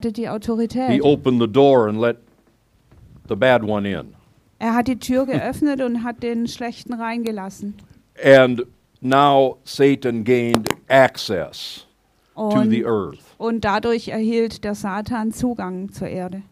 die 0.00 0.12
He 0.22 0.28
Autorität. 0.28 1.00
opened 1.02 1.40
the 1.40 1.48
door 1.48 1.88
and 1.88 1.98
let 2.00 2.16
the 3.28 3.36
bad 3.36 3.62
one 3.62 3.88
in. 3.88 4.14
Er 4.58 4.74
hat 4.74 4.88
die 4.88 4.98
Tür 4.98 5.24
geöffnet 5.26 5.80
und 5.80 6.04
hat 6.04 6.22
den 6.22 6.46
Schlechten 6.46 6.92
reingelassen. 6.94 7.74
And 8.22 8.62
now 9.00 9.56
Satan 9.64 10.24
gained 10.24 10.68
access 10.88 11.86
to 12.36 12.62
the 12.68 12.84
Und, 12.84 12.86
earth. 12.86 13.18
und 13.38 13.64
dadurch 13.64 14.08
erhielt 14.08 14.64
der 14.64 14.74
Satan 14.74 15.32
Zugang 15.32 15.90
zur 15.92 16.08
Erde. 16.08 16.42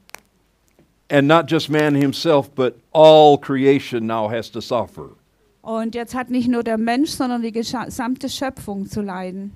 And 1.11 1.27
not 1.29 1.51
just 1.51 1.69
man 1.71 1.95
himself, 1.95 2.51
but 2.55 2.77
all 2.93 3.39
creation 3.39 4.07
now 4.07 4.29
has 4.31 4.51
to 4.53 4.61
suffer. 4.61 5.11
Und 5.63 5.95
jetzt 5.95 6.15
hat 6.15 6.31
nicht 6.31 6.49
nur 6.49 6.63
der 6.63 6.79
Mensch, 6.79 7.11
sondern 7.11 7.43
die 7.43 7.53
gesamte 7.53 8.29
Schöpfung 8.29 8.87
zu 8.87 9.03
leiden, 9.03 9.53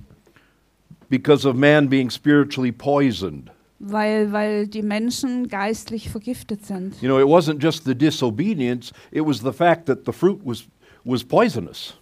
because 1.08 1.46
of 1.48 1.54
man 1.56 1.88
being 1.88 2.10
spiritually 2.10 2.72
poisoned. 2.72 3.50
Weil, 3.82 4.32
weil 4.32 4.66
die 4.68 4.82
Menschen 4.82 5.48
geistlich 5.48 6.08
vergiftet 6.10 6.64
sind. 6.64 7.00
You 7.02 7.08
know, 7.08 7.18
it 7.18 7.26
wasn't 7.26 7.62
just 7.62 7.84
the 7.84 7.94
disobedience, 7.94 8.92
it 9.10 9.26
was 9.26 9.40
the 9.40 9.52
fact 9.52 9.86
that 9.86 10.06
the 10.06 10.12
fruit 10.12 10.40
was, 10.44 10.64
was 11.04 11.24
poisonous. 11.24 11.94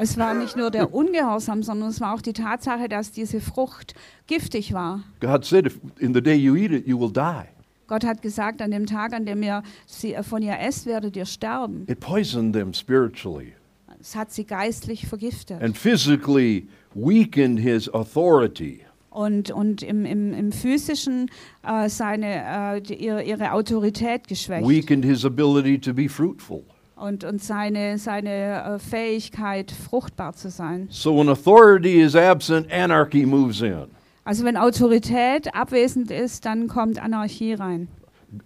Es 0.00 0.16
war 0.16 0.32
nicht 0.32 0.56
nur 0.56 0.70
der 0.70 0.94
Ungehorsam, 0.94 1.62
sondern 1.64 1.88
es 1.90 2.00
war 2.00 2.14
auch 2.14 2.22
die 2.22 2.32
Tatsache, 2.32 2.88
dass 2.88 3.10
diese 3.10 3.40
Frucht 3.40 3.94
giftig 4.28 4.72
war. 4.72 5.02
God 5.20 5.44
said, 5.44 5.66
if 5.66 5.78
in 5.98 6.14
the 6.14 6.22
day 6.22 6.36
you 6.36 6.54
eat 6.56 6.70
it, 6.70 6.86
you 6.86 6.98
will 6.98 7.12
die. 7.12 7.46
Gott 7.88 8.04
hat 8.04 8.22
gesagt, 8.22 8.62
an 8.62 8.70
dem 8.70 8.86
Tag, 8.86 9.12
an 9.12 9.26
dem 9.26 9.42
ihr 9.42 9.62
sie, 9.86 10.14
äh, 10.14 10.22
von 10.22 10.40
ihr 10.42 10.58
esst, 10.60 10.86
werdet 10.86 11.16
ihr 11.16 11.26
sterben. 11.26 11.84
It 11.88 12.00
poisoned 12.00 12.52
them 12.54 12.72
spiritually 12.72 13.54
Es 14.00 14.14
hat 14.14 14.30
sie 14.30 14.44
geistlich 14.44 15.06
vergiftet. 15.08 15.60
and 15.60 15.76
physically 15.76 16.68
weakened 16.94 17.58
his 17.58 17.92
authority. 17.92 18.82
Und, 19.18 19.50
und 19.50 19.82
im, 19.82 20.04
im, 20.04 20.32
im 20.32 20.52
physischen 20.52 21.28
äh, 21.66 21.88
seine, 21.88 22.76
äh, 22.76 22.80
die, 22.80 22.94
ihre, 22.94 23.52
Autorität 23.52 24.28
geschwächt 24.28 24.68
weakened 24.68 25.04
his 25.04 25.24
ability 25.24 25.76
to 25.78 25.92
be 25.92 26.08
fruitful. 26.08 26.62
und, 26.94 27.24
und 27.24 27.42
seine, 27.42 27.98
seine 27.98 28.62
äh, 28.62 28.78
Fähigkeit, 28.78 29.72
fruchtbar 29.72 30.34
zu 30.34 30.50
sein. 30.50 30.86
So 30.90 31.16
when 31.16 31.28
authority 31.28 32.00
is 32.00 32.14
absent, 32.14 32.70
anarchy 32.72 33.26
moves 33.26 33.60
in. 33.60 33.88
Also 34.24 34.44
wenn 34.44 34.56
Autorität 34.56 35.52
abwesend 35.52 36.12
ist, 36.12 36.44
dann 36.44 36.68
kommt 36.68 37.02
Anarchie 37.02 37.54
rein. 37.54 37.88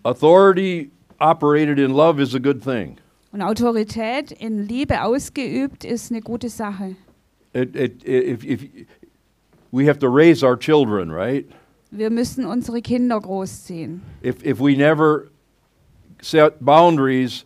Authority 0.04 0.90
operated 1.18 1.78
in 1.78 1.90
love 1.90 2.22
is 2.22 2.34
a 2.34 2.38
good 2.38 2.62
thing. 2.62 2.96
Und 3.32 3.42
Autorität 3.42 4.32
in 4.32 4.66
Liebe 4.68 5.02
ausgeübt 5.02 5.84
ist 5.84 6.10
eine 6.10 6.22
gute 6.22 6.48
Sache. 6.48 6.96
It, 7.54 7.76
it, 7.76 8.04
if, 8.06 8.44
if, 8.44 8.62
we 9.72 9.86
have 9.86 9.98
to 9.98 10.08
raise 10.08 10.44
our 10.44 10.56
children, 10.56 11.10
right? 11.10 11.46
Wir 11.90 12.10
müssen 12.10 12.46
unsere 12.46 12.80
Kinder 12.80 13.20
großziehen. 13.20 14.00
If, 14.22 14.44
if 14.44 14.60
we 14.60 14.76
never 14.76 15.30
set 16.22 16.64
boundaries, 16.64 17.44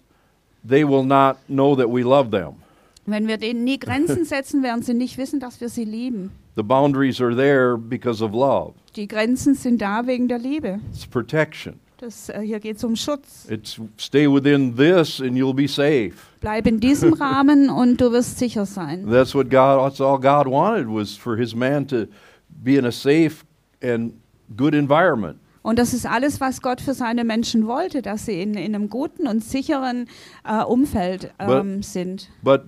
they 0.64 0.84
will 0.84 1.04
not 1.04 1.38
know 1.48 1.74
that 1.74 1.88
we 1.88 2.02
love 2.02 2.30
them. 2.30 2.62
Wenn 3.06 3.26
wir 3.28 3.38
denen 3.38 3.64
nie 3.64 3.78
Grenzen 3.78 4.24
setzen, 4.26 4.62
werden 4.62 4.82
sie 4.82 4.94
nicht 4.94 5.16
wissen, 5.16 5.40
dass 5.40 5.60
wir 5.60 5.68
sie 5.68 5.84
lieben. 5.84 6.32
The 6.56 6.62
boundaries 6.62 7.20
are 7.20 7.34
there 7.34 7.76
because 7.76 8.22
of 8.22 8.32
love. 8.32 8.74
Die 8.96 9.06
Grenzen 9.06 9.54
sind 9.54 9.80
da 9.80 10.06
wegen 10.06 10.26
der 10.28 10.38
Liebe. 10.38 10.80
It's 10.90 11.06
protection. 11.06 11.78
Das, 11.98 12.28
äh, 12.28 12.42
hier 12.42 12.60
geht 12.60 12.76
es 12.76 12.84
um 12.84 12.94
Schutz. 12.94 13.46
It's 13.48 13.80
stay 13.98 14.26
within 14.26 14.76
this 14.76 15.20
and 15.20 15.32
you'll 15.32 15.54
be 15.54 15.66
safe. 15.66 16.12
Bleib 16.40 16.66
in 16.66 16.78
diesem 16.78 17.12
Rahmen 17.14 17.70
und 17.70 18.00
du 18.00 18.12
wirst 18.12 18.38
sicher 18.38 18.66
sein. 18.66 19.08
That's 19.10 19.34
what 19.34 19.48
God 19.50 19.80
that's 19.88 20.00
all 20.00 20.18
God 20.18 20.46
wanted 20.46 20.88
was 20.88 21.16
for 21.16 21.36
his 21.36 21.54
man 21.54 21.86
to 21.88 22.06
be 22.48 22.76
in 22.76 22.84
a 22.84 22.92
safe 22.92 23.44
and 23.82 24.12
good 24.56 24.74
environment. 24.74 25.38
Und 25.62 25.78
das 25.78 25.94
ist 25.94 26.06
alles, 26.06 26.40
was 26.40 26.60
Gott 26.60 26.80
für 26.80 26.94
seine 26.94 27.24
Menschen 27.24 27.66
wollte, 27.66 28.00
dass 28.02 28.26
sie 28.26 28.40
in, 28.40 28.54
in 28.54 28.74
einem 28.74 28.88
guten 28.88 29.26
und 29.26 29.42
sicheren 29.42 30.06
äh, 30.44 30.62
Umfeld 30.62 31.32
ähm, 31.40 31.82
sind. 31.82 32.28
But 32.42 32.62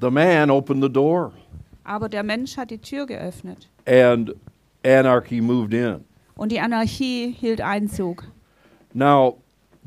the 0.00 0.10
man 0.10 0.50
opened 0.50 0.82
the 0.82 0.90
door 0.90 1.32
Aber 1.82 2.08
der 2.08 2.22
Mensch 2.22 2.56
hat 2.56 2.70
die 2.70 2.78
Tür 2.78 3.04
geöffnet. 3.06 3.68
and 3.86 4.32
anarchy 4.84 5.40
moved 5.40 5.74
in. 5.74 6.04
Und 6.36 6.50
die 6.50 6.60
Anarchie 6.60 7.34
hielt 7.38 7.60
Einzug. 7.60 8.24
Now, 8.94 9.36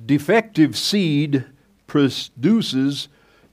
defective 0.06 0.78
seed 0.78 1.46
produces 1.88 3.08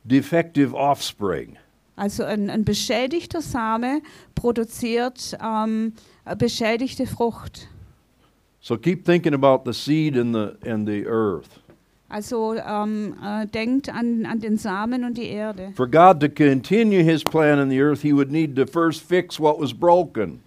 defective 0.04 0.74
offspring. 0.74 1.56
Also 1.96 2.24
ein, 2.24 2.50
ein 2.50 2.64
beschädigter 2.64 3.40
Same 3.40 4.02
produziert 4.34 5.38
ähm, 5.40 5.92
äh, 6.24 6.34
beschädigte 6.34 7.06
Frucht. 7.06 7.68
So 8.60 8.76
keep 8.76 9.04
thinking 9.04 9.34
about 9.34 9.62
the 9.64 9.72
seed 9.72 10.16
and 10.16 10.34
the 10.34 10.68
and 10.68 10.88
the 10.88 11.06
earth. 11.06 11.60
Also 12.08 12.54
ähm, 12.54 13.14
äh, 13.22 13.46
denkt 13.46 13.88
an, 13.88 14.26
an 14.26 14.40
den 14.40 14.56
Samen 14.56 15.04
und 15.04 15.16
die 15.16 15.28
Erde. 15.28 15.72
For 15.76 15.86
God 15.88 16.20
to 16.20 16.28
continue 16.28 17.02
his 17.02 17.22
plan 17.22 17.60
in 17.60 17.70
the 17.70 17.80
earth, 17.80 18.02
he 18.02 18.12
would 18.12 18.30
need 18.30 18.56
to 18.56 18.66
first 18.66 19.00
fix 19.00 19.38
what 19.38 19.60
was 19.60 19.72
broken. 19.72 20.40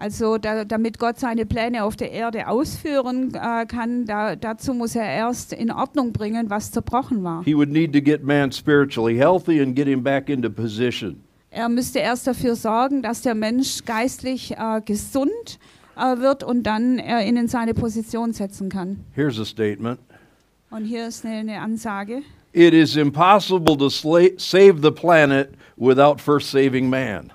Also 0.00 0.38
da, 0.38 0.64
damit 0.64 0.98
Gott 0.98 1.18
seine 1.18 1.44
Pläne 1.44 1.84
auf 1.84 1.94
der 1.94 2.10
Erde 2.10 2.48
ausführen 2.48 3.34
äh, 3.34 3.66
kann, 3.66 4.06
da, 4.06 4.34
dazu 4.34 4.72
muss 4.72 4.96
er 4.96 5.04
erst 5.04 5.52
in 5.52 5.70
Ordnung 5.70 6.14
bringen, 6.14 6.48
was 6.48 6.70
zerbrochen 6.70 7.22
war. 7.22 7.44
He 7.44 7.54
would 7.54 7.68
need 7.68 7.92
to 7.92 8.00
get 8.00 8.24
man 8.24 8.50
spiritually 8.50 9.14
healthy 9.14 9.60
and 9.60 9.76
get 9.76 9.86
him 9.86 10.02
back 10.02 10.30
into 10.30 10.48
position. 10.48 11.22
Er 11.50 11.68
müsste 11.68 11.98
erst 11.98 12.26
dafür 12.26 12.56
sorgen, 12.56 13.02
dass 13.02 13.20
der 13.20 13.34
Mensch 13.34 13.84
geistlich 13.84 14.52
äh, 14.52 14.80
gesund 14.82 15.58
äh, 15.96 16.16
wird 16.18 16.44
und 16.44 16.62
dann 16.62 16.98
er 16.98 17.26
ihn 17.26 17.36
in 17.36 17.48
seine 17.48 17.74
Position 17.74 18.32
setzen 18.32 18.70
kann. 18.70 19.04
Here's 19.14 19.38
a 19.38 19.44
statement. 19.44 20.00
Und 20.70 20.86
hier 20.86 21.08
ist 21.08 21.26
eine, 21.26 21.40
eine 21.40 21.60
Ansage. 21.60 22.22
It 22.54 22.72
is 22.72 22.96
impossible 22.96 23.76
to 23.76 23.90
save 23.90 24.80
the 24.80 24.90
planet 24.90 25.50
without 25.76 26.22
first 26.22 26.50
saving 26.50 26.88
man. 26.88 27.30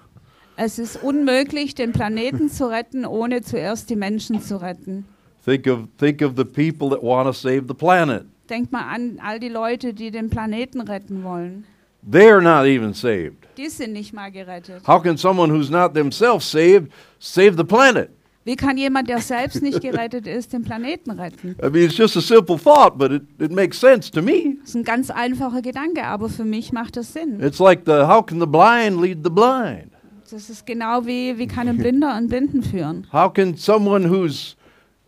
Es 0.58 0.80
ist 0.80 1.04
unmöglich, 1.04 1.76
den 1.76 1.92
Planeten 1.92 2.50
zu 2.50 2.70
retten, 2.70 3.06
ohne 3.06 3.42
zuerst 3.42 3.90
die 3.90 3.96
Menschen 3.96 4.42
zu 4.42 4.62
retten. 4.62 5.06
Think 5.44 5.68
of 5.68 5.88
think 5.98 6.22
of 6.22 6.34
the 6.38 6.46
people 6.46 6.90
that 6.90 7.04
want 7.04 7.28
to 7.28 7.34
save 7.34 7.66
the 7.68 7.74
planet. 7.74 8.26
Denkt 8.50 8.72
mal 8.72 8.84
an 8.84 9.20
all 9.22 9.40
die 9.40 9.50
Leute, 9.50 9.94
die 9.94 10.12
den 10.12 10.30
Planeten 10.30 10.82
retten 10.82 11.24
wollen. 11.24 11.66
They're 12.10 12.42
not 12.42 12.66
even 12.66 12.94
saved. 12.94 13.48
Die 13.58 13.68
sind 13.70 13.94
nicht 13.94 14.14
mal 14.14 14.32
gerettet. 14.32 14.88
How 14.88 15.02
can 15.02 15.18
someone 15.18 15.52
who's 15.52 15.70
not 15.70 15.94
themselves 15.94 16.50
saved 16.50 16.92
save 17.20 17.58
the 17.58 17.64
planet? 17.64 18.10
Wie 18.46 18.56
kann 18.56 18.78
jemand, 18.78 19.10
der 19.10 19.20
selbst 19.22 19.64
nicht 19.64 19.82
gerettet 19.82 20.28
ist, 20.28 20.54
den 20.54 20.64
Planeten 20.64 21.10
retten? 21.12 21.56
I 21.64 21.70
mean, 21.70 21.86
it's 21.86 21.98
just 21.98 22.16
a 22.16 22.22
simple 22.22 22.60
thought, 22.60 22.96
but 22.96 23.12
it, 23.12 23.24
it 23.40 23.52
makes 23.52 23.80
sense 23.80 24.12
to 24.12 24.22
me. 24.22 24.58
Das 24.62 24.70
ist 24.70 24.76
ein 24.76 24.84
ganz 24.84 25.10
einfacher 25.10 25.64
Gedanke, 25.64 26.04
aber 26.04 26.30
für 26.30 26.46
mich 26.46 26.72
macht 26.72 26.96
das 26.96 27.12
Sinn. 27.12 27.42
It's 27.42 27.58
like 27.58 27.82
the 27.86 28.06
how 28.08 28.24
can 28.24 28.40
the 28.40 28.46
blind 28.46 29.02
lead 29.02 29.24
the 29.24 29.32
blind? 29.32 29.95
Das 30.31 30.50
ist 30.50 30.66
genau 30.66 31.06
wie, 31.06 31.38
wie 31.38 31.46
kann 31.46 31.68
ein 31.68 31.78
Blinder 31.78 32.13
einen 32.13 32.28
Blinden 32.28 32.63
führen? 32.63 33.06
How 33.13 33.31
can 33.31 33.56
someone 33.56 34.09
who's 34.09 34.56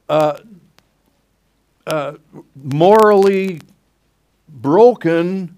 uh, 0.09 0.33
uh, 1.89 2.13
morally 2.53 3.59
broken 4.47 5.57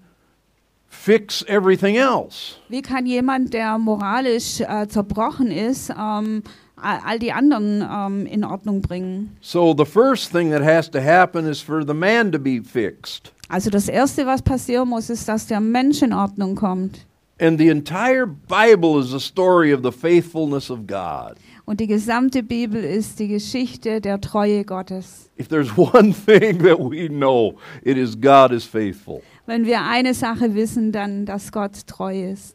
fix 0.88 1.44
everything 1.46 1.96
else? 1.96 2.56
Wie 2.70 2.80
kann 2.80 3.04
jemand, 3.04 3.52
der 3.52 3.76
moralisch 3.78 4.60
äh, 4.60 4.88
zerbrochen 4.88 5.50
ist, 5.50 5.90
ähm, 5.90 6.42
all 6.76 7.18
die 7.18 7.32
anderen 7.32 7.82
ähm, 7.82 8.26
in 8.26 8.44
Ordnung 8.44 8.80
bringen? 8.80 9.36
So 9.42 9.74
the 9.76 9.84
first 9.84 10.32
thing 10.32 10.50
that 10.52 10.62
has 10.62 10.90
to 10.90 11.00
happen 11.00 11.46
is 11.46 11.60
for 11.60 11.84
the 11.86 11.94
man 11.94 12.32
to 12.32 12.38
be 12.38 12.62
fixed. 12.62 13.32
Also 13.50 13.68
das 13.68 13.88
Erste, 13.88 14.24
was 14.26 14.40
passieren 14.40 14.88
muss, 14.88 15.10
ist, 15.10 15.28
dass 15.28 15.46
der 15.46 15.60
Mensch 15.60 16.02
in 16.02 16.12
Ordnung 16.12 16.54
kommt. 16.54 17.04
And 17.40 17.58
the 17.58 17.70
entire 17.70 18.26
Bible 18.26 18.98
is 18.98 19.14
a 19.14 19.20
story 19.20 19.72
of 19.72 19.82
the 19.82 19.90
faithfulness 19.90 20.70
of 20.70 20.86
God. 20.86 21.38
Und 21.64 21.80
die 21.80 21.86
gesamte 21.86 22.42
Bibel 22.42 22.84
ist 22.84 23.18
die 23.18 23.28
Geschichte 23.28 24.02
der 24.02 24.20
Treue 24.20 24.62
Gottes. 24.64 25.30
If 25.38 25.48
there's 25.48 25.74
one 25.74 26.12
thing 26.12 26.58
that 26.64 26.78
we 26.78 27.08
know, 27.08 27.56
it 27.82 27.96
is 27.96 28.14
God 28.14 28.52
is 28.52 28.66
faithful. 28.66 29.22
Wenn 29.46 29.64
wir 29.64 29.82
eine 29.82 30.12
Sache 30.12 30.54
wissen, 30.54 30.92
dann, 30.92 31.24
dass 31.24 31.50
Gott 31.50 31.86
treu 31.86 32.30
ist. 32.32 32.54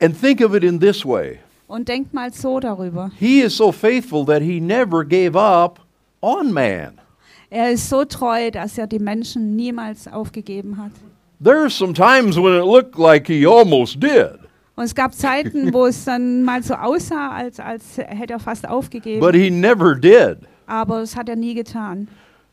And 0.00 0.14
think 0.14 0.42
of 0.42 0.54
it 0.54 0.62
in 0.62 0.78
this 0.78 1.06
way 1.06 1.38
Und 1.66 1.88
denkt 1.88 2.12
mal 2.12 2.30
so 2.30 2.60
darüber. 2.60 3.10
He 3.18 3.40
is 3.40 3.56
so 3.56 3.72
faithful 3.72 4.26
that 4.26 4.42
He 4.42 4.60
never 4.60 5.04
gave 5.04 5.38
up 5.38 5.80
on 6.20 6.52
man. 6.52 6.98
Er 7.48 7.70
ist 7.72 7.88
so 7.88 8.04
treu, 8.04 8.50
dass 8.50 8.76
er 8.76 8.86
die 8.86 8.98
Menschen 8.98 9.56
niemals 9.56 10.06
aufgegeben 10.06 10.76
hat. 10.76 10.92
There 11.42 11.62
are 11.62 11.70
some 11.70 11.94
times 11.94 12.36
when 12.36 12.54
it 12.58 12.64
looked 12.64 12.98
like 12.98 13.26
He 13.28 13.46
almost 13.46 14.00
did, 14.00 14.38
Und 14.76 14.84
es 14.84 14.94
gab 14.94 15.12
Zeiten, 15.14 15.72
wo 15.72 15.86
es 15.86 16.04
dann 16.04 16.42
mal 16.44 16.62
so 16.62 16.74
aussah, 16.74 17.30
als, 17.30 17.58
als 17.60 17.98
hätte 17.98 18.34
er 18.34 18.40
fast 18.40 18.68
aufgegeben. 18.68 19.20
but 19.20 19.34
He 19.34 19.50
never 19.50 19.94
did. 19.94 20.38
Aber 20.66 21.00
das 21.00 21.16
hat 21.16 21.28
er 21.28 21.36
nie 21.36 21.54
getan. 21.54 22.08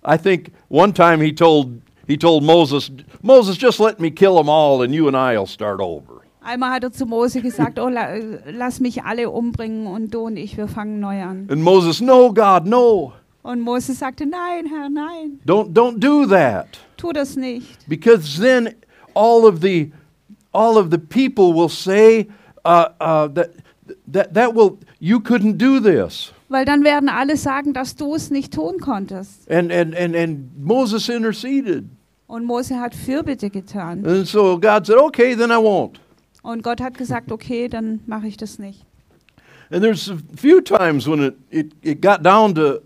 I 0.07 0.17
think 0.17 0.51
one 0.69 0.93
time 0.93 1.19
He 1.23 1.33
told, 1.33 1.81
he 2.07 2.17
told 2.17 2.43
Moses, 2.43 2.91
Moses, 3.21 3.57
just 3.59 3.79
let 3.79 3.99
me 3.99 4.09
kill 4.11 4.35
them 4.35 4.49
all 4.49 4.81
and 4.83 4.93
you 4.93 5.07
and 5.07 5.15
I 5.17 5.37
will 5.37 5.47
start 5.47 5.79
over. 5.79 6.21
Einmal 6.43 6.69
hat 6.73 6.83
er 6.83 6.91
zu 6.91 7.07
Mose 7.07 7.41
gesagt, 7.41 7.79
oh, 7.79 7.89
la, 7.89 8.07
lass 8.51 8.79
mich 8.79 9.03
alle 9.03 9.31
umbringen 9.31 9.87
und 9.87 10.13
du 10.13 10.21
und 10.27 10.37
ich, 10.37 10.57
wir 10.57 10.67
fangen 10.67 10.99
neu 10.99 11.23
an. 11.23 11.47
And 11.51 11.63
Moses, 11.63 12.01
No, 12.01 12.31
God, 12.31 12.67
no. 12.67 13.13
Und 13.45 13.61
Mose 13.61 13.93
sagte, 13.93 14.25
nein, 14.25 14.65
Herr, 14.65 14.89
nein, 14.89 15.39
Don't 15.45 15.71
don't 15.71 15.99
do 15.99 16.25
that. 16.25 16.79
tu 16.97 17.13
das 17.13 17.35
nicht. 17.35 17.87
Because 17.87 18.41
then 18.41 18.73
all 19.13 19.45
of 19.45 19.61
the 19.61 19.91
all 20.51 20.79
of 20.79 20.89
the 20.89 20.97
people 20.97 21.53
will 21.53 21.69
say 21.69 22.27
uh, 22.65 22.87
uh, 22.99 23.27
that 23.27 23.51
that 24.11 24.33
that 24.33 24.55
will 24.55 24.79
you 24.99 25.19
couldn't 25.19 25.57
do 25.59 25.79
this. 25.79 26.31
Weil 26.49 26.65
dann 26.65 26.83
werden 26.83 27.07
alle 27.07 27.37
sagen, 27.37 27.73
dass 27.73 27.95
du 27.95 28.15
es 28.15 28.31
nicht 28.31 28.51
tun 28.51 28.79
konntest. 28.79 29.47
And 29.47 29.71
and 29.71 29.95
and 29.95 30.15
and 30.15 30.49
Moses 30.57 31.07
interceded. 31.07 31.85
Und 32.25 32.45
Mose 32.45 32.79
hat 32.79 32.95
Fürbitte 32.95 33.51
getan. 33.51 34.03
And 34.07 34.25
so 34.27 34.57
God 34.57 34.87
said, 34.87 34.97
"Okay, 34.97 35.35
then 35.35 35.51
I 35.51 35.57
won't." 35.61 35.99
Und 36.41 36.63
Gott 36.63 36.81
hat 36.81 36.97
gesagt, 36.97 37.31
okay, 37.31 37.67
dann 37.67 37.99
mache 38.07 38.27
ich 38.27 38.37
das 38.37 38.57
nicht. 38.57 38.83
And 39.69 39.83
there's 39.83 40.09
a 40.09 40.17
few 40.35 40.61
times 40.61 41.07
when 41.07 41.19
it, 41.21 41.35
it, 41.51 41.73
it 41.83 42.01
got 42.01 42.23
down 42.23 42.55
to 42.55 42.79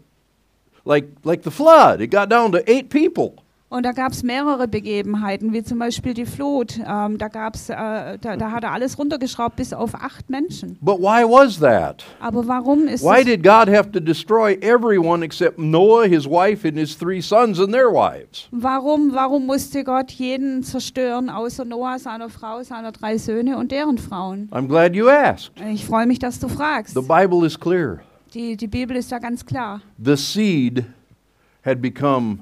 like 0.89 1.06
like 1.24 1.44
the 1.44 1.51
flood. 1.51 2.01
It 2.01 2.12
got 2.12 2.30
down 2.30 2.51
to 2.51 2.59
eight 2.68 2.89
people. 2.89 3.36
Und 3.71 3.86
da 3.86 3.91
gab 3.91 4.13
es 4.13 4.24
mehrere 4.24 4.68
Begebenheiten, 4.68 5.53
wie 5.53 5.63
zum 5.63 5.77
Beispiel 5.77 6.15
die 6.15 6.25
Flut. 6.25 6.80
Ähm, 6.80 7.19
da, 7.19 7.27
gab's, 7.27 7.69
äh, 7.69 8.18
da, 8.19 8.36
da 8.36 8.51
hat 8.51 8.63
er 8.63 8.71
alles 8.71 8.97
runtergeschraubt 8.97 9.57
bis 9.57 9.74
auf 9.74 9.94
acht 9.94 10.27
Menschen. 10.27 10.80
But 10.81 10.97
why 10.97 11.24
was 11.24 11.59
that? 11.59 12.03
Aber 12.19 12.47
warum 12.47 12.88
ist 12.88 13.03
Why 13.03 13.19
es, 13.19 13.25
did 13.25 13.44
God 13.44 13.69
have 13.69 13.91
to 13.91 14.00
destroy 14.00 14.57
everyone 14.62 15.24
except 15.24 15.59
Noah, 15.59 16.07
his 16.07 16.25
wife, 16.25 16.68
and 16.68 16.80
his 16.80 16.97
three 16.97 17.21
sons 17.21 17.59
and 17.59 17.71
their 17.71 17.91
wives? 17.91 18.47
warum, 18.50 19.13
warum 19.13 19.45
musste 19.45 19.83
Gott 19.83 20.09
jeden 20.09 20.63
zerstören, 20.63 21.30
außer 21.30 21.63
Noah, 21.63 22.00
seiner 22.00 22.30
Frau, 22.30 22.63
seiner 22.63 22.91
drei 22.91 23.19
Söhne 23.19 23.56
und 23.57 23.71
deren 23.71 24.00
Frauen? 24.00 24.50
I'm 24.51 24.68
glad 24.68 24.95
you 24.95 25.09
asked. 25.09 25.51
Ich 25.71 25.86
freue 25.86 26.07
mich, 26.07 26.18
dass 26.18 26.39
du 26.39 26.47
fragst. 26.47 26.95
The 26.95 27.01
Bible 27.01 27.45
is 27.45 27.59
clear. 27.59 28.00
Die, 28.34 28.56
die 28.56 28.68
Bibel 28.68 28.96
ist 28.96 29.12
da 29.12 29.20
ganz 29.20 29.46
klar. 29.46 29.81
The 30.04 30.16
seed 30.16 30.86
had 31.66 31.81
become 31.81 32.40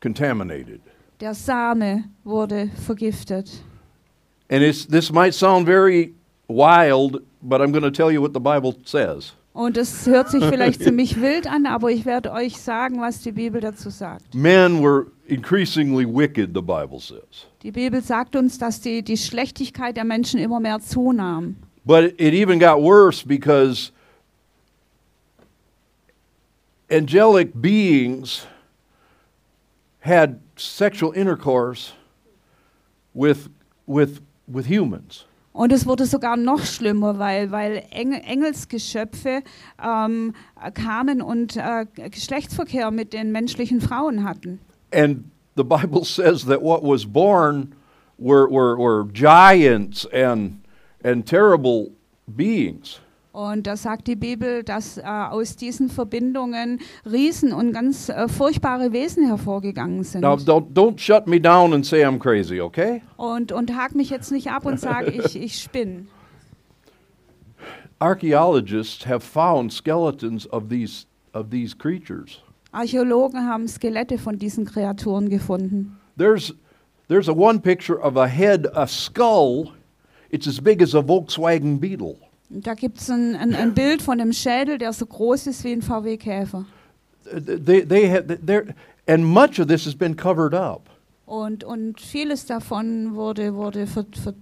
contaminated. 0.00 0.80
Der 1.20 1.34
Same 1.34 2.04
wurde 2.24 2.70
vergiftet. 2.84 3.62
And 4.50 4.62
it's, 4.62 4.86
this 4.86 5.10
might 5.10 5.34
sound 5.34 5.66
very 5.66 6.12
wild, 6.48 7.22
but 7.40 7.60
I'm 7.60 7.72
going 7.72 7.84
to 7.84 7.90
tell 7.90 8.10
you 8.10 8.20
what 8.20 8.34
the 8.34 8.40
Bible 8.40 8.74
says. 8.84 9.32
Und 9.54 9.76
es 9.76 10.06
hört 10.06 10.30
sich 10.30 10.44
vielleicht 10.44 10.82
ziemlich 10.84 11.20
wild 11.20 11.46
an, 11.46 11.66
aber 11.66 11.90
ich 11.90 12.04
werde 12.04 12.32
euch 12.32 12.58
sagen, 12.58 13.00
was 13.00 13.20
die 13.22 13.32
Bibel 13.32 13.60
dazu 13.60 13.90
sagt. 13.90 14.34
Men 14.34 14.82
were 14.82 15.06
increasingly 15.26 16.06
wicked, 16.06 16.50
the 16.54 16.62
Bible 16.62 16.98
says. 16.98 17.46
Die 17.62 17.70
Bibel 17.70 18.02
sagt 18.02 18.34
uns, 18.34 18.58
dass 18.58 18.80
die, 18.80 19.02
die 19.02 19.16
Schlechtigkeit 19.16 19.96
der 19.96 20.04
Menschen 20.04 20.40
immer 20.40 20.60
mehr 20.60 20.80
zunahm. 20.80 21.56
But 21.84 22.14
it 22.18 22.34
even 22.34 22.58
got 22.58 22.80
worse 22.80 23.26
because 23.26 23.92
angelic 26.92 27.60
beings 27.60 28.46
had 30.00 30.40
sexual 30.56 31.12
intercourse 31.12 31.92
with, 33.14 33.48
with, 33.86 34.20
with 34.46 34.66
humans. 34.66 35.24
Und 35.54 35.70
es 35.70 35.86
wurde 35.86 36.06
sogar 36.06 36.36
noch 36.38 36.64
schlimmer, 36.64 37.18
weil, 37.18 37.50
weil 37.50 37.84
Engel, 37.90 38.22
Engelsgeschöpfe 38.24 39.42
ähm, 39.82 40.34
kamen 40.72 41.20
und 41.20 41.56
äh, 41.56 41.84
Geschlechtsverkehr 42.10 42.90
mit 42.90 43.12
den 43.12 43.32
menschlichen 43.32 43.82
Frauen 43.82 44.24
hatten. 44.24 44.60
And 44.92 45.24
the 45.54 45.64
Bible 45.64 46.04
says 46.04 46.46
that 46.46 46.62
what 46.62 46.82
was 46.82 47.04
born 47.04 47.74
were, 48.18 48.48
were, 48.48 48.78
were 48.78 49.04
giants 49.12 50.06
and, 50.06 50.62
and 51.04 51.26
terrible 51.26 51.92
beings. 52.26 53.00
Und 53.32 53.66
da 53.66 53.76
sagt 53.76 54.08
die 54.08 54.16
Bibel, 54.16 54.62
dass 54.62 54.98
äh, 54.98 55.02
aus 55.04 55.56
diesen 55.56 55.88
Verbindungen 55.88 56.80
Riesen 57.10 57.54
und 57.54 57.72
ganz 57.72 58.10
äh, 58.10 58.28
furchtbare 58.28 58.92
Wesen 58.92 59.26
hervorgegangen 59.26 60.04
sind. 60.04 60.20
Now, 60.20 60.34
don't, 60.34 60.74
don't 60.74 60.98
shut 60.98 61.26
me 61.26 61.40
down 61.40 61.72
and 61.72 61.84
say 61.84 62.04
I'm 62.04 62.18
crazy, 62.18 62.60
okay? 62.60 63.02
Und, 63.16 63.50
und 63.50 63.74
hak 63.74 63.94
mich 63.94 64.10
jetzt 64.10 64.32
nicht 64.32 64.50
ab 64.50 64.66
und 64.66 64.78
sag, 64.78 65.08
ich, 65.14 65.40
ich 65.40 65.58
spinne. 65.58 66.06
Archaeologists 68.00 69.06
have 69.06 69.20
found 69.20 69.72
skeletons 69.72 70.46
of 70.52 70.68
these, 70.68 71.06
of 71.32 71.48
these 71.50 71.74
creatures. 71.74 72.42
Archäologen 72.72 73.48
haben 73.48 73.66
Skelette 73.66 74.18
von 74.18 74.38
diesen 74.38 74.66
Kreaturen 74.66 75.30
gefunden. 75.30 75.96
There's, 76.18 76.54
there's 77.08 77.28
a 77.28 77.34
one 77.34 77.60
picture 77.60 77.98
of 77.98 78.16
a 78.16 78.26
head, 78.26 78.66
a 78.74 78.86
skull. 78.86 79.72
It's 80.30 80.46
as 80.46 80.60
big 80.60 80.82
as 80.82 80.94
a 80.94 81.02
Volkswagen 81.02 81.80
Beetle. 81.80 82.18
Da 82.54 82.74
gibt 82.74 82.98
es 83.00 83.08
ein, 83.10 83.34
ein, 83.34 83.54
ein 83.54 83.72
Bild 83.74 84.02
von 84.02 84.20
einem 84.20 84.32
Schädel, 84.32 84.78
der 84.78 84.92
so 84.92 85.06
groß 85.06 85.46
ist 85.46 85.64
wie 85.64 85.72
ein 85.72 85.82
VW-Käfer. 85.82 86.64
They, 87.64 87.86
they 87.86 88.08
have, 88.10 88.24
they're, 88.44 88.74
and 89.06 89.24
much 89.24 89.58
of 89.58 89.68
this 89.68 89.86
has 89.86 89.94
been 89.94 90.14
covered 90.16 90.54
up. 90.54 90.88
Und, 91.26 91.64
und 91.64 92.00
vieles 92.00 92.44
davon 92.46 93.14
wurde, 93.14 93.54
wurde 93.54 93.86
ver, 93.86 94.04
ver, 94.22 94.34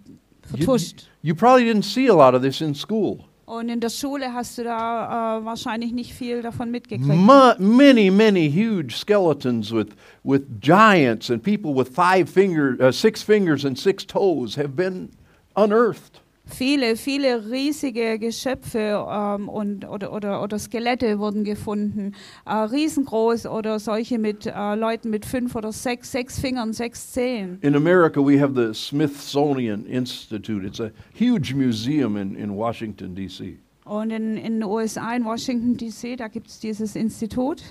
You, 0.53 0.65
vertuscht. 0.65 1.07
you 1.23 1.35
probably 1.37 1.65
didn't 1.65 1.85
see 1.85 2.09
a 2.09 2.15
lot 2.15 2.35
of 2.35 2.43
this 2.43 2.61
in 2.61 2.75
school. 2.75 3.21
Und 3.47 3.69
in 3.69 3.81
der 3.81 3.91
Schule 3.91 4.33
hast 4.33 4.59
du 4.59 4.65
da 4.65 5.39
äh, 5.39 5.45
wahrscheinlich 5.45 5.93
nicht 5.93 6.13
viel 6.15 6.43
davon 6.43 6.71
mitgekriegt. 6.71 7.09
Mu- 7.15 7.55
many, 7.59 8.11
many 8.11 8.49
huge 8.51 8.97
skeletons 8.97 9.73
with, 9.73 9.89
with 10.25 10.43
giants 10.61 11.31
and 11.31 11.43
people 11.43 11.75
with 11.75 11.89
five 11.95 12.29
finger, 12.29 12.77
uh, 12.81 12.91
six 12.93 13.23
fingers 13.23 13.65
and 13.65 13.79
six 13.79 14.05
toes 14.07 14.57
have 14.57 14.75
been 14.75 15.11
unearthed. 15.57 16.21
Viele, 16.51 16.97
viele 16.97 17.51
riesige 17.51 18.19
Geschöpfe 18.19 19.07
ähm, 19.09 19.49
und, 19.49 19.89
oder, 19.89 20.13
oder, 20.13 20.43
oder 20.43 20.59
Skelette 20.59 21.19
wurden 21.19 21.45
gefunden. 21.45 22.15
Äh, 22.47 22.55
riesengroß 22.55 23.47
oder 23.47 23.79
solche 23.79 24.19
mit 24.19 24.47
äh, 24.47 24.75
Leuten 24.75 25.11
mit 25.11 25.25
fünf 25.25 25.55
oder 25.55 25.73
sechs, 25.73 26.13
sechs 26.13 26.39
Fingern, 26.41 26.73
sechs 26.73 27.13
Zehen. 27.13 27.59
In 27.63 27.75
America, 27.75 28.21
we 28.21 28.41
have 28.41 28.55
the 28.55 28.75
Smithsonian 28.75 29.87
Institute. 29.87 30.67
It's 30.67 30.81
a 30.81 30.91
huge 31.15 31.55
museum 31.55 32.17
in, 32.17 32.35
in 32.35 32.55
Washington, 32.55 33.15
D.C. 33.15 33.59
Und 33.85 34.11
in, 34.11 34.37
in 34.37 34.61
den 34.61 34.65
USA, 34.65 35.15
in 35.15 35.25
Washington 35.25 35.77
DC, 35.77 36.17
da 36.17 36.29
gibt 36.29 36.49
es 36.49 36.61
dieses 36.61 36.95
Institut. 36.95 37.63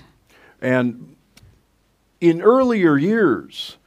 And 0.60 1.16
in 2.20 2.42
earlier 2.42 2.98
years, 2.98 3.78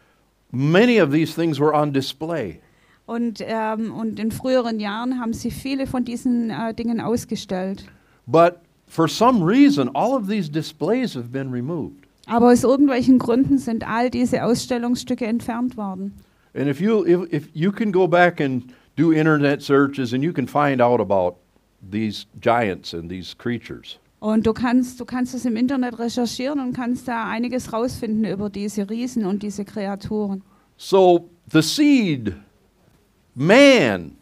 many 0.52 0.98
of 0.98 1.12
these 1.12 1.36
things 1.36 1.60
were 1.60 1.74
on 1.74 1.92
display. 1.92 2.60
Und, 3.06 3.44
ähm, 3.46 3.94
und 3.94 4.20
in 4.20 4.32
früheren 4.32 4.80
Jahren 4.80 5.20
haben 5.20 5.34
sie 5.34 5.52
viele 5.52 5.88
von 5.88 6.06
diesen 6.06 6.50
äh, 6.50 6.74
Dingen 6.74 7.02
ausgestellt. 7.02 7.86
But 8.26 8.60
for 8.88 9.08
some 9.08 9.46
reason, 9.46 9.90
all 9.94 10.14
of 10.14 10.28
these 10.28 10.50
displays 10.50 11.16
have 11.16 11.28
been 11.30 11.52
removed. 11.52 12.08
Aber 12.28 12.52
aus 12.52 12.64
irgendwelchen 12.64 13.20
Gründen 13.20 13.58
sind 13.58 13.86
all 13.86 14.10
diese 14.10 14.44
Ausstellungsstücke 14.46 15.26
entfernt 15.26 15.76
worden. 15.76 16.14
And 16.54 16.68
if 16.68 16.80
you 16.80 17.06
if, 17.06 17.34
if 17.34 17.50
you 17.54 17.72
can 17.72 17.92
go 17.92 18.08
back 18.08 18.40
and 18.40 18.72
do 18.96 19.12
internet 19.12 19.62
searches 19.62 20.14
and 20.14 20.24
you 20.24 20.32
can 20.32 20.48
find 20.48 20.82
out 20.82 21.02
about 21.02 21.36
these 21.92 22.26
giants 22.40 22.94
and 22.94 23.10
these 23.10 23.36
creatures. 23.36 24.00
Und 24.20 24.48
du 24.48 24.54
kannst, 24.54 25.02
du 25.02 25.06
kannst 25.06 25.34
es 25.34 25.44
im 25.44 25.58
Internet 25.58 26.00
recherchieren 26.00 26.62
und 26.62 26.72
kannst 26.72 27.10
da 27.10 27.28
einiges 27.28 27.74
rausfinden 27.74 28.24
über 28.24 28.50
diese 28.50 28.90
Riesen 28.90 29.26
und 29.26 29.44
diese 29.44 29.66
Kreaturen. 29.66 30.44
So 30.78 31.30
the 31.52 31.62
seed, 31.62 32.34
man, 33.36 34.16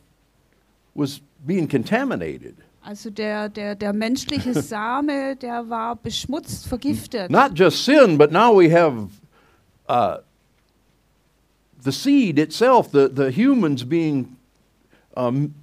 was 0.95 1.21
being 1.45 1.67
contaminated. 1.67 2.55
Also 2.83 3.11
der, 3.11 3.49
der, 3.49 3.75
der 3.75 3.93
menschliche 3.93 4.53
Same, 4.61 5.35
der 5.35 5.69
war 5.69 5.95
beschmutzt, 5.95 6.67
vergiftet. 6.67 7.29
Not 7.29 7.53
just 7.53 7.85
sin, 7.85 8.17
but 8.17 8.31
now 8.31 8.51
we 8.51 8.69
have 8.69 9.09
uh, 9.87 10.17
the 11.83 11.91
seed 11.91 12.39
itself, 12.39 12.91
the, 12.91 13.07
the 13.07 13.31
humans 13.31 13.83
being 13.83 14.35
um, 15.15 15.53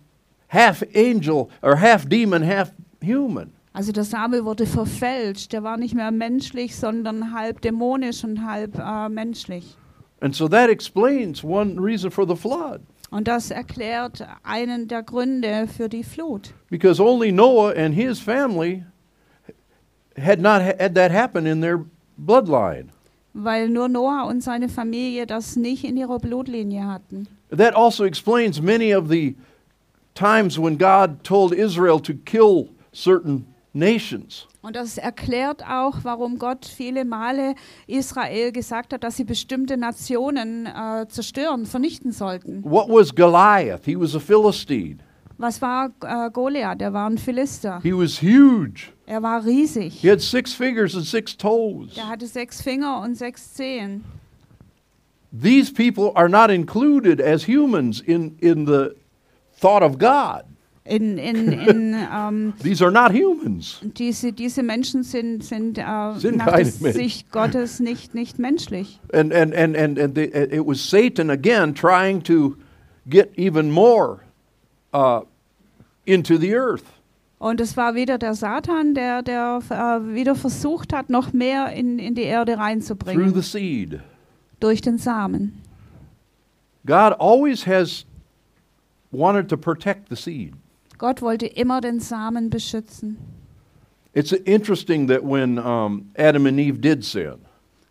half 0.49 0.83
angel 0.95 1.51
or 1.63 1.77
half 1.77 2.09
demon, 2.09 2.43
half 2.43 2.71
human. 3.03 3.53
Also 3.73 3.93
der 3.93 4.05
Same 4.05 4.45
wurde 4.45 4.67
verfälscht. 4.67 5.53
Der 5.53 5.63
war 5.63 5.77
nicht 5.77 5.95
mehr 5.95 6.11
menschlich, 6.11 6.77
sondern 6.77 7.33
halb 7.33 7.61
dämonisch 7.61 8.25
und 8.25 8.45
halb 8.45 8.79
äh, 8.79 9.09
menschlich. 9.09 9.77
And 10.21 10.35
so 10.35 10.49
that 10.49 10.69
explains 10.69 11.45
one 11.45 11.81
reason 11.81 12.11
for 12.11 12.27
the 12.27 12.35
flood. 12.35 12.81
Und 13.11 13.27
das 13.27 13.51
erklärt 13.51 14.27
einen 14.43 14.87
der 14.89 15.03
Gründe 15.03 15.67
für 15.67 15.89
die 15.89 16.05
Flut. 16.05 16.53
Because 16.69 17.03
only 17.03 17.33
Noah 17.33 17.75
and 17.75 17.95
his 17.95 18.21
family 18.21 18.85
had 20.17 20.41
not 20.41 20.61
had 20.61 20.95
that 20.95 21.11
happen 21.11 21.47
in 21.47 21.61
their 21.61 21.85
bloodline. 22.19 22.91
Weil 23.33 23.69
nur 23.69 23.89
Noah 23.89 24.27
und 24.27 24.43
seine 24.43 24.69
Familie 24.69 25.27
das 25.27 25.57
nicht 25.57 25.85
in 25.85 25.97
ihrer 25.97 26.19
Blutlinie 26.19 26.87
hatten. 26.87 27.29
That 27.51 27.75
also 27.75 28.05
explains 28.05 28.61
many 28.61 28.95
of 28.95 29.09
the 29.09 29.37
times 30.15 30.59
when 30.59 30.77
God 30.77 31.23
told 31.25 31.53
Israel 31.53 32.01
to 32.01 32.15
kill 32.15 32.69
certain 32.93 33.47
nations. 33.73 34.47
Und 34.69 34.77
das 34.77 34.99
erklärt 34.99 35.63
auch, 35.67 36.01
warum 36.03 36.39
Gott 36.39 36.67
viele 36.67 37.07
Male 37.07 37.55
Israel 37.87 38.53
gesagt 38.53 38.93
hat, 38.93 39.03
dass 39.03 39.17
sie 39.17 39.25
bestimmte 39.25 39.79
Nationen 39.79 40.67
äh, 40.67 41.07
zerstören, 41.09 41.65
vernichten 41.65 42.13
sollten. 42.13 42.63
What 42.65 42.91
was 42.91 43.15
Goliath? 43.15 43.87
He 43.87 43.99
was 43.99 44.15
a 44.15 44.21
Philistine. 44.21 44.99
Was 45.39 45.63
war 45.63 45.89
äh, 46.03 46.31
Goliath? 46.31 46.83
Er 46.83 46.93
war 46.93 47.09
ein 47.09 47.17
Philister. 47.17 47.81
He 47.83 47.95
was 47.95 48.21
huge. 48.21 48.93
Er 49.07 49.23
war 49.23 49.43
riesig. 49.43 49.95
He 50.03 50.11
had 50.11 50.21
six 50.21 50.53
fingers 50.53 50.95
and 50.95 51.07
six 51.07 51.35
toes. 51.35 51.95
Der 51.95 52.07
hatte 52.07 52.27
sechs 52.27 52.61
Finger 52.61 53.01
und 53.01 53.15
sechs 53.15 53.55
Zehen. 53.55 54.05
These 55.33 55.73
people 55.73 56.13
are 56.15 56.29
not 56.29 56.51
included 56.51 57.23
as 57.23 57.49
humans 57.49 58.01
in, 58.03 58.37
in 58.41 58.67
the 58.67 58.91
thought 59.59 59.83
of 59.83 59.99
God. 59.99 60.43
In, 60.89 61.19
in, 61.19 61.53
in, 61.53 61.95
ähm, 62.15 62.55
These 62.63 62.83
are 62.83 62.91
not 62.91 63.13
humans. 63.13 63.81
diese, 63.83 64.33
diese 64.33 64.63
Menschen 64.63 65.03
sind, 65.03 65.45
sind, 65.45 65.77
äh, 65.79 66.19
Sind 66.19 66.39
nach. 66.39 66.59
Sicht 66.65 67.31
Gottes 67.31 67.79
nicht, 67.79 68.15
nicht 68.15 68.39
menschlich. 68.39 68.99
And, 69.13 69.33
and, 69.33 69.55
and, 69.55 69.77
and, 69.77 69.99
and 69.99 70.15
they, 70.15 70.29
it 70.29 70.67
was 70.67 70.81
Satan 70.81 71.31
again 71.31 71.75
trying 71.75 72.23
to 72.23 72.57
get 73.09 73.31
even 73.37 73.71
more 73.71 74.21
uh, 74.95 75.21
into 76.07 76.39
the 76.39 76.55
earth. 76.55 76.85
Und 77.39 77.61
es 77.61 77.77
war 77.77 77.95
wieder 77.95 78.19
der 78.19 78.35
Satan, 78.35 78.95
der, 78.95 79.23
der 79.23 79.61
äh, 79.71 80.15
wieder 80.15 80.35
versucht 80.35 80.93
hat, 80.93 81.09
noch 81.09 81.33
mehr 81.33 81.73
in, 81.73 81.99
in 81.99 82.15
die 82.15 82.23
Erde 82.23 82.55
through 82.55 82.65
reinzubringen. 82.65 83.35
the 83.35 83.43
seed. 83.43 84.01
durch 84.59 84.81
den 84.81 84.99
Samen. 84.99 85.63
God 86.85 87.13
always 87.21 87.65
has 87.67 88.07
wanted 89.13 89.49
to 89.51 89.57
protect 89.57 90.09
the 90.09 90.17
seed. 90.17 90.55
Gott 90.99 91.23
wollte 91.23 91.47
immer 91.47 91.81
den 91.81 92.01
Samen 92.01 92.51
beschützen. 92.51 93.17
It's 94.15 94.33
interesting 94.33 95.07
that 95.09 95.23
when 95.23 95.59
um, 95.59 96.11
Adam 96.17 96.47
and 96.47 96.59
Eve 96.59 96.79
did 96.79 97.05
sin, 97.05 97.35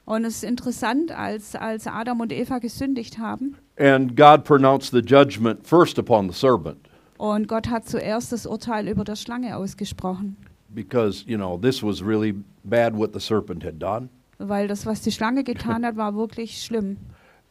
Und 0.05 0.23
es 0.25 0.37
ist 0.37 0.43
interessant, 0.43 1.11
als, 1.11 1.55
als 1.55 1.85
Adam 1.87 2.21
und 2.21 2.31
Eva 2.31 2.59
gesündigt 2.59 3.17
haben 3.17 3.55
and 3.77 4.15
God 4.15 4.43
pronounced 4.43 4.91
the 4.91 4.99
judgment 5.01 5.65
first 5.67 5.99
upon 5.99 6.29
the 6.29 6.37
serpent, 6.37 6.89
und 7.17 7.47
Gott 7.47 7.69
hat 7.69 7.87
zuerst 7.87 8.31
das 8.31 8.45
Urteil 8.45 8.87
über 8.87 9.03
der 9.03 9.15
Schlange 9.15 9.55
ausgesprochen, 9.55 10.35
because, 10.69 11.23
you 11.27 11.37
know, 11.37 11.57
this 11.57 11.81
was 11.83 12.01
really 12.03 12.33
bad 12.63 12.95
what 12.97 13.13
the 13.13 13.19
serpent 13.19 13.63
had 13.63 13.79
done. 13.81 14.09
weil 14.39 14.67
das, 14.67 14.85
was 14.85 15.01
die 15.01 15.11
Schlange 15.11 15.43
getan 15.45 15.85
hat, 15.85 15.95
war 15.95 16.15
wirklich 16.15 16.61
schlimm. 16.63 16.97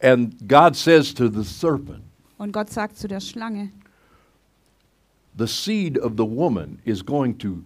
And 0.01 0.35
God 0.47 0.75
says 0.75 1.13
to 1.13 1.27
the 1.29 1.43
serpent, 1.43 2.01
Und 2.37 2.51
Gott 2.53 2.69
sagt 2.69 2.97
zu 2.97 3.07
der 3.07 3.19
Schlange, 3.21 3.69
The 5.37 5.47
seed 5.47 5.97
of 5.97 6.17
the 6.17 6.25
woman 6.25 6.79
is 6.83 7.03
going 7.03 7.37
to 7.39 7.63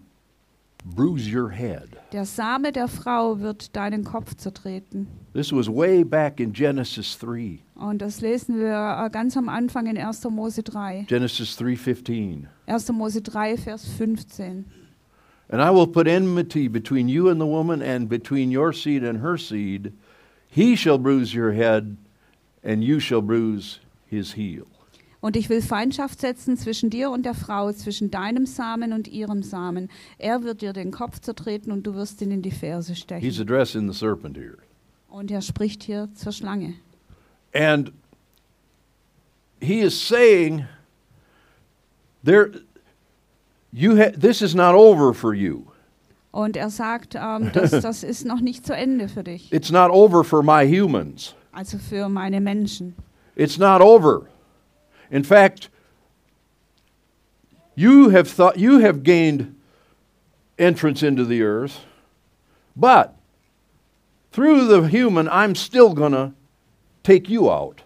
bruise 0.84 1.32
your 1.32 1.50
head. 1.50 1.98
der 2.12 2.26
Same 2.26 2.72
der 2.72 2.88
Frau 2.88 3.40
wird 3.40 3.76
deinen 3.76 4.04
Kopf 4.04 4.36
zertreten. 4.36 5.08
This 5.34 5.54
was 5.54 5.70
way 5.70 6.04
back 6.04 6.40
in 6.40 6.52
Genesis 6.52 7.18
3. 7.20 7.60
Und 7.76 8.02
das 8.02 8.20
lesen 8.22 8.60
wir 8.60 9.06
äh, 9.06 9.10
ganz 9.10 9.38
am 9.38 9.48
Anfang 9.48 9.88
in 9.88 9.98
1. 9.98 10.24
Mose 10.30 10.64
3. 10.64 11.06
Genesis 11.08 11.58
3:15. 11.58 12.48
1. 12.68 12.92
Mose 12.92 13.22
3, 13.24 13.58
Vers 13.58 13.86
15. 13.98 14.66
And 15.50 15.62
I 15.62 15.70
will 15.70 15.88
put 15.88 16.08
enmity 16.08 16.68
between 16.68 17.08
you 17.10 17.30
and 17.30 17.40
the 17.40 17.46
woman 17.46 17.82
and 17.82 18.08
between 18.10 18.52
your 18.52 18.74
seed 18.74 19.04
and 19.04 19.20
her 19.22 19.38
seed. 19.38 19.94
He 20.50 20.76
shall 20.76 20.98
bruise 20.98 21.34
your 21.34 21.54
head 21.54 21.98
and 22.64 22.84
you 22.84 23.00
shall 23.00 23.22
bruise 23.22 23.80
his 24.06 24.34
heel. 24.34 24.68
Und 25.22 25.36
ich 25.38 25.50
will 25.50 25.62
Feindschaft 25.62 26.20
setzen 26.20 26.58
zwischen 26.58 26.90
dir 26.90 27.12
und 27.12 27.24
der 27.28 27.36
Frau, 27.36 27.72
zwischen 27.72 28.10
deinem 28.10 28.46
Samen 28.48 28.92
und 28.92 29.08
ihrem 29.08 29.44
Samen. 29.44 29.90
Er 30.18 30.42
wird 30.44 30.62
dir 30.62 30.74
den 30.74 30.90
Kopf 30.92 31.20
zertreten 31.20 31.72
und 31.72 31.84
du 31.84 31.94
wirst 31.94 32.22
ihn 32.22 32.32
in 32.32 32.42
die 32.42 32.50
Ferse 32.52 32.94
He's 32.94 33.02
stechen. 33.02 33.40
addressing 33.42 33.92
the 33.92 33.98
serpent 33.98 34.36
here. 34.36 34.58
Und 35.10 35.30
er 35.30 35.42
spricht 35.42 35.84
hier 35.84 36.10
zur 36.16 36.32
Schlange. 36.32 36.74
And 37.54 37.92
he 39.60 39.82
is 39.82 39.94
saying 40.08 40.66
there 42.24 42.52
you 43.72 43.98
ha- 43.98 44.12
this 44.20 44.42
is 44.42 44.56
not 44.56 44.74
over 44.74 45.14
for 45.14 45.34
you. 45.34 45.66
Und 46.32 46.56
er 46.56 46.70
sagt, 46.70 47.14
ähm, 47.16 47.52
das, 47.54 47.72
das 47.82 48.04
ist 48.04 48.26
noch 48.26 48.40
nicht 48.40 48.66
zu 48.66 48.74
Ende 48.76 49.08
für 49.10 49.24
dich, 49.24 49.52
It's 49.54 49.70
not 49.72 49.92
over 49.92 50.24
for 50.24 50.42
my 50.42 50.66
humans. 50.66 51.36
also 51.52 51.78
für 51.78 52.10
meine 52.10 52.40
Menschen. 52.42 52.96
It's 53.36 53.58
not 53.60 53.82
over. 53.82 54.26
In 55.12 55.24
fact, 55.24 55.70
you 57.76 58.10
have 58.10 58.30
thought 58.30 58.58
you 58.58 58.80
have 58.80 59.04
gained 59.04 59.56
entrance 60.58 61.04
into 61.04 61.26
the 61.26 61.44
earth, 61.44 61.82
but 62.76 63.16
through 64.32 64.68
the 64.68 64.88
human, 64.88 65.28
I'm 65.28 65.54
still 65.56 65.94
going 65.94 66.14
to 66.14 66.34
take 67.04 67.30
you 67.30 67.50
out. 67.50 67.84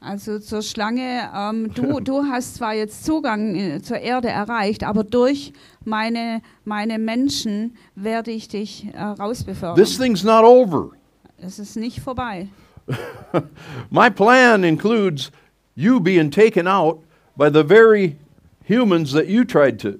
Also 0.00 0.40
zur 0.40 0.62
Schlange, 0.62 1.30
ähm, 1.32 1.72
du, 1.74 2.00
du 2.04 2.24
hast 2.24 2.56
zwar 2.56 2.74
jetzt 2.74 3.04
Zugang 3.04 3.54
äh, 3.54 3.82
zur 3.82 3.98
Erde 3.98 4.28
erreicht, 4.28 4.82
aber 4.82 5.04
durch 5.04 5.52
meine, 5.84 6.42
meine 6.64 6.98
Menschen 6.98 7.76
werde 7.94 8.32
ich 8.32 8.48
dich 8.48 8.88
äh, 8.94 9.00
rausbefördern. 9.00 9.76
This 9.76 9.96
thing's 9.98 10.24
not 10.24 10.42
over. 10.42 10.90
Es 11.38 11.60
ist 11.60 11.76
nicht 11.76 12.00
vorbei. 12.00 12.48
My 13.90 14.10
plan 14.10 14.64
includes 14.64 15.30
you 15.74 16.00
being 16.00 16.30
taken 16.30 16.66
out 16.66 17.00
by 17.36 17.50
the 17.50 17.62
very 17.62 18.16
humans 18.64 19.12
that 19.12 19.26
you 19.26 19.44
tried 19.44 19.78
to 19.80 19.98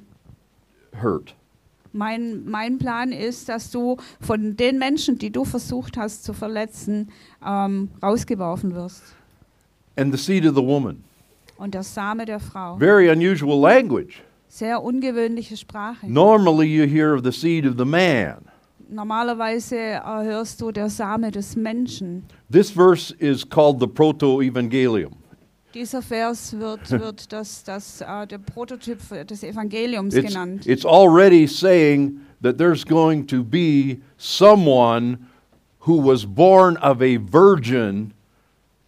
hurt. 0.95 1.35
Mein, 1.95 2.45
mein 2.47 2.79
Plan 2.79 3.13
ist, 3.13 3.49
dass 3.49 3.71
du 3.71 3.99
von 4.21 4.57
den 4.57 4.79
Menschen, 4.79 5.19
die 5.19 5.31
du 5.31 5.45
versucht 5.45 5.99
hast 5.99 6.25
zu 6.25 6.33
verletzen, 6.33 7.11
ähm, 7.47 7.91
rausgeworfen 8.03 8.75
wirst. 8.75 9.03
And 9.97 10.11
the 10.11 10.19
seed 10.19 10.47
of 10.47 10.55
the 10.55 10.63
woman. 10.63 11.05
Und 11.59 11.75
der 11.75 11.83
Same 11.83 12.25
der 12.25 12.41
Frau. 12.41 12.77
Very 12.79 13.11
unusual 13.11 13.61
language. 13.61 14.23
Sehr 14.49 14.83
ungewöhnliche 14.83 15.57
Sprache. 15.57 16.07
Normally 16.11 16.67
you 16.67 16.87
hear 16.87 17.15
of 17.15 17.25
the 17.25 17.33
seed 17.33 17.67
of 17.67 17.77
the 17.77 17.85
man. 17.85 18.39
Normalerweise 18.89 19.77
äh, 19.77 20.01
hörst 20.03 20.61
du 20.61 20.73
der 20.73 20.89
Same 20.89 21.31
des 21.31 21.57
Menschen. 21.57 22.25
This 22.51 22.71
verse 22.71 23.15
is 23.19 23.47
called 23.49 23.81
the 23.81 23.87
Proto-Evangelium. 23.87 25.13
Dieser 25.75 26.03
Vers 26.03 26.59
wird, 26.59 26.91
wird 27.01 27.33
das, 27.33 27.65
das, 27.65 28.01
äh, 28.01 28.27
der 28.27 28.39
Prototyp 28.39 28.99
des 29.27 29.43
Evangeliums 29.43 30.15
It's, 30.15 30.29
genannt. 30.29 30.67
it's 30.67 30.85
already 30.85 31.47
saying 31.47 32.21
that 32.43 32.59
there's 32.59 32.85
going 32.85 33.27
to 33.27 33.43
be 33.43 34.01
someone 34.19 35.19
who 35.81 35.97
was 35.97 36.25
born 36.27 36.77
of 36.79 37.01
a 37.03 37.17
virgin 37.17 38.13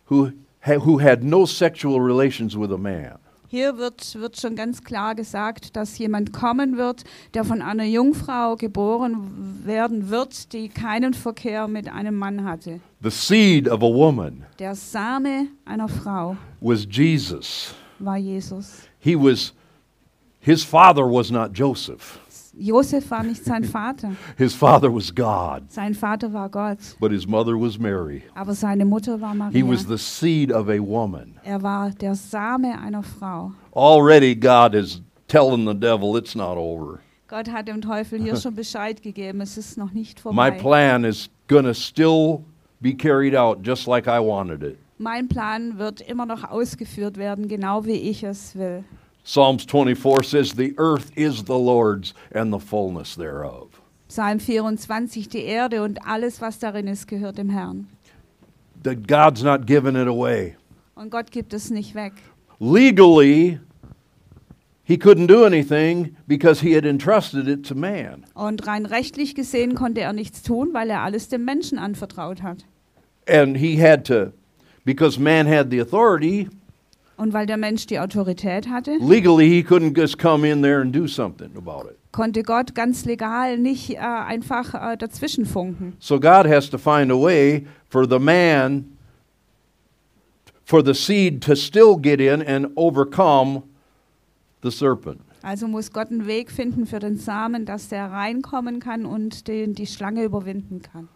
who, 0.07 0.33
ha- 0.61 0.79
who 0.81 0.99
had 0.99 1.25
no 1.25 1.45
sexual 1.47 2.01
relations 2.01 2.57
with 2.57 2.71
a 2.73 2.79
man. 2.79 3.19
Hier 3.55 3.79
wird, 3.79 4.19
wird 4.19 4.41
schon 4.41 4.57
ganz 4.57 4.83
klar 4.83 5.15
gesagt, 5.15 5.77
dass 5.77 5.97
jemand 5.97 6.33
kommen 6.33 6.77
wird, 6.77 7.05
der 7.35 7.45
von 7.45 7.63
einer 7.63 7.85
Jungfrau 7.85 8.57
geboren 8.57 9.63
werden 9.65 10.11
wird, 10.11 10.53
die 10.53 10.69
keinen 10.69 11.15
Verkehr 11.15 11.69
mit 11.69 11.89
einem 11.89 12.17
Mann 12.17 12.43
hatte. 12.43 12.81
The 13.01 13.11
seed 13.11 13.69
of 13.69 13.81
a 13.81 13.87
woman 13.87 14.45
Der 14.59 14.75
Same 14.75 15.47
einer 15.65 15.87
Frau 15.87 16.37
was 16.61 16.85
Jesus. 16.91 17.73
war 18.01 18.17
Jesus. 18.17 18.89
He 18.99 19.15
was, 19.15 19.53
his 20.41 20.65
father 20.65 21.05
was 21.05 21.31
not 21.31 21.57
Joseph. 21.57 22.19
Josef 22.57 23.11
war 23.11 23.23
nicht 23.23 23.45
sein 23.45 23.65
Vater. 23.65 24.13
His 24.39 24.55
father 24.55 24.93
was 24.95 25.15
God, 25.15 25.63
Sein 25.71 25.95
Vater 25.95 26.33
war 26.33 26.49
Gott, 26.49 26.79
but 27.01 27.11
his 27.11 27.27
mother 27.27 27.55
was 27.59 27.79
Mary. 27.79 28.23
aber 28.35 28.55
seine 28.55 28.85
Mutter 28.85 29.21
war 29.21 29.33
He 29.33 29.63
Maria. 29.63 29.67
was 29.69 29.87
the 29.87 29.99
seed 29.99 30.53
of 30.53 30.69
a 30.69 30.79
woman. 30.79 31.35
Er 31.45 31.63
war 31.63 31.91
der 31.91 32.15
Same 32.15 32.79
einer 32.79 33.03
Frau. 33.03 33.53
Already 33.75 34.35
God 34.35 34.75
is 34.75 35.01
telling 35.27 35.67
the 35.67 35.75
devil 35.75 36.17
it's 36.17 36.35
not 36.35 36.57
over. 36.57 37.01
Gott 37.29 37.51
hat 37.51 37.67
dem 37.67 37.81
Teufel 37.81 38.21
hier 38.23 38.37
schon 38.37 38.55
Bescheid 38.55 39.03
gegeben, 39.03 39.41
es 39.41 39.57
ist 39.59 39.77
noch 39.77 39.93
nicht 39.93 40.19
My 40.19 40.23
vorbei. 40.23 40.51
plan 40.53 41.05
is 41.05 41.29
to 41.49 41.73
still 41.75 42.45
be 42.81 42.95
carried 42.95 43.35
out 43.35 43.67
just 43.67 43.87
like 43.89 44.07
I 44.07 44.21
wanted 44.21 44.63
it. 44.63 44.79
Mein 44.99 45.27
Plan 45.27 45.77
wird 45.79 46.01
immer 46.03 46.25
noch 46.27 46.45
ausgeführt 46.49 47.17
werden, 47.17 47.49
genau 47.49 47.85
wie 47.85 47.93
ich 47.93 48.23
es 48.23 48.55
will. 48.55 48.85
Psalms 49.25 49.65
24 49.65 50.23
says, 50.23 50.53
The 50.53 50.75
earth 50.77 51.11
is 51.17 51.45
the 51.45 51.59
Lord's 51.59 52.13
and 52.31 52.53
the 52.53 52.59
fullness 52.59 53.17
thereof. 53.17 53.81
Psalm 54.07 54.39
24, 54.39 55.29
die 55.29 55.47
Erde 55.47 55.83
und 55.83 55.99
alles, 56.07 56.43
was 56.43 56.59
darin 56.59 56.87
ist, 56.87 57.09
gehört 57.09 57.39
dem 57.39 57.49
Herrn. 57.49 57.89
That 58.83 59.09
God's 59.09 59.43
not 59.43 59.65
giving 59.67 59.97
it 59.97 60.07
away. 60.07 60.57
Und 60.95 61.11
Gott 61.11 61.31
gibt 61.31 61.55
es 61.55 61.71
nicht 61.71 61.95
weg. 61.95 62.13
Legally, 62.61 63.59
he 64.85 64.99
couldn't 64.99 65.27
do 65.27 65.47
anything 65.47 66.15
because 66.29 66.61
he 66.61 66.75
had 66.75 66.85
entrusted 66.85 67.49
it 67.49 67.67
to 67.67 67.75
man. 67.75 68.27
Und 68.35 68.67
rein 68.67 68.85
rechtlich 68.85 69.35
gesehen 69.35 69.75
konnte 69.75 70.03
er 70.03 70.13
nichts 70.13 70.43
tun, 70.43 70.75
weil 70.75 70.91
er 70.91 71.01
alles 71.01 71.29
dem 71.29 71.47
Menschen 71.47 71.79
anvertraut 71.79 72.43
hat. 72.43 72.67
And 73.27 73.57
he 73.57 73.81
had 73.81 74.05
to, 74.07 74.33
because 74.85 75.19
man 75.19 75.47
had 75.47 75.71
the 75.71 75.81
authority, 75.81 76.51
Und 77.17 77.33
weil 77.33 77.47
der 77.47 77.57
Mensch 77.57 77.87
die 77.87 78.01
Autorität 78.01 78.69
hatte, 78.69 78.97
legally 79.01 79.49
he 79.49 79.61
couldn't 79.61 79.97
just 79.97 80.19
come 80.19 80.49
in 80.49 80.63
there 80.63 80.81
and 80.81 80.95
do 80.95 81.07
something 81.07 81.51
about 81.57 81.89
it. 81.89 81.97
konnte 82.13 82.43
Gott 82.43 82.75
ganz 82.75 83.05
legal 83.05 83.59
nicht 83.59 83.91
äh, 83.91 83.99
einfach 83.99 84.75
äh, 84.75 84.97
dazwischen 84.97 85.47
funken. 85.47 85.95
So 85.99 86.19
God 86.19 86.47
has 86.47 86.69
to 86.71 86.79
find 86.79 87.11
a 87.11 87.21
way 87.21 87.67
for 87.89 88.09
the 88.09 88.19
man, 88.19 88.97
for 90.65 90.85
the 90.85 90.95
seed 90.95 91.43
to 91.43 91.55
still 91.55 91.97
get 91.97 92.21
in 92.21 92.43
and 92.43 92.69
overcome 92.77 93.63
the 94.63 94.71
serpent. 94.71 95.21
Also 95.43 95.69
muss 95.69 95.93
Gott 95.93 96.11
einen 96.11 96.27
Weg 96.27 96.51
finden 96.51 96.87
für 96.87 97.01
den 97.01 97.19
Samen, 97.19 97.67
dass 97.67 97.91
der 97.91 98.11
reinkommen 98.11 98.81
kann 98.81 99.05
und 99.05 99.47
den, 99.47 99.75
die 99.75 99.87
Schlange 99.87 100.25
überwinden 100.25 100.81
kann. 100.81 101.09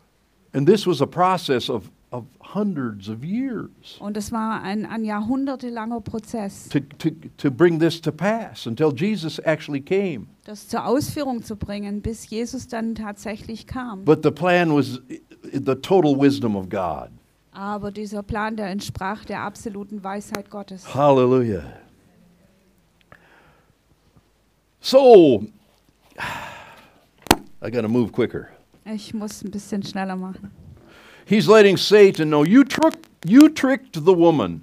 And 0.52 0.68
this 0.68 0.86
was 0.86 1.00
a 1.00 1.06
process 1.06 1.70
of, 1.70 1.90
of 2.10 2.24
hundreds 2.54 3.08
of 3.08 3.22
years 3.22 3.98
Und 4.00 4.16
das 4.16 4.32
war 4.32 4.62
ein, 4.62 4.86
ein 4.86 5.04
jahrhundertelanger 5.04 6.00
Prozess, 6.00 6.68
to, 6.68 6.80
to, 6.98 7.10
to 7.36 7.50
bring 7.50 7.78
this 7.78 8.00
to 8.00 8.10
pass 8.10 8.66
until 8.66 8.92
Jesus 8.94 9.38
actually 9.40 9.80
came. 9.80 10.26
das 10.44 10.68
zur 10.68 10.86
Ausführung 10.86 11.42
zu 11.42 11.56
bringen, 11.56 12.00
bis 12.00 12.30
Jesus 12.30 12.68
dann 12.68 12.94
tatsächlich 12.94 13.66
kam. 13.66 14.04
But 14.04 14.22
the 14.22 14.30
plan 14.30 14.74
was 14.74 15.00
the 15.52 15.74
total 15.74 16.18
wisdom 16.18 16.56
of 16.56 16.68
God. 16.68 17.10
Aber 17.52 17.90
dieser 17.90 18.22
Plan, 18.22 18.56
der 18.56 18.68
entsprach 18.68 19.24
der 19.24 19.40
absoluten 19.40 20.04
Weisheit 20.04 20.48
Gottes. 20.48 20.94
Hallelujah. 20.94 21.64
So, 24.80 25.44
I 27.60 27.70
got 27.70 27.82
to 27.82 27.88
move 27.88 28.12
quicker. 28.12 28.48
Ich 28.84 29.12
muss 29.12 29.42
ein 29.42 29.50
bisschen 29.50 29.82
schneller 29.82 30.16
machen. 30.16 30.50
He's 31.28 31.46
letting 31.48 31.76
Satan 31.76 32.30
know 32.30 32.42
you, 32.44 32.64
trick, 32.64 32.94
you 33.24 33.48
tricked 33.50 33.94
the 33.94 34.14
woman, 34.16 34.62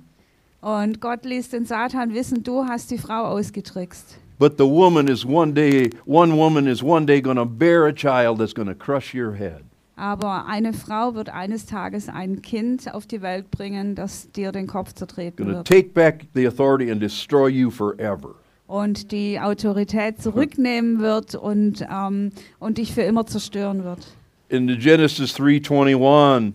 Und 0.61 0.99
Gott 0.99 1.23
ließ 1.25 1.49
den 1.49 1.65
Satan 1.65 2.13
wissen, 2.15 2.41
du 2.43 2.65
hast 2.65 2.89
die 2.89 2.97
Frau 2.97 3.25
ausgetrickst. 3.25 4.17
but 4.39 4.57
the 4.57 4.65
woman 4.65 5.07
is 5.07 5.23
one 5.25 5.53
day, 5.53 5.89
one 6.05 6.35
woman 6.35 6.67
is 6.67 6.81
one 6.83 7.05
day 7.05 7.21
going 7.21 7.37
to 7.37 7.45
bear 7.45 7.85
a 7.85 7.93
child 7.93 8.39
that's 8.39 8.53
going 8.53 8.67
to 8.67 8.73
crush 8.75 9.13
your 9.13 9.33
head. 9.33 9.63
Aber 9.95 10.45
eine 10.47 10.73
Frau 10.73 11.13
wird 11.15 11.29
eines 11.29 11.65
Tages 11.67 12.09
ein 12.09 12.41
Kind 12.41 12.93
auf 12.93 13.05
die 13.05 13.21
Welt 13.21 13.49
bringen, 13.51 13.95
das 13.95 14.29
dir 14.31 14.51
den 14.51 14.67
Kopf 14.67 14.91
zertreten 14.93 15.45
wird. 15.45 15.67
take 15.67 15.89
back 15.93 16.25
the 16.33 16.47
authority 16.47 16.91
and 16.91 16.99
destroy 17.01 17.47
you 17.47 17.69
forever. 17.69 18.35
Und 18.67 19.11
die 19.11 19.39
Autorität 19.39 20.19
zurücknehmen 20.21 20.99
wird 20.99 21.35
und, 21.35 21.85
ähm, 21.89 22.31
und 22.59 22.79
dich 22.79 22.93
für 22.93 23.03
immer 23.03 23.25
zerstören 23.27 23.83
wird. 23.83 24.07
In 24.49 24.67
the 24.67 24.75
Genesis 24.77 25.33
3:21, 25.33 26.53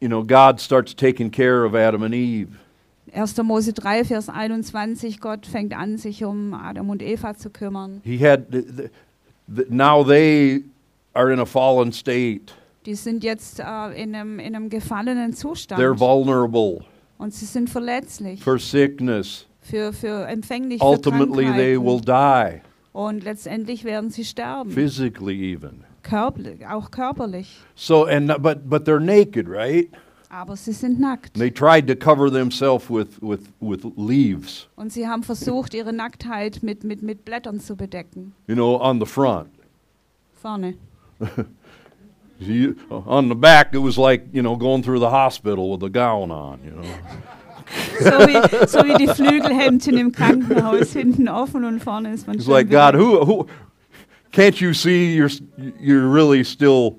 you 0.00 0.08
know, 0.08 0.22
God 0.24 0.60
starts 0.60 0.94
taking 0.94 1.30
care 1.30 1.64
of 1.64 1.74
Adam 1.74 2.02
and 2.02 2.14
Eve. 2.14 2.48
1. 3.12 3.42
Mose 3.44 3.72
3, 3.72 4.04
Vers 4.04 4.28
21, 4.28 5.20
Gott 5.20 5.44
fängt 5.46 5.72
an, 5.76 5.98
sich 5.98 6.22
um 6.24 6.54
Adam 6.54 6.90
und 6.90 7.02
Eva 7.02 7.34
zu 7.34 7.50
kümmern. 7.50 8.00
He 8.04 8.18
had 8.18 8.50
th- 8.52 8.64
th- 8.76 8.90
th- 9.54 9.68
now 9.70 10.04
they 10.04 10.62
are 11.14 11.32
in 11.32 11.40
a 11.40 11.44
fallen 11.46 11.92
state. 11.92 12.52
Die 12.86 12.94
sind 12.94 13.24
jetzt 13.24 13.58
äh, 13.60 13.62
in, 14.02 14.14
einem, 14.14 14.38
in 14.38 14.54
einem 14.54 14.68
gefallenen 14.70 15.32
Zustand. 15.32 15.80
They're 15.82 15.98
vulnerable 15.98 16.84
und 17.18 17.34
sie 17.34 17.46
sind 17.46 17.68
verletzlich 17.68 18.42
for 18.42 18.58
sickness. 18.58 19.46
für, 19.60 19.92
für 19.92 20.26
empfänglich 20.28 20.80
Ultimately, 20.80 21.46
für 21.46 21.52
they 21.54 21.76
will 21.78 22.00
die, 22.00 22.60
Und 22.92 23.24
letztendlich 23.24 23.84
werden 23.84 24.10
sie 24.10 24.24
sterben. 24.24 24.70
physically 24.70 25.52
even. 25.52 25.84
Körperlich, 26.02 26.66
auch 26.66 26.90
körperlich. 26.90 27.60
So, 27.74 28.04
and 28.06 28.28
but 28.42 28.68
but 28.68 28.84
they're 28.86 29.00
naked, 29.00 29.46
right? 29.48 29.88
Aber 30.32 30.56
sie 30.56 30.72
sind 30.72 31.00
nackt. 31.00 31.34
They 31.34 31.50
tried 31.50 31.88
to 31.88 31.96
cover 31.96 32.30
themselves 32.30 32.88
with 32.88 33.20
with 33.20 33.40
with 33.60 33.84
leaves, 33.96 34.68
Und 34.76 34.92
sie 34.92 35.08
haben 35.08 35.22
versucht, 35.24 35.74
ihre 35.74 35.92
Nacktheit 35.92 36.62
mit, 36.62 36.84
mit, 36.84 37.02
mit 37.02 37.24
Blättern 37.24 37.58
zu 37.60 37.74
bedecken. 37.76 38.32
you 38.46 38.54
know, 38.54 38.76
on 38.80 39.00
the 39.00 39.06
front. 39.06 39.48
Vorne. 40.40 40.74
You, 42.42 42.74
on 42.88 43.28
the 43.28 43.34
back, 43.34 43.74
it 43.74 43.80
was 43.82 43.98
like 43.98 44.28
you 44.32 44.40
know 44.40 44.56
going 44.56 44.82
through 44.82 45.00
the 45.00 45.10
hospital 45.10 45.70
with 45.72 45.82
a 45.82 45.90
gown 45.90 46.30
on, 46.30 46.60
you 46.64 46.70
know. 46.70 46.88
So 48.00 48.10
wie, 48.26 48.66
so 48.66 48.78
wie 48.82 48.94
die 48.96 49.06
Flügelhemdchen 49.06 49.96
im 49.96 50.10
Krankenhaus, 50.10 50.92
hinten 50.92 51.28
offen 51.28 51.64
und 51.64 51.78
vorne 51.80 52.12
ist 52.12 52.26
man 52.26 52.34
It's 52.36 52.48
like 52.48 52.68
God, 52.68 52.94
who 52.94 53.24
who 53.24 53.46
can't 54.32 54.60
you 54.60 54.72
see 54.72 55.14
you're 55.14 55.30
you're 55.78 56.08
really 56.08 56.44
still 56.44 56.96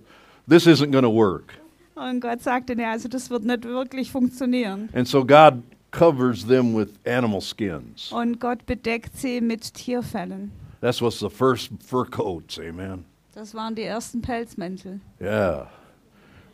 this 0.48 0.66
isn't 0.68 0.92
going 0.92 1.04
to 1.04 1.10
work. 1.10 1.54
Und 1.96 2.20
Gott 2.22 2.42
sagte, 2.42 2.76
nee, 2.76 2.86
also 2.86 3.08
das 3.08 3.30
wird 3.30 3.44
nicht 3.44 3.64
wirklich 3.64 4.12
funktionieren. 4.12 4.90
And 4.94 5.08
so 5.08 5.24
God 5.24 5.62
covers 5.92 6.46
them 6.46 6.74
with 6.74 6.90
animal 7.06 7.42
skins. 7.42 8.12
Und 8.12 8.40
Gott 8.40 8.66
bedeckt 8.66 9.18
sie 9.18 9.40
mit 9.42 9.74
Tierfellen. 9.74 10.52
That's 10.82 11.02
what's 11.02 11.20
the 11.20 11.30
first 11.30 11.70
fur 11.86 12.06
coats, 12.06 12.58
amen. 12.60 13.06
Das 13.36 13.54
waren 13.54 13.76
die 13.76 13.84
ersten 13.84 14.22
Pelzmäntel. 14.22 15.00
Yeah. 15.22 15.68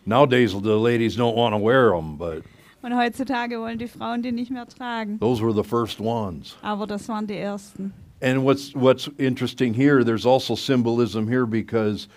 Nowadays 0.06 0.52
the 0.52 0.78
ladies 0.78 1.16
don't 1.18 1.36
want 1.36 1.54
to 1.54 1.60
wear 1.60 1.92
them, 1.92 2.18
but 2.18 2.44
Und 2.84 2.96
heutzutage 2.96 3.60
wollen 3.60 3.80
die 3.80 3.88
Frauen 3.88 4.22
die 4.22 4.32
nicht 4.32 4.52
mehr 4.52 4.68
tragen. 4.68 5.18
those 5.20 5.42
were 5.42 5.54
the 5.54 5.63
first 5.63 6.00
ones. 6.00 6.56
Aber 6.62 6.86
das 6.88 7.08
waren 7.08 7.26
die 7.26 7.38
ersten. 7.38 7.94
And 8.21 8.43
what's 8.43 8.73
what's 8.73 9.10
interesting 9.17 9.73
here, 9.73 10.03
there's 10.03 10.25
also 10.25 10.56
symbolism 10.56 11.27
here 11.27 11.45
because 11.45 12.08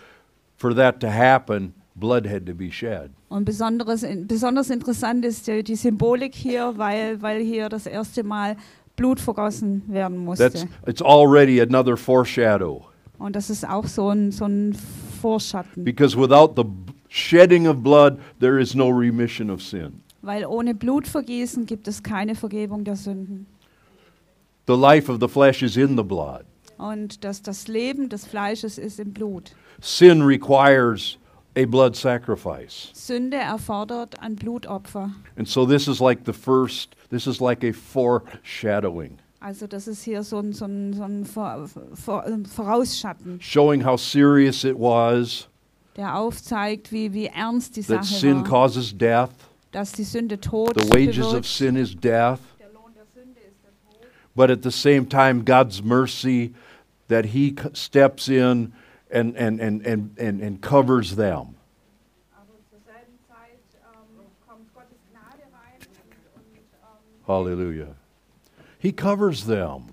for 0.57 0.75
that 0.75 1.01
to 1.01 1.11
happen, 1.11 1.75
blood 1.95 2.27
had 2.27 2.47
to 2.47 2.55
be 2.55 2.71
shed. 2.71 3.11
Und 3.29 3.45
besonderes, 3.45 4.05
besonders 4.27 4.71
interessant 4.71 5.25
ist 5.25 5.47
die, 5.47 5.63
die 5.63 5.77
Symbolik 5.77 6.35
hier, 6.35 6.73
weil, 6.77 7.21
weil 7.23 7.43
hier 7.43 7.69
das 7.69 7.87
erste 7.87 8.25
Mal 8.25 8.57
Blut 8.97 9.21
vergossen 9.21 9.83
werden 9.89 10.27
That's 10.37 10.65
musste. 10.65 10.69
it's 10.87 11.03
already 11.03 11.61
another 11.61 11.97
foreshadow. 11.97 12.87
Und 13.19 13.37
das 13.37 13.51
ist 13.51 13.69
auch 13.69 13.87
so 13.87 14.09
ein, 14.09 14.33
so 14.33 14.47
ein 14.47 14.75
Vorschatten. 15.21 15.85
Because 15.85 16.17
without 16.17 16.55
the 16.57 16.65
shedding 17.09 17.67
of 17.69 17.83
blood, 17.83 18.19
there 18.41 18.59
is 18.59 18.75
no 18.75 18.89
remission 18.89 19.51
of 19.51 19.63
sin. 19.63 20.01
Weil 20.23 20.45
ohne 20.45 20.75
Blutvergießen 20.75 21.67
gibt 21.67 21.89
es 21.89 22.03
keine 22.03 22.35
Vergebung 22.35 22.85
der 22.85 22.97
Sünden. 22.97 23.47
The 24.71 24.77
life 24.77 25.09
of 25.09 25.19
the 25.19 25.27
flesh 25.29 25.65
is 25.65 25.77
in 25.77 25.97
the 25.97 26.05
blood. 26.05 26.45
Und 26.79 27.25
das, 27.25 27.43
das 27.43 27.67
Leben 27.67 28.09
des 28.09 28.25
Fleisches 28.25 28.79
ist 28.79 29.01
im 29.01 29.13
Blut. 29.13 29.51
Sin 29.81 30.23
requires 30.23 31.19
a 31.57 31.65
blood 31.65 31.97
sacrifice. 31.97 32.93
Sünde 32.95 33.37
erfordert 33.37 34.21
ein 34.21 34.37
Blutopfer. 34.37 35.11
And 35.37 35.49
so 35.49 35.67
this 35.67 35.89
is 35.89 35.99
like 35.99 36.21
the 36.25 36.33
first, 36.33 36.95
this 37.11 37.27
is 37.27 37.41
like 37.41 37.65
a 37.65 37.73
foreshadowing, 37.73 39.19
Also 39.41 39.67
das 39.67 39.89
ist 39.89 40.05
hier 40.05 40.23
so 40.23 40.39
ein, 40.39 40.53
so 40.53 40.67
ein, 40.67 40.93
so 40.95 41.03
ein 41.03 41.25
Vor, 41.25 41.69
Vor, 41.95 42.25
Vorausschatten, 42.55 43.41
showing 43.41 43.85
how 43.85 43.99
serious 43.99 44.63
it 44.63 44.77
was 44.79 45.49
der 45.97 46.17
aufzeigt, 46.17 46.93
wie, 46.93 47.13
wie 47.13 47.27
ernst 47.27 47.75
die 47.75 47.83
that 47.83 48.05
Sache 48.05 48.21
sin 48.21 48.37
war. 48.37 48.45
causes 48.45 48.97
death. 48.97 49.31
Dass 49.73 49.91
die 49.91 50.05
Sünde 50.05 50.41
Tod 50.41 50.81
The 50.81 50.89
wages 50.95 51.35
of 51.35 51.45
sin 51.45 51.75
is 51.75 51.93
death. 51.97 52.39
Der 52.61 52.69
Lohn 52.73 52.93
der 52.95 53.07
Sünde 53.13 53.41
ist 53.41 53.59
der 53.65 53.73
Tod. 53.91 54.07
But 54.41 54.51
at 54.51 54.63
the 54.63 54.73
same 54.73 55.05
time, 55.05 55.45
God's 55.45 55.83
mercy 55.83 56.55
that 57.09 57.27
He 57.27 57.55
steps 57.75 58.27
in 58.27 58.73
and, 59.11 59.37
and, 59.37 59.61
and, 59.61 59.87
and, 59.87 60.17
and, 60.17 60.41
and 60.41 60.63
covers 60.63 61.17
them. 61.17 61.57
Aber 62.35 62.47
zur 62.71 62.79
selben 62.87 63.19
Zeit 63.29 63.61
kommt 64.49 64.73
Gottes 64.73 64.97
Gnade 65.13 65.43
rein 65.53 65.77
und, 66.35 66.55
und 66.57 67.29
Hallelujah. 67.29 67.95
He 68.79 68.93
covers 68.93 69.45
them. 69.45 69.93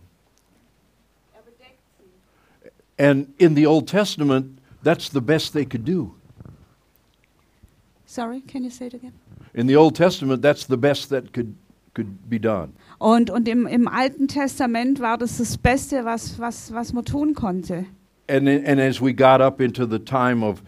And 2.97 3.33
in 3.37 3.53
the 3.55 3.65
Old 3.65 3.89
Testament, 3.89 4.59
that's 4.81 5.09
the 5.09 5.19
best 5.19 5.51
they 5.51 5.65
could 5.65 5.83
do. 5.83 6.15
Sorry, 8.05 8.39
can 8.39 8.63
you 8.63 8.69
say 8.69 8.85
it 8.85 8.93
again? 8.93 9.11
In 9.53 9.67
the 9.67 9.75
Old 9.75 9.95
Testament, 9.95 10.41
that's 10.41 10.63
the 10.63 10.77
best 10.77 11.09
that 11.09 11.33
could, 11.33 11.33
could 11.33 11.43
be 11.43 11.53
done. 11.53 11.66
Und, 12.99 13.29
und 13.29 13.47
im, 13.47 13.67
im 13.67 13.87
Alten 13.87 14.27
Testament 14.27 14.99
war 14.99 15.17
das 15.17 15.37
das 15.37 15.57
Beste, 15.57 16.05
was, 16.05 16.39
was, 16.39 16.73
was 16.73 16.93
man 16.93 17.05
tun 17.05 17.33
konnte. 17.33 17.85
And, 18.29 18.47
and 18.47 18.79
as 18.79 19.01
we 19.01 19.13
got 19.13 19.39
up 19.41 19.61
into 19.61 19.85
the 19.85 19.99
time 19.99 20.43
of 20.45 20.61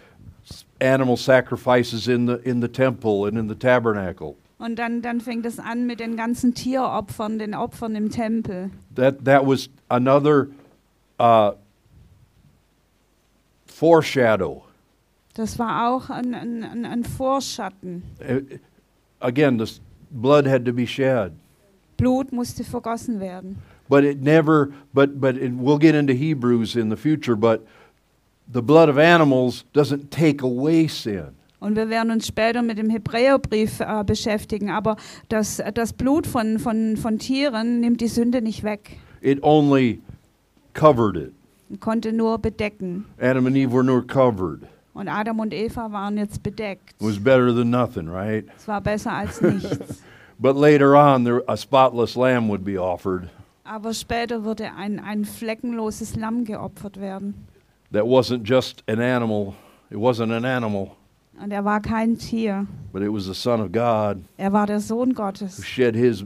animal 0.81 1.17
sacrifices 1.17 2.07
in 2.07 2.27
the, 2.27 2.35
in 2.49 2.61
the 2.61 2.67
temple 2.69 3.27
and 3.27 3.37
in 3.37 3.49
the 3.49 3.55
tabernacle, 3.55 4.35
Und 4.59 4.77
dann, 4.77 5.01
dann 5.01 5.21
fängt 5.21 5.45
es 5.45 5.57
an 5.59 5.85
mit 5.87 5.99
den 6.01 6.15
ganzen 6.17 6.53
Tieropfern, 6.53 7.39
den 7.39 7.53
Opfern 7.55 7.95
im 7.95 8.09
Tempel. 8.09 8.69
that, 8.95 9.23
that 9.25 9.45
was 9.45 9.69
another 9.89 10.47
uh, 11.19 11.51
foreshadow. 13.67 14.63
Das 15.35 15.57
war 15.59 15.89
auch 15.89 16.09
ein, 16.09 16.33
ein, 16.33 16.85
ein, 16.85 17.03
Vorschatten. 17.03 18.03
Again, 19.21 19.57
the 19.57 19.63
s- 19.63 19.79
blood 20.11 20.45
had 20.45 20.65
to 20.65 20.73
be 20.73 20.85
shed. 20.85 21.33
Blut 21.97 22.31
musste 22.31 22.63
vergossen 22.63 23.19
werden. 23.19 23.57
But 23.89 24.03
it 24.03 24.21
never, 24.21 24.71
but, 24.93 25.19
but 25.19 25.35
it, 25.35 25.51
we'll 25.51 25.79
get 25.79 25.95
into 25.95 26.13
Hebrews 26.13 26.75
in 26.75 26.89
the 26.89 26.95
future, 26.95 27.35
but 27.35 27.65
the 28.47 28.61
blood 28.61 28.87
of 28.87 28.97
animals 28.97 29.65
doesn't 29.73 30.11
take 30.11 30.41
away 30.43 30.87
sin. 30.87 31.35
Und 31.59 31.75
wir 31.75 31.89
werden 31.89 32.11
uns 32.11 32.25
später 32.25 32.61
mit 32.61 32.77
dem 32.77 32.89
Hebräerbrief 32.89 33.81
äh, 33.81 34.03
beschäftigen. 34.05 34.69
Aber 34.69 34.95
das, 35.27 35.61
das 35.73 35.91
Blut 35.91 36.25
von, 36.25 36.57
von, 36.57 36.95
von 36.95 37.19
Tieren 37.19 37.81
nimmt 37.81 37.99
die 37.99 38.07
Sünde 38.07 38.41
nicht 38.41 38.63
weg. 38.63 38.97
It 39.21 39.43
only 39.43 40.01
covered 40.73 41.17
it. 41.17 41.33
Konnte 41.81 42.13
nur 42.13 42.37
bedecken. 42.39 43.05
Adam 43.19 43.45
and 43.45 43.57
Eve 43.57 43.73
were 43.73 43.83
nur 43.83 44.01
covered. 44.07 44.61
Und 44.93 45.07
Adam 45.07 45.39
und 45.39 45.53
Eva 45.53 45.91
waren 45.91 46.17
jetzt 46.17 46.41
bedeckt. 46.43 46.89
It 46.99 47.07
was 47.07 47.19
better 47.23 47.53
than 47.55 47.69
nothing, 47.69 48.09
right? 48.09 48.45
Es 48.57 48.67
war 48.67 48.81
besser 48.81 49.13
als 49.13 49.41
nichts. 49.41 50.01
But 50.39 50.55
later 50.55 50.95
on, 50.95 51.25
there, 51.25 51.43
a 51.47 51.57
spotless 51.57 52.15
lamb 52.15 52.47
would 52.49 52.63
be 52.63 52.77
offered. 52.81 53.29
Aber 53.65 53.93
später 53.93 54.43
würde 54.45 54.71
ein, 54.75 54.99
ein 54.99 55.25
fleckenloses 55.25 56.15
Lamm 56.15 56.43
geopfert 56.45 56.99
werden. 56.99 57.33
that 57.91 58.05
wasn't 58.05 58.43
just 58.43 58.83
an 58.87 58.99
animal, 58.99 59.53
it 59.91 59.97
wasn't 59.97 60.31
an 60.31 60.45
animal, 60.45 60.91
Und 61.41 61.51
er 61.51 61.63
war 61.65 61.81
kein 61.81 62.17
Tier. 62.17 62.65
but 62.91 63.01
it 63.01 63.09
was 63.11 63.25
the 63.25 63.33
Son 63.33 63.61
of 63.61 63.71
God 63.71 64.23
Er 64.37 64.51
war 64.53 64.65
der 64.65 64.79
Sohn 64.79 65.13
who 65.15 65.61
shed 65.63 65.95
his 65.95 66.23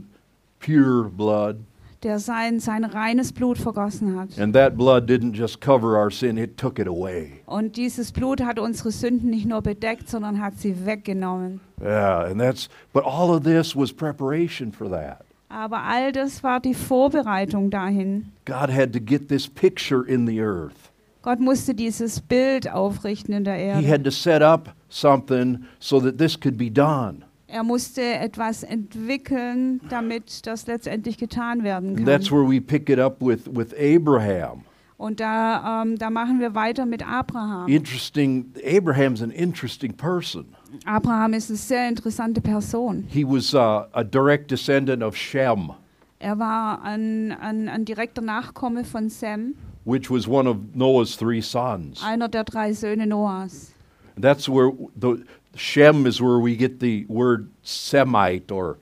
pure 0.60 1.04
blood. 1.08 1.56
Der 2.04 2.18
sein, 2.18 2.60
sein 2.60 2.84
reines 2.84 3.32
Blut 3.32 3.58
vergossen 3.58 4.18
hat. 4.18 4.38
And 4.38 4.54
that 4.54 4.76
blood 4.76 5.08
didn't 5.08 5.34
just 5.34 5.60
cover 5.60 5.96
our 5.96 6.10
sin, 6.10 6.36
it 6.36 6.56
took 6.56 6.78
it 6.78 6.86
away. 6.86 7.40
Und 7.46 7.76
dieses 7.76 8.12
Blut 8.12 8.42
hat 8.42 8.58
unsere 8.58 8.90
Sünden 8.92 9.30
nicht 9.30 9.46
nur 9.46 9.62
bedeckt, 9.62 10.08
sondern 10.08 10.40
hat 10.40 10.58
sie 10.58 10.86
weggenommen. 10.86 11.60
Yeah, 11.80 12.24
and 12.30 12.38
that's, 12.40 12.68
but 12.92 13.04
all 13.04 13.30
of 13.30 13.42
this 13.42 13.74
was 13.74 13.92
preparation 13.92 14.70
for 14.72 14.88
that. 14.90 15.24
Aber 15.48 15.82
all 15.84 16.12
das 16.12 16.42
war 16.42 16.60
die 16.60 16.74
Vorbereitung 16.74 17.70
dahin. 17.70 18.32
God 18.44 18.70
had 18.70 18.92
to 18.92 19.00
get 19.00 19.28
this 19.28 19.48
picture 19.48 20.04
in 20.06 20.26
the 20.26 20.40
earth. 20.40 20.90
Gott 21.22 21.40
musste 21.40 21.74
dieses 21.74 22.20
Bild 22.20 22.70
aufrichten 22.70 23.32
in 23.34 23.44
der 23.44 23.54
He 23.54 23.62
Erde. 23.62 23.88
had 23.88 24.04
to 24.04 24.10
set 24.10 24.42
up 24.42 24.74
something 24.90 25.64
so 25.78 25.98
that 26.00 26.18
this 26.18 26.38
could 26.38 26.58
be 26.58 26.70
done. 26.70 27.23
Er 27.54 27.62
musste 27.62 28.02
etwas 28.02 28.64
entwickeln, 28.64 29.80
damit 29.88 30.44
das 30.44 30.66
letztendlich 30.66 31.18
getan 31.18 31.62
werden 31.62 31.96
And 31.98 32.04
that's 32.04 32.28
kann. 32.28 32.38
where 32.38 32.50
we 32.50 32.60
pick 32.60 32.88
it 32.90 32.98
up 32.98 33.20
with, 33.20 33.46
with 33.46 33.72
Abraham. 33.78 34.64
Und 34.96 35.20
da, 35.20 35.82
ähm, 35.82 35.96
da 35.96 36.10
machen 36.10 36.40
wir 36.40 36.56
weiter 36.56 36.84
mit 36.84 37.06
Abraham. 37.06 37.68
Interesting, 37.68 38.46
Abraham's 38.66 39.22
an 39.22 39.30
interesting 39.30 39.92
person. 39.92 40.46
Abraham 40.84 41.34
ist 41.34 41.48
eine 41.48 41.56
sehr 41.56 41.88
interessante 41.88 42.40
Person. 42.40 43.04
He 43.08 43.24
was 43.24 43.54
uh, 43.54 43.84
a 43.92 44.02
direct 44.02 44.50
descendant 44.50 45.04
of 45.04 45.16
Shem, 45.16 45.70
Er 46.18 46.36
war 46.40 46.82
ein, 46.82 47.30
ein, 47.40 47.68
ein 47.68 47.84
direkter 47.84 48.22
Nachkomme 48.22 48.82
von 48.82 49.08
Sem, 49.10 49.54
which 49.84 50.10
was 50.10 50.26
one 50.26 50.48
of 50.50 50.56
Noah's 50.74 51.16
three 51.16 51.40
sons. 51.40 52.02
einer 52.02 52.26
der 52.28 52.42
drei 52.42 52.72
Söhne 52.72 53.06
Noahs. 53.06 53.72
That's 54.20 54.48
where 54.48 54.72
the 55.00 55.24
Shem 55.56 56.06
is 56.06 56.20
where 56.20 56.38
we 56.38 56.56
get 56.56 56.80
the 56.80 57.06
word 57.08 57.48
Semite 57.62 58.50
or 58.50 58.78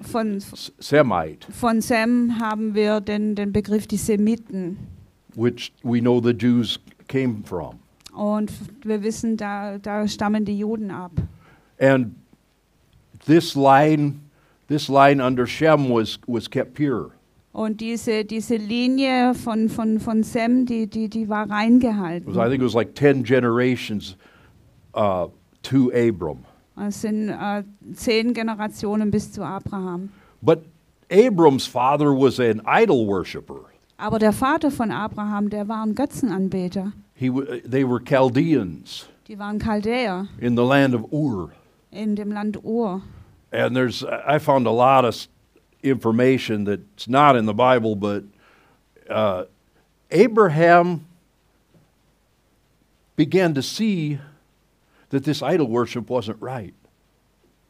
Von, 0.00 0.40
Semite, 0.80 1.46
von 1.52 1.80
Sem 1.80 2.40
haben 2.40 2.74
wir 2.74 3.00
den, 3.00 3.36
den 3.36 3.52
Begriff 3.52 3.86
die 3.86 3.96
Semiten. 3.98 4.76
which 5.36 5.72
we 5.84 6.00
know 6.00 6.20
the 6.20 6.32
Jews 6.32 6.78
came 7.08 7.42
from. 7.44 7.78
Und 8.12 8.50
wir 8.84 9.02
wissen, 9.02 9.36
da, 9.36 9.78
da 9.78 10.06
stammen 10.08 10.44
die 10.44 10.58
Juden 10.58 10.90
ab. 10.90 11.12
And 11.78 12.14
this 13.26 13.54
line, 13.54 14.20
this 14.68 14.88
line 14.88 15.20
under 15.20 15.46
Shem 15.46 15.88
was, 15.88 16.18
was 16.26 16.48
kept 16.48 16.74
pure. 16.74 17.12
Und 17.52 17.80
diese, 17.80 18.24
diese 18.24 18.56
Linie 18.56 19.34
von, 19.34 19.68
von, 19.68 20.00
von 20.00 20.22
Sem, 20.22 20.66
die, 20.66 20.86
die, 20.86 21.08
die 21.08 21.28
war 21.28 21.48
reingehalten. 21.48 22.32
I 22.32 22.48
think 22.48 22.60
it 22.60 22.64
was 22.64 22.74
like 22.74 22.94
10 22.94 23.22
generations 23.24 24.16
uh, 24.94 25.28
to 25.62 25.90
Abram. 25.92 26.44
Es 26.76 27.02
sind 27.02 27.28
äh, 27.28 27.62
zehn 27.94 28.32
Generationen 28.32 29.10
bis 29.10 29.32
zu 29.32 29.42
Abraham. 29.42 30.10
But 30.40 30.64
Abram's 31.10 31.66
father 31.66 32.12
was 32.12 32.40
an 32.40 32.62
idol 32.66 33.06
worshiper. 33.06 33.66
Aber 33.98 34.18
der 34.18 34.32
Vater 34.32 34.70
von 34.70 34.90
Abraham, 34.90 35.48
der 35.50 35.68
war 35.68 35.84
ein 35.84 35.94
Götzenanbeter. 35.94 36.92
He, 37.14 37.30
they 37.64 37.84
were 37.84 38.00
Chaldeans 38.00 39.06
Die 39.28 39.38
waren 39.38 39.60
Chaldäer 39.60 40.26
in 40.40 40.56
the 40.56 40.64
land 40.64 40.94
of 40.94 41.12
Ur. 41.12 41.50
in 41.92 42.16
dem 42.16 42.32
Land 42.32 42.56
Ur. 42.64 43.02
And 43.52 43.76
there's, 43.76 44.02
I 44.04 44.38
found 44.38 44.66
a 44.66 44.72
lot 44.72 45.04
of 45.04 45.28
information 45.82 46.64
that's 46.64 47.06
not 47.06 47.36
in 47.36 47.44
the 47.46 47.52
Bible, 47.54 47.94
but 47.94 48.24
uh, 49.10 49.44
Abraham 50.10 51.06
began 53.14 53.54
to 53.54 53.62
see 53.62 54.18
that 55.12 55.24
this 55.24 55.42
idol 55.42 55.68
worship 55.68 56.10
wasn't 56.10 56.40
right. 56.40 56.74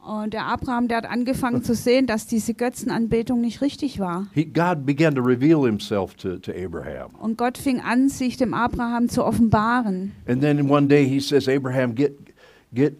Und 0.05 0.35
der 0.35 0.47
Abraham, 0.47 0.89
der 0.89 0.97
hat 0.97 1.07
angefangen 1.07 1.63
zu 1.63 1.77
sehen, 1.77 2.09
dass 2.09 2.27
diese 2.27 2.55
Götzenanbetung 2.55 3.41
nicht 3.41 3.61
richtig 3.61 4.01
war. 4.01 4.27
He, 4.35 4.45
God 4.45 4.85
began 4.85 5.15
to 5.15 5.21
reveal 5.21 5.65
himself 5.65 6.15
to, 6.17 6.39
to 6.39 6.51
Abraham. 6.51 7.15
Und 7.21 7.39
Gott 7.39 7.57
fing 7.57 7.81
an, 7.81 8.09
sich 8.09 8.37
dem 8.37 8.53
Abraham 8.53 9.09
zu 9.09 9.25
offenbaren. 9.25 10.11
And 10.27 10.41
then 10.41 10.69
one 10.69 10.89
day 10.89 11.07
he 11.07 11.21
says, 11.21 11.47
Abraham, 11.47 11.95
get, 11.95 12.19
get, 12.75 12.95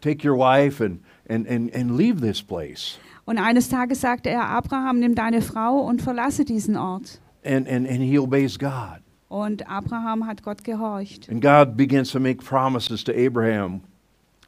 take 0.00 0.26
your 0.26 0.36
wife 0.36 0.84
and, 0.84 0.98
and, 1.28 1.46
and, 1.46 1.72
and 1.72 1.96
leave 1.96 2.20
this 2.20 2.42
place. 2.42 2.98
Und 3.24 3.38
eines 3.38 3.68
Tages 3.68 4.00
sagte 4.00 4.30
er, 4.30 4.48
Abraham, 4.48 4.98
nimm 4.98 5.14
deine 5.14 5.42
Frau 5.42 5.78
und 5.78 6.02
verlasse 6.02 6.44
diesen 6.44 6.76
Ort. 6.76 7.20
And, 7.44 7.68
and, 7.68 7.88
and 7.88 8.02
he 8.02 8.18
obeys 8.18 8.58
God. 8.58 9.03
Und 9.28 9.68
Abraham 9.68 10.26
hat 10.26 10.42
Gott 10.42 10.62
gehorcht. 10.64 11.28
And 11.30 11.42
God 11.42 11.76
begins 11.76 12.12
to 12.12 12.20
make 12.20 12.44
promises 12.44 13.02
to 13.04 13.12
Abraham. 13.12 13.80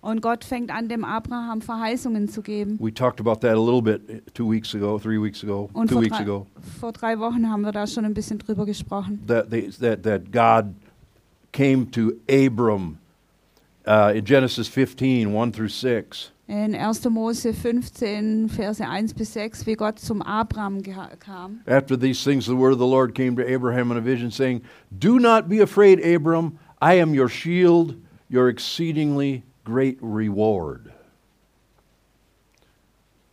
Und 0.02 0.22
Gott 0.22 0.44
fängt 0.44 0.70
an, 0.70 0.88
dem 0.88 1.04
Abraham 1.04 1.60
Verheißungen 1.60 2.28
zu 2.28 2.40
geben. 2.40 2.78
We 2.78 2.94
talked 2.94 3.18
about 3.20 3.40
that 3.40 3.56
a 3.56 3.60
little 3.60 3.82
bit 3.82 4.22
two 4.34 4.48
weeks 4.48 4.72
ago, 4.74 4.98
three 4.98 5.20
weeks 5.20 5.42
ago, 5.42 5.68
Und 5.72 5.88
two 5.88 5.94
vor 5.94 6.02
weeks 6.02 6.16
drei, 6.16 6.22
ago. 6.22 6.46
vor 6.78 6.92
drei 6.92 7.18
Wochen 7.18 7.48
haben 7.50 7.62
wir 7.62 7.72
da 7.72 7.86
schon 7.86 8.04
ein 8.04 8.14
bisschen 8.14 8.38
drüber 8.38 8.66
gesprochen. 8.66 9.24
That, 9.26 9.50
they, 9.50 9.68
that, 9.80 10.04
that 10.04 10.30
God 10.30 10.74
came 11.52 11.90
to 11.90 12.12
Abram 12.30 12.98
uh, 13.88 14.12
in 14.14 14.24
Genesis 14.24 14.68
15, 14.68 15.32
1 15.32 15.52
through 15.52 15.70
6. 15.72 16.30
In 16.48 16.76
1. 16.76 17.04
Mose 17.10 17.52
15, 17.52 18.48
Verse 18.48 18.80
1 18.80 19.14
bis 19.14 19.32
6, 19.32 19.66
wie 19.66 19.74
Gott 19.74 19.98
zum 19.98 20.22
Abraham 20.22 20.80
kam. 21.18 21.60
After 21.66 21.96
these 21.96 22.22
things, 22.22 22.46
the 22.46 22.54
word 22.54 22.72
of 22.72 22.78
the 22.78 22.86
Lord 22.86 23.16
came 23.16 23.34
to 23.34 23.42
Abraham 23.42 23.90
in 23.90 23.98
a 23.98 24.00
vision, 24.00 24.30
saying, 24.30 24.62
Do 24.96 25.18
not 25.18 25.48
be 25.48 25.60
afraid, 25.60 26.00
Abram. 26.04 26.58
I 26.80 26.94
am 27.00 27.14
your 27.14 27.28
shield, 27.28 27.96
your 28.28 28.48
exceedingly 28.48 29.42
great 29.64 29.98
reward. 30.00 30.92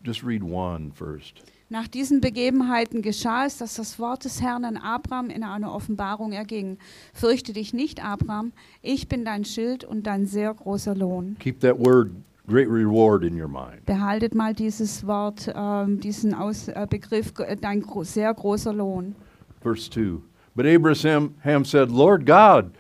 Just 0.04 0.24
read 0.24 0.44
one 0.44 0.92
first. 0.92 1.44
Nach 1.70 1.88
diesen 1.88 2.20
Begebenheiten 2.20 3.02
geschah 3.02 3.46
es, 3.46 3.58
dass 3.58 3.76
das 3.76 3.98
Wort 3.98 4.26
des 4.26 4.42
Herrn 4.42 4.66
an 4.66 4.78
Abraham 4.78 5.30
in 5.30 5.44
einer 5.44 5.74
Offenbarung 5.74 6.32
erging. 6.32 6.78
Fürchte 7.14 7.54
dich 7.54 7.74
nicht, 7.74 8.04
Abraham, 8.04 8.54
ich 8.82 9.08
bin 9.08 9.26
dein 9.26 9.46
Schild 9.46 9.84
und 9.84 10.06
dein 10.06 10.26
sehr 10.26 10.54
großer 10.54 10.94
Lohn. 10.94 11.36
Keep 11.40 11.62
that 11.62 11.80
word, 11.80 12.12
great 12.48 12.68
reward, 12.68 13.24
in 13.24 13.36
your 13.36 13.48
mind. 13.48 13.86
Behaltet 13.86 14.34
mal 14.36 14.54
dieses 14.54 15.06
Wort, 15.06 15.52
ähm, 15.56 16.00
diesen 16.00 16.34
Aus, 16.34 16.68
äh, 16.68 16.88
Begriff, 16.90 17.34
äh, 17.40 17.56
dein 17.56 17.82
gro 17.82 18.04
sehr 18.04 18.34
großer 18.34 18.74
Lohn. 18.74 19.16
Verse 19.62 19.90
2. 19.90 20.22
But 20.56 20.66
Abraham 20.66 21.36
Ham 21.44 21.66
said, 21.66 21.90
Lord 21.90 22.26
God, 22.26 22.72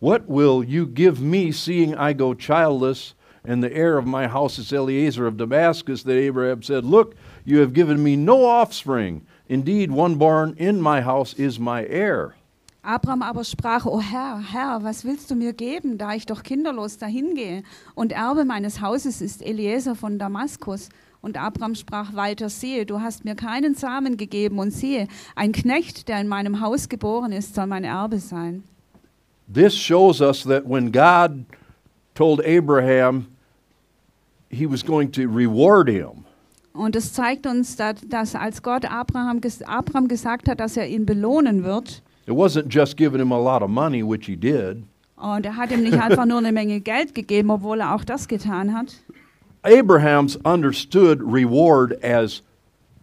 what 0.00 0.28
will 0.28 0.62
you 0.62 0.86
give 0.86 1.20
me, 1.20 1.52
seeing 1.52 1.94
I 1.94 2.12
go 2.12 2.34
childless, 2.34 3.14
and 3.44 3.62
the 3.62 3.72
heir 3.72 3.96
of 3.96 4.06
my 4.06 4.26
house 4.26 4.58
is 4.58 4.72
Eliezer 4.72 5.26
of 5.26 5.36
Damascus? 5.36 6.02
That 6.02 6.16
Abraham 6.16 6.62
said, 6.62 6.84
Look, 6.84 7.14
you 7.44 7.58
have 7.60 7.72
given 7.72 8.02
me 8.02 8.16
no 8.16 8.44
offspring. 8.44 9.24
Indeed, 9.48 9.90
one 9.90 10.16
born 10.16 10.54
in 10.58 10.80
my 10.80 11.00
house 11.00 11.34
is 11.34 11.58
my 11.58 11.86
heir. 11.86 12.34
Abraham 12.84 13.22
aber 13.22 13.44
sprach, 13.44 13.86
O 13.86 14.00
Herr, 14.00 14.40
Herr, 14.52 14.82
was 14.82 15.04
willst 15.04 15.30
du 15.30 15.36
mir 15.36 15.52
geben, 15.52 15.98
da 15.98 16.14
ich 16.14 16.26
doch 16.26 16.42
kinderlos 16.42 16.98
dahingehe? 16.98 17.62
Und 17.94 18.10
Erbe 18.10 18.44
meines 18.44 18.80
Hauses 18.80 19.20
ist 19.20 19.40
Eliezer 19.40 19.94
von 19.94 20.18
Damaskus. 20.18 20.88
Und 21.20 21.40
Abraham 21.40 21.76
sprach 21.76 22.16
weiter, 22.16 22.48
siehe, 22.48 22.84
du 22.84 23.00
hast 23.00 23.24
mir 23.24 23.36
keinen 23.36 23.76
Samen 23.76 24.16
gegeben, 24.16 24.58
und 24.58 24.72
siehe, 24.72 25.06
ein 25.36 25.52
Knecht, 25.52 26.08
der 26.08 26.20
in 26.20 26.26
meinem 26.26 26.60
Haus 26.60 26.88
geboren 26.88 27.30
ist, 27.30 27.54
soll 27.54 27.68
mein 27.68 27.84
Erbe 27.84 28.18
sein. 28.18 28.64
This 29.52 29.76
shows 29.76 30.20
us 30.20 30.42
that 30.42 30.64
when 30.68 30.90
God 30.90 31.44
told 32.14 32.44
Abraham 32.44 33.28
he 34.50 34.68
was 34.68 34.84
going 34.84 35.12
to 35.12 35.22
reward 35.22 35.88
him, 35.88 36.24
Und 36.72 36.96
es 36.96 37.12
zeigt 37.12 37.46
uns, 37.46 37.76
dass, 37.76 38.00
dass 38.08 38.34
als 38.34 38.60
Gott 38.60 38.90
Abraham, 38.90 39.40
Abraham 39.66 40.08
gesagt 40.08 40.48
hat, 40.48 40.58
dass 40.58 40.76
er 40.76 40.88
ihn 40.88 41.06
belohnen 41.06 41.62
wird, 41.62 42.02
it 42.26 42.32
wasn't 42.32 42.68
just 42.68 42.96
giving 42.96 43.20
him 43.20 43.32
a 43.32 43.38
lot 43.38 43.62
of 43.62 43.70
money, 43.70 44.02
which 44.02 44.26
he 44.26 44.36
did. 44.36 44.84
und 45.22 45.46
er 45.46 45.56
hat 45.56 45.70
ihm 45.70 45.82
nicht 45.82 45.98
einfach 45.98 46.26
nur 46.26 46.38
eine 46.38 46.52
Menge 46.52 46.80
Geld 46.80 47.14
gegeben, 47.14 47.50
obwohl 47.50 47.80
er 47.80 47.94
auch 47.94 48.04
das 48.04 48.26
getan 48.28 48.74
hat. 48.74 48.94
Abraham's 49.62 50.36
understood 50.44 51.20
reward 51.22 52.02
as 52.02 52.42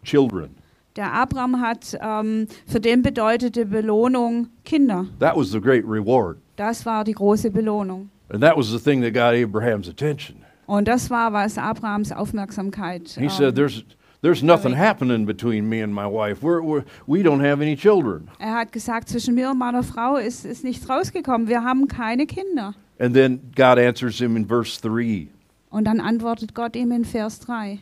children. 0.03 0.55
Der 0.95 1.13
Abraham 1.13 1.61
hat, 1.61 1.97
ähm, 2.01 2.47
für 2.67 2.81
den 2.81 3.01
bedeutete 3.01 3.65
Belohnung 3.65 4.49
Kinder. 4.65 5.05
That 5.19 5.37
was 5.37 5.51
the 5.51 5.61
great 5.61 5.85
reward. 5.85 6.37
Das 6.57 6.85
war 6.85 7.05
die 7.05 7.13
große 7.13 7.51
Belohnung. 7.51 8.09
And 8.29 8.41
that 8.41 8.57
was 8.57 8.69
the 8.69 8.79
thing 8.79 9.01
that 9.01 9.13
got 9.13 9.33
Abraham's 9.33 9.87
attention. 9.87 10.43
Und 10.65 10.87
das 10.87 11.09
war, 11.09 11.31
was 11.31 11.57
Abrahams 11.57 12.11
Aufmerksamkeit. 12.11 13.15
He 13.17 13.23
ähm, 13.23 13.29
said, 13.29 13.55
There's, 13.55 13.85
there's 14.21 14.43
nothing 14.43 14.73
happening 14.73 15.25
between 15.25 15.69
me 15.69 15.79
and 15.81 15.93
my 15.93 16.07
wife. 16.07 16.41
We're, 16.43 16.61
we're, 16.61 16.83
we 17.07 17.23
don't 17.23 17.39
have 17.39 17.61
any 17.61 17.75
children. 17.75 18.29
er 18.39 18.53
hat 18.53 18.71
gesagt, 18.71 19.09
zwischen 19.09 19.35
mir 19.35 19.49
und 19.49 19.57
meiner 19.57 19.83
Frau 19.83 20.17
ist, 20.17 20.45
ist 20.45 20.63
nichts 20.63 20.87
rausgekommen. 20.89 21.47
Wir 21.47 21.63
haben 21.63 21.87
keine 21.87 22.25
Kinder. 22.25 22.75
And 22.99 23.15
then 23.15 23.39
God 23.55 23.79
answers 23.79 24.19
him 24.19 24.35
in 24.35 24.45
verse 24.45 24.79
3, 24.81 25.27
Und 25.71 25.85
dann 25.85 26.01
antwortet 26.01 26.53
Gott 26.53 26.75
ihm 26.75 26.91
in 26.91 27.05
Vers 27.05 27.39
3, 27.39 27.79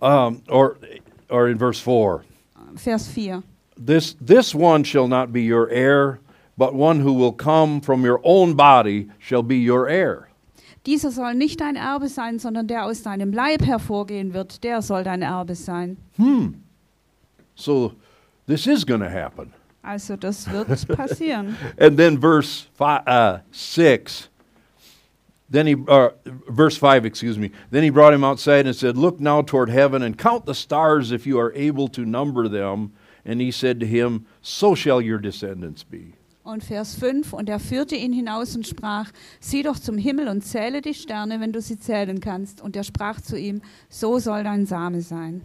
um, 0.00 0.42
or, 0.48 0.76
or 1.30 1.48
in 1.48 1.56
verse 1.58 1.80
4. 1.80 2.24
Vers 2.76 3.08
4. 3.08 3.42
This, 3.76 4.16
this 4.20 4.54
one 4.54 4.84
shall 4.84 5.08
not 5.08 5.32
be 5.32 5.42
your 5.42 5.68
heir, 5.70 6.20
but 6.58 6.74
one 6.74 7.00
who 7.00 7.14
will 7.14 7.32
come 7.32 7.80
from 7.80 8.04
your 8.04 8.20
own 8.22 8.54
body 8.54 9.08
shall 9.18 9.42
be 9.42 9.56
your 9.56 9.88
heir. 9.88 10.28
Dieser 10.86 11.10
soll 11.10 11.34
nicht 11.34 11.60
dein 11.60 11.76
Erbe 11.76 12.08
sein, 12.08 12.38
sondern 12.38 12.66
der 12.66 12.84
aus 12.84 13.02
deinem 13.02 13.32
Leib 13.32 13.64
hervorgehen 13.64 14.34
wird, 14.34 14.64
der 14.64 14.82
soll 14.82 15.02
dein 15.02 15.22
Erbe 15.22 15.54
sein. 15.54 15.96
Hmm. 16.16 16.54
So 17.54 17.92
this 18.46 18.66
is 18.66 18.84
going 18.84 19.00
to 19.00 19.08
happen. 19.08 19.52
Also 19.82 20.16
das 20.16 20.50
wird 20.50 20.68
passieren. 20.96 21.56
And 21.78 21.96
then 21.96 22.18
verse 22.18 22.66
five, 22.74 23.02
uh, 23.06 23.38
6, 23.52 24.28
then 25.48 25.66
he, 25.66 25.76
uh, 25.88 26.10
verse 26.48 26.76
5, 26.76 27.04
excuse 27.04 27.38
me, 27.38 27.50
then 27.70 27.82
he 27.82 27.90
brought 27.90 28.12
him 28.14 28.24
outside 28.24 28.66
and 28.66 28.74
said, 28.74 28.96
Look 28.96 29.20
now 29.20 29.42
toward 29.42 29.68
heaven 29.68 30.02
and 30.02 30.18
count 30.18 30.46
the 30.46 30.54
stars 30.54 31.12
if 31.12 31.26
you 31.26 31.38
are 31.38 31.52
able 31.54 31.88
to 31.88 32.04
number 32.04 32.48
them. 32.48 32.92
And 33.24 33.40
he 33.40 33.50
said 33.50 33.80
to 33.80 33.86
him, 33.86 34.26
So 34.42 34.74
shall 34.74 35.00
your 35.00 35.18
descendants 35.18 35.82
be. 35.82 36.14
Und 36.44 36.62
Vers 36.62 36.94
5, 36.96 37.32
und 37.32 37.48
er 37.48 37.58
führte 37.58 37.96
ihn 37.96 38.12
hinaus 38.12 38.54
und 38.54 38.66
sprach, 38.66 39.10
sieh 39.40 39.62
doch 39.62 39.78
zum 39.78 39.96
Himmel 39.96 40.28
und 40.28 40.42
zähle 40.42 40.82
die 40.82 40.92
Sterne, 40.92 41.40
wenn 41.40 41.52
du 41.52 41.62
sie 41.62 41.78
zählen 41.78 42.20
kannst. 42.20 42.60
Und 42.60 42.76
er 42.76 42.84
sprach 42.84 43.22
zu 43.22 43.38
ihm, 43.38 43.62
so 43.88 44.18
soll 44.18 44.44
dein 44.44 44.66
Same 44.66 45.00
sein. 45.00 45.40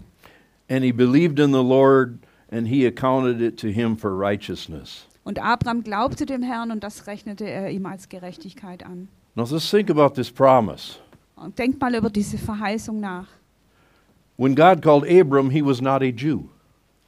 And 0.69 0.83
he 0.83 0.91
believed 0.91 1.39
in 1.39 1.53
the 1.53 1.63
Lord, 1.63 2.19
and 2.51 2.67
he 2.67 2.85
accounted 2.85 3.41
it 3.41 3.57
to 3.61 3.67
him 3.67 3.97
for 3.97 4.11
righteousness. 4.11 5.07
Und 5.23 5.39
Abraham 5.39 5.85
glaubte 5.85 6.25
dem 6.25 6.43
Herrn 6.43 6.69
und 6.69 6.83
das 6.83 7.07
rechnete 7.07 7.45
er 7.45 7.69
ihm 7.69 7.85
als 7.85 8.09
Gerechtigkeit 8.09 8.85
an. 8.85 9.07
Now 9.35 9.45
let's 9.49 9.71
think 9.71 9.89
about 9.89 10.15
this 10.15 10.29
promise. 10.29 10.97
Und 11.37 11.57
denkt 11.57 11.79
mal 11.79 11.95
über 11.95 12.09
diese 12.09 12.37
Verheißung 12.37 12.99
nach. 12.99 13.27
When 14.35 14.53
God 14.53 14.81
called 14.81 15.09
Abram, 15.09 15.49
he 15.49 15.63
was 15.63 15.79
not 15.79 16.01
a 16.01 16.11
Jew. 16.11 16.49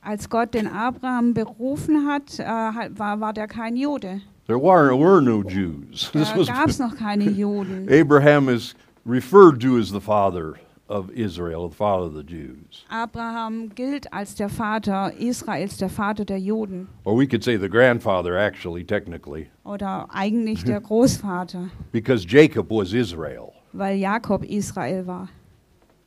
Als 0.03 0.29
Gott 0.29 0.53
den 0.53 0.67
Abraham 0.67 1.33
berufen 1.33 2.07
hat, 2.07 2.39
äh, 2.39 2.43
hat- 2.45 2.97
war, 2.97 3.19
war 3.19 3.33
der 3.33 3.47
kein 3.47 3.75
Jude. 3.75 4.21
There 4.47 4.59
were, 4.59 4.97
were 4.97 5.21
no 5.21 5.43
Jews. 5.43 6.09
This 6.13 6.31
Da 6.33 6.37
was 6.39 6.47
gab 6.47 6.67
es 6.69 6.79
noch 6.79 6.95
keine 6.95 7.25
Juden. 7.29 7.87
Abraham 7.89 8.49
is 8.49 8.73
referred 9.05 9.61
to 9.61 9.77
as 9.77 9.91
the 9.91 9.99
father 10.01 10.55
of 10.89 11.09
Israel, 11.11 11.69
the 11.69 11.75
father 11.75 12.07
of 12.07 12.13
the 12.15 12.23
Jews. 12.23 12.83
Abraham 12.89 13.69
gilt 13.75 14.11
als 14.11 14.35
der 14.35 14.49
Vater 14.49 15.13
Israels, 15.17 15.77
der 15.77 15.89
Vater 15.89 16.25
der 16.25 16.39
Juden. 16.39 16.87
Or 17.05 17.15
we 17.15 17.25
could 17.27 17.43
say 17.43 17.55
the 17.55 17.69
grandfather, 17.69 18.35
actually, 18.37 18.83
technically, 18.83 19.49
Oder 19.63 20.07
eigentlich 20.11 20.63
der 20.65 20.81
Großvater, 20.81 21.69
because 21.93 22.25
Jacob 22.27 22.69
was 22.71 22.91
Israel. 22.93 23.53
weil 23.71 23.97
Jakob 23.99 24.43
Israel 24.43 25.05
war. 25.05 25.29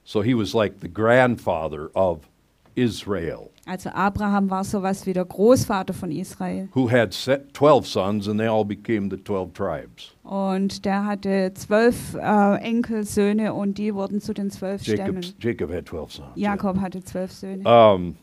So 0.04 0.20
he 0.20 0.34
was 0.34 0.52
like 0.52 0.80
the 0.80 0.88
grandfather 0.88 1.88
of 1.94 2.28
Israel, 2.74 3.50
Also 3.66 3.88
Abraham 3.90 4.50
war 4.50 4.62
sowas 4.62 5.06
wie 5.06 5.14
der 5.14 5.24
Großvater 5.24 5.94
von 5.94 6.10
Israel. 6.12 6.68
who 6.74 6.90
had 6.90 7.14
se- 7.14 7.40
12 7.54 7.86
sons, 7.86 8.28
and 8.28 8.38
they 8.38 8.46
all 8.46 8.64
became 8.64 9.08
the 9.10 9.16
12 9.16 9.52
tribes. 9.54 10.12
Und 10.22 10.84
der 10.84 11.06
hatte 11.06 11.52
zwölf 11.54 12.14
äh, 12.14 12.56
Enkelsöhne 12.62 13.54
und 13.54 13.78
die 13.78 13.94
wurden 13.94 14.20
zu 14.20 14.34
den 14.34 14.50
zwölf 14.50 14.82
Stämmen. 14.82 15.24
Jacob 15.40 15.72
had 15.72 15.86
12 15.88 16.12
sons. 16.12 16.28
yeah. 16.36 16.52
Jakob 16.52 16.78
hatte 16.78 17.02
zwölf 17.02 17.32
Söhne. 17.32 17.64
Um, 17.66 18.16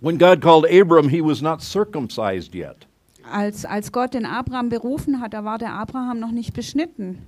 when 0.00 0.18
God 0.18 0.42
called 0.42 0.66
Abram, 0.70 1.08
he 1.08 1.22
was 1.22 1.40
not 1.40 1.62
circumcised 1.62 2.54
yet. 2.54 2.86
Als, 3.32 3.64
als 3.64 3.90
Gott 3.90 4.12
den 4.14 4.26
Abraham 4.26 4.68
berufen 4.68 5.20
hat, 5.20 5.32
da 5.34 5.44
war 5.44 5.56
der 5.58 5.72
Abraham 5.72 6.20
noch 6.20 6.30
nicht 6.30 6.52
beschnitten. 6.52 7.22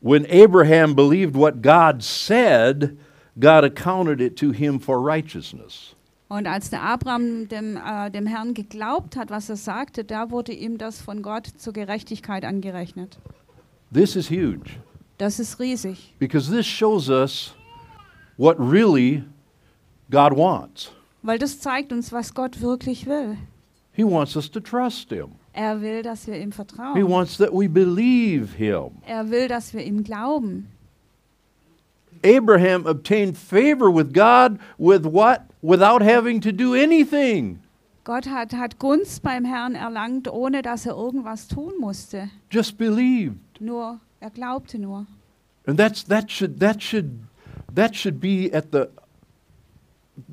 When 0.00 0.24
Abraham 0.30 0.94
believed 0.94 1.34
what 1.34 1.60
God 1.60 2.02
said, 2.02 2.96
God 3.40 3.64
accounted 3.64 4.20
it 4.20 4.36
to 4.38 4.52
him 4.52 4.80
for 4.80 4.98
righteousness. 4.98 5.94
Und 6.28 6.46
als 6.46 6.68
der 6.70 6.82
Abraham 6.82 7.48
dem, 7.48 7.76
äh, 7.76 8.10
dem 8.10 8.26
Herrn 8.26 8.52
geglaubt 8.52 9.16
hat, 9.16 9.30
was 9.30 9.48
er 9.48 9.56
sagte, 9.56 10.04
da 10.04 10.30
wurde 10.30 10.52
ihm 10.52 10.76
das 10.76 11.00
von 11.00 11.22
Gott 11.22 11.46
zur 11.56 11.72
Gerechtigkeit 11.72 12.44
angerechnet. 12.44 13.18
This 13.92 14.14
is 14.16 14.28
huge 14.30 14.72
Das 15.16 15.38
ist 15.40 15.58
riesig, 15.58 16.14
because 16.18 16.50
this 16.50 16.66
shows 16.66 17.08
us 17.08 17.54
what 18.36 18.56
really 18.58 19.24
God 20.10 20.36
wants. 20.36 20.92
weil 21.22 21.38
das 21.38 21.60
zeigt 21.60 21.92
uns, 21.92 22.12
was 22.12 22.34
Gott 22.34 22.60
wirklich 22.60 23.06
will. 23.06 23.36
He 23.92 24.04
wants 24.04 24.36
us 24.36 24.50
to 24.50 24.60
trust 24.60 25.10
him. 25.10 25.30
Er 25.54 25.80
will, 25.80 26.02
dass 26.02 26.26
wir 26.26 26.36
ihm 26.36 26.50
He 26.50 26.52
vertrauen. 26.52 27.08
wants 27.08 27.38
that 27.38 27.50
we 27.52 27.68
believe 27.68 28.54
him. 28.56 28.90
Er 29.06 29.28
will, 29.30 29.48
dass 29.48 29.72
wir 29.72 29.82
ihm 29.84 30.04
glauben. 30.04 30.68
Abraham 32.24 32.86
obtained 32.86 33.36
favor 33.36 33.90
with 33.90 34.12
God 34.12 34.58
with 34.78 35.04
what? 35.04 35.42
Without 35.62 36.02
having 36.02 36.40
to 36.42 36.52
do 36.52 36.74
anything. 36.74 37.60
Gott 38.04 38.24
hat, 38.26 38.52
hat 38.52 38.78
Gunst 38.78 39.22
beim 39.22 39.44
Herrn 39.44 39.74
erlangt, 39.74 40.28
ohne 40.28 40.62
dass 40.62 40.86
er 40.86 40.94
irgendwas 40.94 41.46
tun 41.48 41.78
musste. 41.78 42.30
Just 42.50 42.78
believed. 42.78 43.36
Nur, 43.60 44.00
er 44.20 44.30
glaubte 44.30 44.78
nur. 44.78 45.06
And 45.66 45.78
that's 45.78 46.02
that 46.04 46.30
should 46.30 46.60
that 46.60 46.80
should 46.82 47.20
that 47.74 47.94
should 47.94 48.20
be 48.20 48.50
at 48.52 48.70
the 48.72 48.88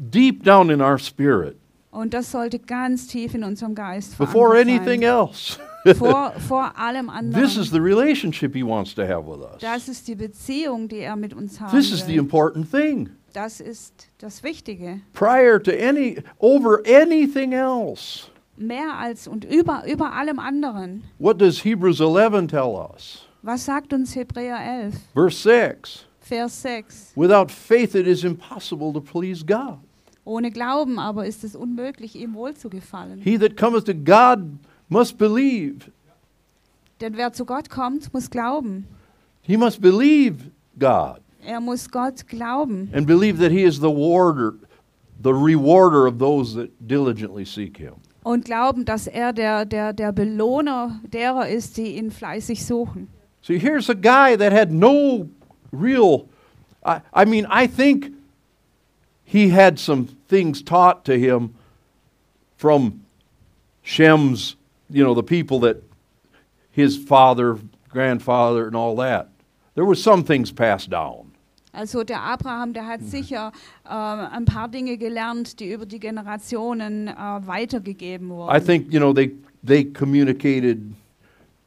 deep 0.10 0.43
down 0.43 0.69
in 0.69 0.82
our 0.82 0.98
spirit 0.98 1.58
Und 1.91 2.13
das 2.13 2.32
sollte 2.32 2.60
ganz 2.60 3.08
tief 3.08 3.34
in 3.36 3.43
unserem 3.43 3.74
Geist 3.76 4.17
before 4.17 4.56
anything 4.58 5.02
sein. 5.02 5.10
else. 5.10 5.60
Vor, 5.93 6.34
vor 6.48 6.71
allem 6.78 7.08
this 7.32 7.58
is 7.58 7.58
anderen. 7.58 7.71
the 7.71 7.82
relationship 7.82 8.56
he 8.56 8.63
wants 8.63 8.93
to 8.95 9.04
have 9.06 9.28
with 9.28 9.41
us. 9.41 9.60
Das 9.62 9.88
ist 9.88 10.08
die 10.08 10.15
Beziehung, 10.15 10.88
die 10.88 11.00
er 11.00 11.15
mit 11.15 11.34
uns 11.34 11.60
haben 11.60 11.71
This 11.78 11.91
is 11.91 12.02
the 12.06 12.13
will. 12.13 12.19
important 12.19 12.69
thing. 12.71 13.10
Das 13.34 13.60
ist 13.60 14.08
das 14.17 14.43
Wichtige. 14.43 15.02
Prior 15.13 15.62
to 15.62 15.71
any 15.71 16.17
over 16.39 16.82
anything 16.88 17.52
else. 17.54 18.28
Mehr 18.58 18.98
als 18.98 19.28
und 19.28 19.43
über, 19.43 19.84
über 19.86 20.13
allem 20.13 20.39
anderen. 20.39 21.04
What 21.19 21.39
does 21.41 21.63
Hebrews 21.63 22.00
11 22.00 22.48
tell 22.48 22.74
us? 22.93 23.28
Was 23.41 23.65
sagt 23.65 23.93
uns 23.93 24.15
Hebräer 24.15 24.58
11, 24.58 24.95
Verse 25.13 25.38
6. 25.43 26.06
Vers 26.21 26.62
6? 26.63 27.12
Without 27.15 27.52
faith 27.52 27.93
it 27.93 28.08
is 28.08 28.24
impossible 28.24 28.91
to 28.93 29.02
please 29.02 29.45
God. 29.45 29.78
Ohne 30.24 30.50
Glauben 30.50 30.98
aber 30.98 31.28
ist 31.28 31.43
es 31.43 31.56
unmöglich, 31.56 32.15
ihm 32.15 32.34
wohlzugefallen. 32.34 33.19
He 33.21 33.38
that 33.38 33.56
cometh 33.58 33.86
to 33.86 33.93
God 33.93 34.39
must 34.89 35.17
believe. 35.17 35.91
Denn 37.02 37.17
wer 37.17 37.34
zu 37.34 37.45
Gott 37.45 37.69
kommt, 37.69 38.13
muss 38.13 38.30
glauben. 38.30 38.88
He 39.41 39.58
must 39.58 39.82
believe 39.82 40.50
God 40.80 41.21
Er 41.45 41.60
muss 41.60 41.89
Gott 41.89 42.28
glauben 42.28 42.89
and 42.93 43.06
believe 43.06 43.38
that 43.38 43.52
he 43.52 43.63
is 43.63 43.80
the 43.80 43.89
warder, 43.91 44.56
the 45.21 45.34
rewarder 45.34 46.08
of 46.08 46.17
those 46.17 46.56
that 46.56 46.69
diligently 46.88 47.45
seek 47.45 47.78
him. 47.78 47.95
und 48.24 48.45
glauben, 48.45 48.86
dass 48.86 49.06
er 49.06 49.34
der, 49.34 49.65
der, 49.65 49.93
der 49.93 50.12
Belohner 50.12 51.00
derer 51.13 51.48
ist, 51.48 51.78
die 51.78 51.98
ihn 51.98 52.10
fleißig 52.10 52.65
suchen. 52.65 53.08
See, 53.43 53.60
here's 53.60 53.89
a 53.89 53.93
guy 53.93 54.36
that 54.36 54.52
had 54.52 54.71
no 54.71 55.30
real. 55.71 56.28
I, 56.84 57.02
I 57.13 57.26
mean, 57.26 57.45
I 57.48 57.67
think 57.67 58.12
he 59.24 59.50
had 59.50 59.78
some 59.78 60.08
things 60.28 60.63
taught 60.63 61.06
to 61.06 61.13
him 61.13 61.54
from 62.58 63.06
Shem's, 63.84 64.56
you 64.89 65.04
know, 65.04 65.13
the 65.13 65.24
people 65.24 65.60
that 65.62 65.84
his 66.71 66.98
father, 66.98 67.58
grandfather, 67.89 68.67
and 68.67 68.76
all 68.76 68.95
that. 68.98 69.30
There 69.76 69.86
were 69.86 69.95
some 69.95 70.24
things 70.24 70.52
passed 70.52 70.89
down. 70.89 71.32
Also 71.74 72.04
der 72.04 72.19
Abraham, 72.19 72.74
der 72.74 72.86
hat 72.88 73.02
sicher 73.02 73.52
äh, 73.84 73.89
ein 73.89 74.45
paar 74.45 74.69
Dinge 74.69 74.98
gelernt, 74.98 75.60
die 75.60 75.71
über 75.74 75.86
die 75.86 76.00
Generationen 76.00 77.10
äh, 77.10 77.13
weitergegeben 77.13 78.32
I 78.50 78.60
think, 78.60 78.93
you 78.93 79.00
know, 79.00 79.12
they, 79.12 79.32
they 79.62 79.84
communicated 79.84 80.93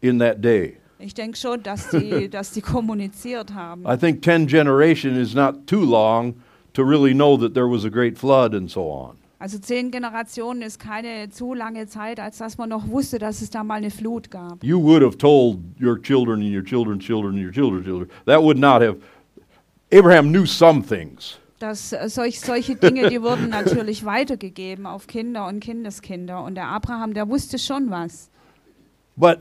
in 0.01 0.19
that 0.19 0.41
day. 0.41 0.79
Ich 0.99 1.15
denke 1.15 1.37
schon, 1.37 1.63
dass 1.63 1.91
die, 1.91 2.29
dass 2.31 2.53
die 2.53 2.63
kommuniziert 2.63 3.53
haben. 3.53 3.85
I 3.87 3.97
think 3.97 4.23
10 4.23 4.47
generation 4.47 5.15
is 5.15 5.35
not 5.35 5.67
too 5.67 5.85
long 5.85 6.35
to 6.73 6.83
really 6.83 7.13
know 7.13 7.37
that 7.37 7.55
there 7.55 7.69
was 7.69 7.85
a 7.85 7.91
great 7.91 8.17
flood 8.17 8.55
and 8.55 8.71
so 8.71 8.91
on. 8.91 9.19
Also 9.41 9.59
zehn 9.59 9.93
Generationen 9.93 10.63
ist 10.63 10.81
keine 10.81 11.29
zu 11.31 11.55
lange 11.55 11.87
Zeit, 11.87 12.19
als 12.19 12.39
dass 12.39 12.59
man 12.59 12.69
noch 12.69 12.89
wusste, 12.89 13.19
dass 13.19 13.41
es 13.41 13.51
da 13.51 13.63
mal 13.63 13.77
eine 13.77 13.91
Flut 13.91 14.33
gab. 14.33 14.65
You 14.65 14.83
would 14.83 15.03
have 15.03 15.17
told 15.17 15.59
your 15.81 16.01
children 16.03 16.41
and 16.43 16.53
your 16.53 16.65
children's 16.65 17.05
children 17.05 17.35
and 17.37 17.45
your 17.45 17.53
children's 17.53 17.85
children. 17.85 18.11
That 18.27 18.43
would 18.43 18.59
not 18.59 18.83
have. 18.83 18.97
Abraham 19.93 20.33
knew 20.33 20.45
some 20.45 20.83
things. 20.83 21.39
Das, 21.61 21.93
äh, 21.93 22.09
solch, 22.09 22.41
solche 22.41 22.75
Dinge, 22.75 23.11
die 23.11 23.23
wurden 23.23 23.49
natürlich 23.51 24.05
weitergegeben 24.05 24.87
auf 24.87 25.07
Kinder 25.07 25.47
und 25.47 25.61
Kindeskinder. 25.61 26.43
Und 26.43 26.57
der 26.57 26.67
Abraham, 26.67 27.15
der 27.15 27.29
wusste 27.29 27.59
schon 27.59 27.91
was. 27.91 28.31
But 29.17 29.41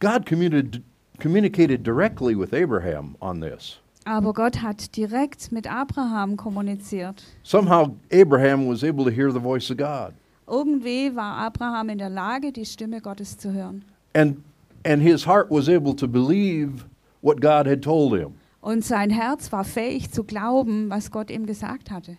God 0.00 0.26
communicated, 0.26 0.82
communicated 1.20 1.86
directly 1.86 2.36
with 2.36 2.52
Abraham 2.52 3.16
on 3.20 3.40
this. 3.40 3.78
Aber 4.10 4.32
Gott 4.32 4.60
hat 4.60 4.96
direkt 4.96 5.52
mit 5.52 5.72
Abraham 5.72 6.36
kommuniziert. 6.36 7.22
Somehow, 7.44 7.94
Abraham 8.10 8.66
was 8.66 8.82
able 8.82 9.04
to 9.04 9.10
hear 9.10 9.30
the 9.30 9.38
voice 9.38 9.70
of 9.70 9.76
God. 9.76 10.14
Irgendwie 10.48 11.14
war 11.14 11.36
Abraham 11.36 11.90
in 11.90 11.98
der 11.98 12.10
Lage, 12.10 12.50
die 12.50 12.64
Stimme 12.64 13.00
Gottes 13.00 13.38
zu 13.38 13.52
hören. 13.52 13.84
And, 14.12 14.42
and 14.84 15.00
his 15.00 15.24
heart 15.24 15.48
was 15.48 15.68
able 15.68 15.94
to 15.94 16.08
believe 16.08 16.86
what 17.20 17.40
God 17.40 17.68
had 17.68 17.82
told 17.82 18.18
him. 18.18 18.34
Und 18.60 18.84
sein 18.84 19.10
Herz 19.10 19.52
war 19.52 19.62
fähig 19.62 20.10
zu 20.10 20.24
glauben, 20.24 20.90
was 20.90 21.12
Gott 21.12 21.30
ihm 21.30 21.46
gesagt 21.46 21.92
hatte. 21.92 22.16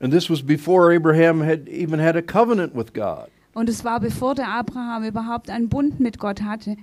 And 0.00 0.10
this 0.10 0.30
was 0.30 0.40
before 0.40 0.90
Abraham 0.90 1.42
had 1.42 1.68
even 1.68 2.00
had 2.00 2.16
a 2.16 2.22
covenant 2.22 2.74
with 2.74 2.94
God. 2.94 3.28
Und 3.54 3.68
es 3.68 3.84
war 3.84 4.00
bevor 4.00 4.34
der 4.34 4.48
Abraham 4.48 5.04
überhaupt 5.04 5.50
einen 5.50 5.68
Bund 5.68 6.00
mit 6.00 6.18
Gott 6.18 6.42
hatte. 6.42 6.76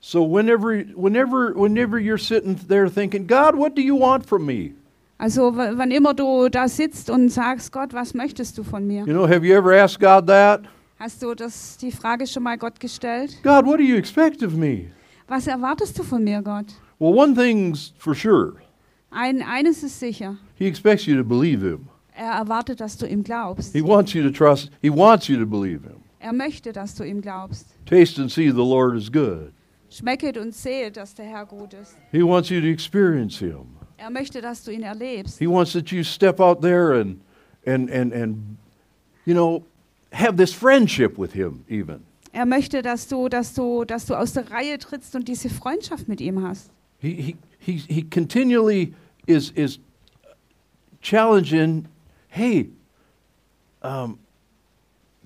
So 0.00 0.24
whenever 0.24 0.84
whenever 0.96 1.54
whenever 1.54 1.98
you're 1.98 2.18
sitting 2.18 2.56
there 2.68 2.88
thinking, 2.88 3.26
God, 3.26 3.56
what 3.56 3.76
do 3.76 3.82
you 3.82 3.98
want 3.98 4.26
from 4.26 4.46
me? 4.46 4.72
Also 5.18 5.56
wann 5.56 5.90
immer 5.90 6.14
du 6.14 6.48
da 6.48 6.68
sitzt 6.68 7.10
und 7.10 7.30
sagst, 7.30 7.72
Gott, 7.72 7.92
was 7.92 8.14
möchtest 8.14 8.56
du 8.56 8.62
von 8.62 8.86
mir? 8.86 9.04
You 9.04 9.12
know, 9.12 9.26
have 9.26 9.44
you 9.44 9.54
ever 9.54 9.72
asked 9.72 10.00
God 10.00 10.28
that? 10.28 10.62
Hast 11.00 11.22
du 11.22 11.34
das, 11.34 11.76
die 11.76 11.92
Frage 11.92 12.26
schon 12.26 12.44
mal 12.44 12.56
Gott 12.56 12.78
gestellt? 12.78 13.36
God, 13.42 13.66
what 13.66 13.78
do 13.78 13.84
you 13.84 13.96
expect 13.96 14.42
of 14.42 14.54
me? 14.54 14.86
Was 15.26 15.46
erwartest 15.46 15.98
du 15.98 16.02
von 16.02 16.24
mir, 16.24 16.42
Gott? 16.42 16.66
Well, 16.98 17.12
one 17.12 17.34
thing's 17.34 17.92
for 17.98 18.14
sure. 18.14 18.54
Ein, 19.10 19.42
eines 19.42 19.82
ist 19.82 20.00
sicher. 20.00 20.36
He 20.54 20.66
expects 20.66 21.06
you 21.06 21.16
to 21.16 21.24
believe 21.24 21.62
him. 21.62 21.88
Er 22.18 22.32
erwartet, 22.32 22.80
dass 22.80 22.96
du 22.96 23.06
ihm 23.06 23.22
glaubst. 23.22 23.72
He 23.72 23.80
wants 23.80 24.12
you 24.12 24.24
to 24.24 24.30
trust. 24.30 24.70
He 24.82 24.90
wants 24.90 25.28
you 25.28 25.38
to 25.38 25.46
believe 25.46 25.84
him. 25.84 26.02
Er 26.18 26.32
möchte, 26.32 26.72
dass 26.72 26.96
du 26.96 27.04
ihm 27.04 27.20
glaubst. 27.20 27.66
Taste 27.86 28.20
and 28.20 28.28
see 28.28 28.50
the 28.50 28.56
Lord 28.56 28.96
is 28.96 29.08
good. 29.10 29.52
Schmecket 29.88 30.36
und 30.36 30.52
sehet, 30.52 30.96
dass 30.96 31.14
der 31.14 31.26
Herr 31.26 31.46
gut 31.46 31.74
ist. 31.74 31.96
He 32.10 32.24
wants 32.24 32.50
you 32.50 32.60
to 32.60 32.66
experience 32.66 33.38
him. 33.38 33.66
Er 33.98 34.10
möchte, 34.10 34.40
dass 34.40 34.64
du 34.64 34.72
ihn 34.72 34.82
erlebst. 34.82 35.38
He 35.38 35.46
wants 35.46 35.72
that 35.74 35.92
you 35.92 36.02
step 36.02 36.40
out 36.40 36.60
there 36.60 37.00
and 37.00 37.20
and 37.64 37.88
and 37.88 38.12
and 38.12 38.58
you 39.24 39.32
know 39.32 39.64
have 40.12 40.36
this 40.36 40.52
friendship 40.52 41.16
with 41.18 41.32
him 41.32 41.64
even. 41.68 42.04
Er 42.32 42.46
möchte, 42.46 42.82
dass 42.82 43.06
du, 43.06 43.28
dass 43.28 43.54
du, 43.54 43.84
dass 43.84 44.06
du 44.06 44.14
aus 44.14 44.32
der 44.32 44.50
Reihe 44.50 44.78
trittst 44.78 45.14
und 45.14 45.28
diese 45.28 45.48
Freundschaft 45.48 46.08
mit 46.08 46.20
ihm 46.20 46.42
hast. 46.42 46.70
He 46.98 47.14
he 47.14 47.36
he, 47.58 47.76
he 47.88 48.02
continually 48.02 48.94
is 49.26 49.50
is 49.52 49.78
challenging, 51.00 51.86
hey, 52.28 52.70
um, 53.82 54.18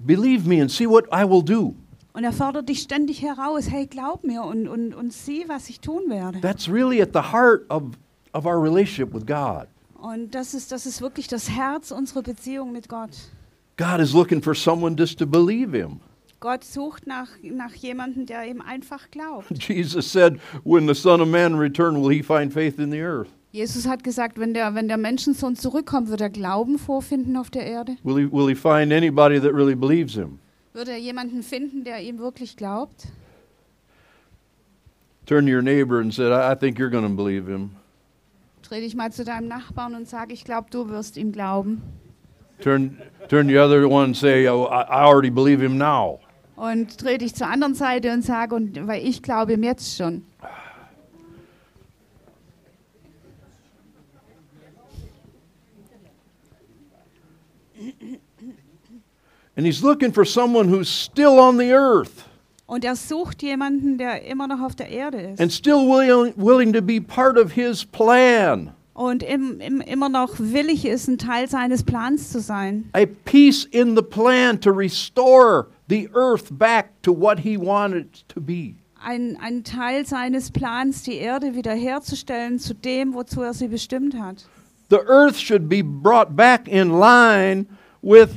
believe 0.04 0.46
me 0.46 0.60
and 0.60 0.70
see 0.70 0.86
what 0.86 1.04
I 1.12 1.24
will 1.24 1.42
do. 1.42 1.74
Und 2.14 2.24
er 2.24 2.32
fordert 2.32 2.68
dich 2.68 2.82
ständig 2.82 3.22
heraus, 3.22 3.70
hey, 3.70 3.86
glaub 3.86 4.22
mir 4.22 4.42
und, 4.42 4.68
und, 4.68 4.94
und 4.94 5.12
sieh, 5.12 5.44
was 5.48 5.70
ich 5.70 5.80
tun 5.80 6.10
werde. 6.10 6.40
That's 6.40 6.68
really 6.68 7.00
at 7.00 7.12
the 7.12 7.32
heart 7.32 7.64
of 7.70 7.96
of 8.34 8.46
our 8.46 8.60
relationship 8.60 9.12
with 9.12 9.26
God. 9.26 9.68
Und 9.94 10.34
das 10.34 10.52
ist, 10.52 10.72
das 10.72 10.84
ist 10.84 11.00
wirklich 11.00 11.28
das 11.28 11.48
Herz 11.48 11.92
unserer 11.92 12.22
Beziehung 12.22 12.72
mit 12.72 12.88
Gott. 12.88 13.10
God 13.76 14.00
is 14.00 14.12
looking 14.12 14.42
for 14.42 14.54
someone 14.54 14.96
just 14.96 15.18
to 15.18 15.26
believe 15.26 15.72
him. 15.72 16.00
Gott 16.40 16.64
sucht 16.64 17.06
nach, 17.06 17.28
nach 17.40 17.72
jemandem, 17.74 18.26
der 18.26 18.44
ihm 18.46 18.60
einfach 18.60 19.10
glaubt. 19.12 19.46
Jesus 19.68 20.10
said, 20.10 20.40
When 20.64 20.88
the 20.88 20.94
Son 20.94 21.20
of 21.20 21.28
Man 21.28 21.54
return, 21.54 22.02
will 22.02 22.10
he 22.10 22.20
find 22.20 22.52
faith 22.52 22.80
in 22.80 22.90
the 22.90 23.00
earth? 23.00 23.30
Jesus 23.52 23.86
hat 23.86 24.02
gesagt, 24.02 24.38
wenn 24.38 24.54
der, 24.54 24.74
wenn 24.74 24.88
der 24.88 24.96
Menschensohn 24.96 25.56
zurückkommt, 25.56 26.08
wird 26.08 26.22
er 26.22 26.30
Glauben 26.30 26.78
vorfinden 26.78 27.36
auf 27.36 27.50
der 27.50 27.66
Erde? 27.66 27.96
Will 28.02 28.16
he, 28.16 28.32
will 28.32 28.48
he 28.48 28.54
find 28.54 28.90
anybody 28.92 29.38
that 29.38 29.52
really 29.52 29.74
believes 29.74 30.14
him? 30.14 30.38
Wird 30.72 30.88
er 30.88 30.96
jemanden 30.96 31.42
finden, 31.42 31.84
der 31.84 32.00
ihm 32.00 32.18
wirklich 32.18 32.56
glaubt? 32.56 33.08
Turn 35.26 35.44
to 35.44 35.52
your 35.52 35.60
neighbor 35.60 36.00
and 36.00 36.12
say, 36.12 36.32
I, 36.32 36.52
I 36.52 36.54
think 36.54 36.78
you're 36.78 36.90
going 36.90 37.06
to 37.06 37.14
believe 37.14 37.46
him. 37.46 37.72
Dreh 38.62 38.80
dich 38.80 38.94
mal 38.94 39.12
zu 39.12 39.22
deinem 39.22 39.48
Nachbarn 39.48 39.94
und 39.94 40.08
sag, 40.08 40.32
ich 40.32 40.44
glaube, 40.44 40.68
du 40.70 40.88
wirst 40.88 41.18
ihm 41.18 41.30
glauben. 41.30 41.82
Turn, 42.60 42.96
turn 43.28 43.48
to 43.48 43.52
the 43.52 43.58
other 43.58 43.86
one 43.86 44.04
and 44.04 44.16
say, 44.16 44.48
oh, 44.48 44.64
I, 44.64 44.82
I 44.88 45.04
already 45.04 45.30
believe 45.30 45.62
him 45.62 45.76
now. 45.76 46.20
Und 46.56 47.02
dreh 47.02 47.18
dich 47.18 47.34
zur 47.34 47.48
anderen 47.48 47.74
Seite 47.74 48.12
und 48.12 48.22
sag, 48.22 48.52
und, 48.52 48.86
weil 48.86 49.06
ich 49.06 49.22
glaube 49.22 49.52
ihm 49.52 49.62
jetzt 49.62 49.94
schon. 49.98 50.24
And 59.56 59.66
he's 59.66 59.82
looking 59.82 60.12
for 60.12 60.24
someone 60.24 60.68
who's 60.68 60.88
still 60.88 61.38
on 61.38 61.58
the 61.58 61.72
earth 61.72 62.24
Und 62.66 62.84
er 62.86 62.96
sucht 62.96 63.42
jemanden, 63.42 63.98
der 63.98 64.24
immer 64.24 64.46
noch 64.48 64.60
auf 64.60 64.74
der 64.74 64.88
Erde 64.88 65.18
ist. 65.20 65.40
and 65.40 65.52
still 65.52 65.86
willing, 65.86 66.32
willing 66.36 66.72
to 66.72 66.80
be 66.80 67.00
part 67.00 67.36
of 67.36 67.52
his 67.52 67.84
plan. 67.84 68.72
und 68.94 69.22
im, 69.22 69.60
im, 69.60 69.80
immer 69.82 70.08
noch 70.08 70.38
willig 70.38 70.86
ist, 70.86 71.08
ein 71.08 71.18
Teil 71.18 71.48
seines 71.48 71.82
Plans 71.82 72.30
zu 72.30 72.40
sein. 72.40 72.88
A 72.94 73.04
piece 73.24 73.64
in 73.64 73.94
the 73.96 74.02
plan 74.02 74.58
to 74.60 74.70
restore 74.70 75.66
the 75.88 76.08
earth 76.14 76.48
back 76.58 76.90
to 77.02 77.12
what 77.12 77.40
he 77.40 77.58
wanted 77.58 78.06
to 78.28 78.40
be. 78.40 78.74
Ein, 79.04 79.36
ein 79.42 79.64
Teil 79.64 80.06
seines 80.06 80.50
Plans, 80.50 81.02
die 81.02 81.16
Erde 81.16 81.54
wiederherzustellen 81.54 82.58
zu 82.58 82.72
dem, 82.74 83.12
wozu 83.14 83.42
er 83.42 83.52
sie 83.52 83.68
bestimmt 83.68 84.14
hat. 84.18 84.46
The 84.90 85.00
earth 85.08 85.36
should 85.38 85.68
be 85.68 85.82
brought 85.82 86.36
back 86.36 86.68
in 86.68 86.90
line 86.98 87.66
with 88.02 88.30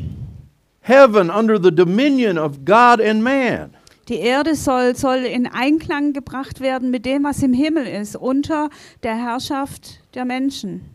heaven 0.85 1.29
under 1.31 1.57
the 1.57 1.71
dominion 1.71 2.37
of 2.37 2.63
God 2.63 2.99
and 3.01 3.23
man. 3.23 3.71
Die 4.07 4.19
Erde 4.19 4.55
soll, 4.55 4.93
soll 4.95 5.25
in 5.25 5.47
Einklang 5.47 6.13
gebracht 6.13 6.59
werden 6.61 6.91
mit 6.91 7.05
dem, 7.05 7.23
was 7.23 7.41
im 7.41 7.53
Himmel 7.53 7.87
ist, 7.87 8.15
unter 8.15 8.69
der 9.01 9.15
Herrschaft 9.15 9.99
der 10.13 10.25
Menschen. 10.25 10.91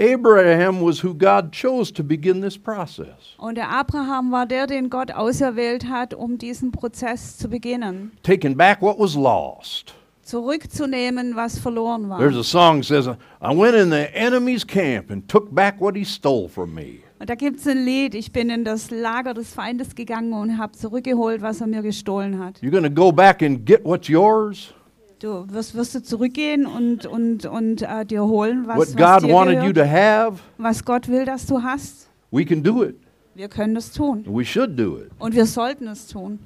Abraham 0.00 0.80
was 0.80 1.02
who 1.04 1.14
God 1.14 1.52
chose 1.52 1.92
to 1.92 2.02
begin 2.02 2.40
this 2.42 2.58
process, 2.58 3.34
Und 3.38 3.56
der 3.56 3.70
Abraham 3.70 4.32
war 4.32 4.44
der, 4.46 4.66
den 4.66 4.90
Gott 4.90 5.12
auserwählt 5.12 5.88
hat, 5.88 6.14
um 6.14 6.36
diesen 6.38 6.72
Prozess 6.72 7.36
zu 7.36 7.48
beginnen. 7.48 8.12
taking 8.22 8.56
back 8.56 8.80
what 8.82 8.98
was 8.98 9.14
lost. 9.14 9.94
Zurückzunehmen, 10.24 11.36
was 11.36 11.58
verloren 11.58 12.08
war. 12.08 12.18
There's 12.18 12.36
a 12.36 12.42
song 12.44 12.78
that 12.80 12.86
says, 12.86 13.06
I 13.40 13.54
went 13.54 13.74
in 13.76 13.90
the 13.90 14.08
enemy's 14.14 14.64
camp 14.66 15.10
and 15.10 15.28
took 15.28 15.54
back 15.54 15.80
what 15.80 15.94
he 15.96 16.04
stole 16.04 16.48
from 16.48 16.74
me. 16.74 17.03
Und 17.18 17.30
da 17.30 17.36
gibt 17.36 17.60
es 17.60 17.66
ein 17.66 17.84
Lied, 17.84 18.14
ich 18.14 18.32
bin 18.32 18.50
in 18.50 18.64
das 18.64 18.90
Lager 18.90 19.34
des 19.34 19.52
Feindes 19.54 19.94
gegangen 19.94 20.32
und 20.32 20.58
habe 20.58 20.72
zurückgeholt, 20.72 21.42
was 21.42 21.60
er 21.60 21.68
mir 21.68 21.82
gestohlen 21.82 22.38
hat. 22.38 22.58
You're 22.60 22.82
to 22.82 22.90
go 22.90 23.12
back 23.12 23.42
and 23.42 23.64
get 23.64 23.84
what's 23.84 24.08
yours? 24.08 24.74
Du 25.20 25.46
wirst, 25.48 25.74
wirst 25.74 25.94
du 25.94 26.02
zurückgehen 26.02 26.66
und, 26.66 27.06
und, 27.06 27.46
und 27.46 27.82
äh, 27.82 28.04
dir 28.04 28.24
holen, 28.24 28.66
was, 28.66 28.76
What 28.76 28.86
was 28.88 28.96
God 28.96 29.28
dir 29.28 29.32
wanted 29.32 29.62
you 29.64 29.72
gehört, 29.72 29.76
to 29.76 29.84
have? 29.86 30.40
was 30.58 30.84
Gott 30.84 31.08
will, 31.08 31.24
dass 31.24 31.46
du 31.46 31.62
hast. 31.62 32.08
We 32.30 32.44
can 32.44 32.62
do 32.62 32.82
it. 32.82 32.96
Wir 33.34 33.48
können 33.48 33.74
das 33.74 33.92
tun. 33.92 34.24
We 34.26 34.44
should 34.44 34.76
do 34.78 34.98
it. 34.98 35.10
Und 35.18 35.34
wir 35.34 35.46
sollten 35.46 35.86
es 35.86 36.08
tun. 36.08 36.40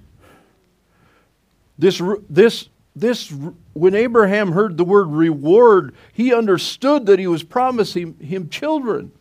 This, 1.78 2.02
this, 2.28 2.68
this, 2.94 3.32
when 3.74 3.94
Abraham 3.94 4.52
heard 4.52 4.76
the 4.78 4.84
word 4.84 5.08
reward, 5.10 5.94
he 6.12 6.34
understood 6.34 7.06
that 7.06 7.18
he 7.18 7.26
was 7.26 7.42
promising 7.42 8.16
him 8.20 8.48
children. 8.48 9.12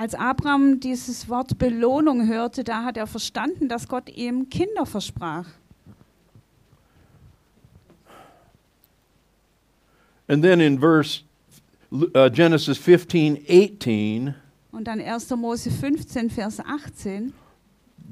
Als 0.00 0.14
Abraham 0.14 0.80
dieses 0.80 1.28
Wort 1.28 1.58
Belohnung 1.58 2.26
hörte, 2.26 2.64
da 2.64 2.84
hat 2.84 2.96
er 2.96 3.06
verstanden, 3.06 3.68
dass 3.68 3.86
Gott 3.86 4.08
ihm 4.08 4.48
Kinder 4.48 4.86
versprach. 4.86 5.44
And 10.26 10.42
then 10.42 10.60
in 10.60 10.78
verse 10.80 11.20
uh, 11.92 12.30
Genesis 12.30 12.78
15, 12.78 13.44
18, 13.46 14.34
Und 14.72 14.84
dann 14.84 15.02
1. 15.02 15.28
Mose 15.36 15.70
15, 15.70 16.30
Vers 16.30 16.60
18, 16.60 17.28
Gra- 17.28 17.32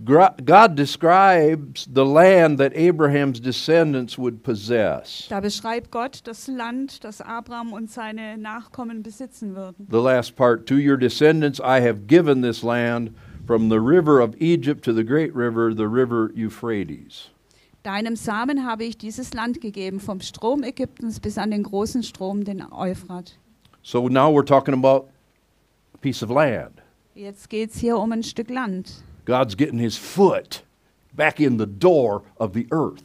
God 0.04 0.76
describes 0.76 1.88
the 1.92 2.04
land 2.04 2.58
that 2.58 2.72
Abraham's 2.74 3.40
descendants 3.40 4.16
would 4.16 4.44
possess. 4.44 5.26
da 5.28 5.40
beschreibt 5.40 5.90
Gott 5.90 6.20
das 6.24 6.46
Land, 6.46 7.02
das 7.02 7.20
Abraham 7.20 7.72
und 7.72 7.90
seine 7.90 8.38
Nachkommen 8.38 9.02
besitzen 9.02 9.56
würden. 9.56 9.88
The 9.90 10.00
last 10.00 10.37
part, 10.37 10.66
to 10.66 10.76
your 10.76 10.96
descendants 10.96 11.58
I 11.61 11.80
have 11.80 12.06
given 12.06 12.42
this 12.42 12.62
land 12.62 13.14
from 13.46 13.68
the 13.70 13.80
river 13.80 14.20
of 14.20 14.34
Egypt 14.40 14.84
to 14.84 14.92
the 14.92 15.04
great 15.04 15.34
river, 15.34 15.74
the 15.74 15.88
river 15.88 16.30
Euphrates. 16.34 17.30
Deinem 17.82 18.16
Samen 18.16 18.64
habe 18.66 18.84
ich 18.84 18.98
dieses 18.98 19.32
Land 19.34 19.61
gegeben, 19.61 19.99
vom 19.99 20.20
Strom 20.20 20.62
Ägyptens 20.62 21.18
bis 21.20 21.38
an 21.38 21.51
den 21.51 21.62
großen 21.62 22.03
Strom, 22.03 22.44
den 22.44 22.62
Euphrat. 22.72 23.36
So 23.82 24.09
now 24.09 24.30
we're 24.30 24.44
talking 24.44 24.74
about 24.74 25.09
a 25.94 25.99
piece 26.01 26.22
of 26.22 26.30
land. 26.30 26.82
Jetzt 27.14 27.49
geht 27.49 27.70
es 27.70 27.78
hier 27.78 27.99
um 27.99 28.12
ein 28.12 28.22
Stück 28.22 28.51
Land. 28.51 29.03
God's 29.29 29.55
getting 29.55 29.79
his 29.79 29.99
foot 29.99 30.62
back 31.14 31.39
in 31.39 31.59
the 31.59 31.66
door 31.66 32.22
of 32.39 32.55
the 32.55 32.66
earth. 32.72 33.05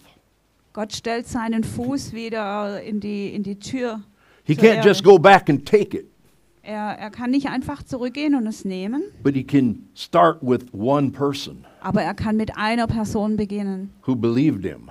Gott 0.72 0.94
stellt 0.94 1.28
seinen 1.28 1.64
Fuß 1.66 2.14
wieder 2.14 2.82
in 2.82 3.02
die, 3.02 3.36
in 3.36 3.44
die 3.44 3.60
Tür. 3.60 4.00
He 4.46 4.56
can't 4.56 4.78
Erde. 4.78 4.88
just 4.88 5.04
go 5.04 5.18
back 5.20 5.50
and 5.50 5.66
take 5.66 5.94
it, 5.94 6.06
Er, 6.66 6.98
er 6.98 7.10
kann 7.12 7.32
nicht 7.32 7.48
einfach 7.48 7.84
zurückgehen 7.84 8.36
und 8.36 8.48
es 8.48 8.64
nehmen, 8.64 9.04
but 9.22 9.36
he 9.36 9.44
can 9.44 9.90
start 9.96 10.38
with 10.42 10.62
one 10.74 11.12
person 11.12 11.66
aber 11.82 12.02
er 12.04 12.14
kann 12.14 12.38
mit 12.38 12.56
einer 12.58 12.88
Person 12.88 13.36
beginnen. 13.36 13.90
who 14.08 14.16
believed 14.16 14.64
him 14.64 14.90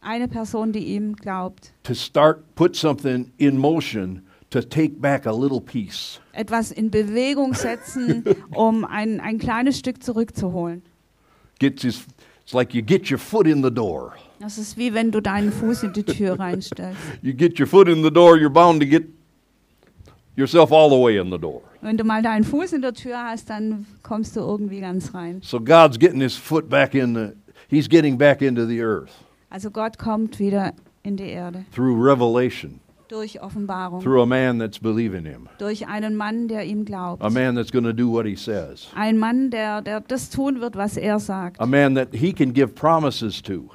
Eine 0.00 0.26
Person, 0.28 0.72
die 0.72 0.84
ihm 0.96 1.14
glaubt. 1.14 1.72
to 1.84 1.94
start 1.94 2.42
put 2.56 2.74
something 2.74 3.30
in 3.38 3.56
motion 3.56 4.22
to 4.54 4.62
take 4.62 5.00
back 5.00 5.26
a 5.26 5.32
little 5.32 5.60
piece. 5.60 6.20
Etwas 6.32 6.70
in 6.70 6.90
Bewegung 6.90 7.54
setzen, 7.54 8.24
um 8.54 8.84
ein, 8.84 9.20
ein 9.20 9.38
kleines 9.38 9.78
Stück 9.78 10.02
zurückzuholen. 10.02 10.82
Gets 11.58 11.82
his 11.82 12.06
it's 12.42 12.54
like 12.54 12.74
you 12.74 12.82
get 12.82 13.10
your 13.10 13.18
foot 13.18 13.46
in 13.46 13.62
the 13.62 13.70
door. 13.70 14.14
Das 14.38 14.58
ist 14.58 14.76
wie 14.76 14.94
wenn 14.94 15.10
du 15.10 15.20
deinen 15.20 15.52
Fuß 15.52 15.82
in 15.84 15.92
die 15.92 16.04
Tür 16.04 16.38
reinstellst. 16.38 17.00
You 17.22 17.32
get 17.32 17.58
your 17.58 17.66
foot 17.66 17.88
in 17.88 18.02
the 18.02 18.10
door, 18.10 18.36
you're 18.36 18.48
bound 18.48 18.80
to 18.80 18.86
get 18.86 19.04
yourself 20.36 20.70
all 20.72 20.88
the 20.88 20.96
way 20.96 21.18
in 21.18 21.30
the 21.30 21.38
door. 21.38 21.62
Wenn 21.80 21.96
du 21.96 22.04
mal 22.04 22.22
deinen 22.22 22.44
Fuß 22.44 22.72
in 22.74 22.82
der 22.82 22.94
Tür 22.94 23.18
hast, 23.18 23.50
dann 23.50 23.86
kommst 24.02 24.36
du 24.36 24.40
irgendwie 24.40 24.80
ganz 24.80 25.14
rein. 25.14 25.40
So 25.42 25.58
God's 25.60 25.98
getting 25.98 26.20
his 26.20 26.36
foot 26.36 26.68
back 26.68 26.94
in 26.94 27.14
the, 27.14 27.32
he's 27.68 27.88
getting 27.88 28.16
back 28.16 28.40
into 28.40 28.66
the 28.66 28.80
earth 28.80 29.10
Also 29.50 29.70
Gott 29.70 29.98
kommt 29.98 30.38
wieder 30.38 30.72
in 31.02 31.16
die 31.16 31.28
Erde 31.30 31.64
through 31.72 31.96
revelation, 32.00 32.80
durch 33.08 33.40
Offenbarung, 33.42 34.00
through 34.02 34.22
a 34.22 34.26
man 34.26 34.58
that's 34.58 34.78
believing 34.78 35.24
him, 35.24 35.48
durch 35.58 35.86
einen 35.86 36.16
Mann, 36.16 36.48
der 36.48 36.64
ihm 36.64 36.84
glaubt. 36.84 37.22
a 37.22 37.30
man 37.30 37.54
that's 37.54 37.70
going 37.70 37.84
to 37.84 37.92
do 37.92 38.08
what 38.08 38.26
he 38.26 38.34
says, 38.36 38.88
Ein 38.94 39.18
Mann, 39.18 39.50
der, 39.50 39.82
der 39.82 40.00
das 40.00 40.30
tun 40.30 40.60
wird, 40.60 40.76
was 40.76 40.96
er 40.96 41.18
sagt. 41.20 41.56
a 41.60 41.66
man 41.66 41.94
that 41.94 42.12
he 42.14 42.32
can 42.32 42.52
give 42.52 42.74
promises 42.74 43.40
to, 43.42 43.70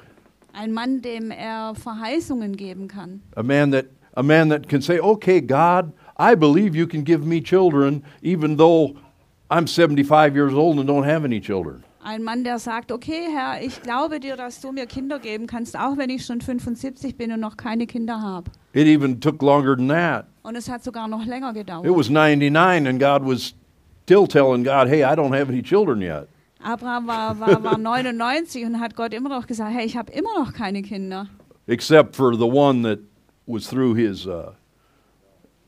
Ein 0.52 0.72
Mann, 0.72 1.00
dem 1.00 1.30
er 1.30 1.74
Verheißungen 1.74 2.56
geben 2.56 2.88
kann. 2.88 3.20
a 3.36 3.42
man 3.42 3.70
that, 3.70 3.86
a 4.14 4.22
man 4.22 4.48
that 4.48 4.68
can 4.68 4.82
say, 4.82 4.98
okay, 4.98 5.40
God, 5.40 5.92
I 6.16 6.34
believe 6.34 6.74
you 6.76 6.86
can 6.86 7.04
give 7.04 7.24
me 7.24 7.40
children 7.40 8.02
even 8.22 8.56
though 8.56 8.96
I'm 9.50 9.66
75 9.66 10.34
years 10.36 10.52
old 10.52 10.78
and 10.78 10.86
don't 10.86 11.04
have 11.04 11.24
any 11.24 11.40
children. 11.40 11.82
Ein 12.02 12.22
Mann, 12.22 12.44
der 12.44 12.58
sagt, 12.58 12.92
okay 12.92 13.26
Herr, 13.34 13.62
ich 13.62 13.82
glaube 13.82 14.20
dir, 14.20 14.36
dass 14.36 14.60
du 14.62 14.72
mir 14.72 14.86
Kinder 14.86 15.18
geben 15.18 15.46
kannst, 15.46 15.78
auch 15.78 15.96
wenn 15.98 16.08
ich 16.08 16.24
schon 16.24 16.40
75 16.40 17.16
bin 17.16 17.30
und 17.32 17.40
noch 17.40 17.56
keine 17.58 17.86
Kinder 17.86 18.20
habe. 18.22 18.50
It 18.72 18.86
even 18.86 19.20
took 19.20 19.42
longer 19.42 19.76
than 19.76 19.88
that. 19.88 20.26
Und 20.42 20.56
es 20.56 20.70
hat 20.70 20.82
sogar 20.82 21.08
noch 21.08 21.24
länger 21.26 21.50
It 21.50 21.56
gedauert. 21.56 21.86
was 21.96 22.08
99 22.08 22.88
and 22.88 22.98
God 23.00 23.22
was 23.26 23.54
still 24.04 24.26
telling 24.26 24.64
God, 24.64 24.88
hey, 24.88 25.02
I 25.04 25.14
don't 25.14 25.34
have 25.38 25.50
any 25.50 25.62
children 25.62 26.00
yet. 26.00 26.26
Abraham 26.62 27.06
war, 27.06 27.38
war, 27.38 27.62
war 27.62 27.78
99 27.78 28.64
und 28.64 28.80
hat 28.80 28.94
Gott 28.96 29.12
immer 29.14 29.28
noch 29.28 29.46
gesagt, 29.46 29.72
hey, 29.74 29.84
ich 29.84 29.96
habe 29.96 30.10
immer 30.12 30.38
noch 30.38 30.52
keine 30.54 30.82
Kinder. 30.82 31.26
except 31.66 32.16
for 32.16 32.34
the 32.34 32.46
one 32.46 32.82
that 32.82 32.98
was 33.46 33.66
through 33.68 33.94
his 33.94 34.26
uh, 34.26 34.52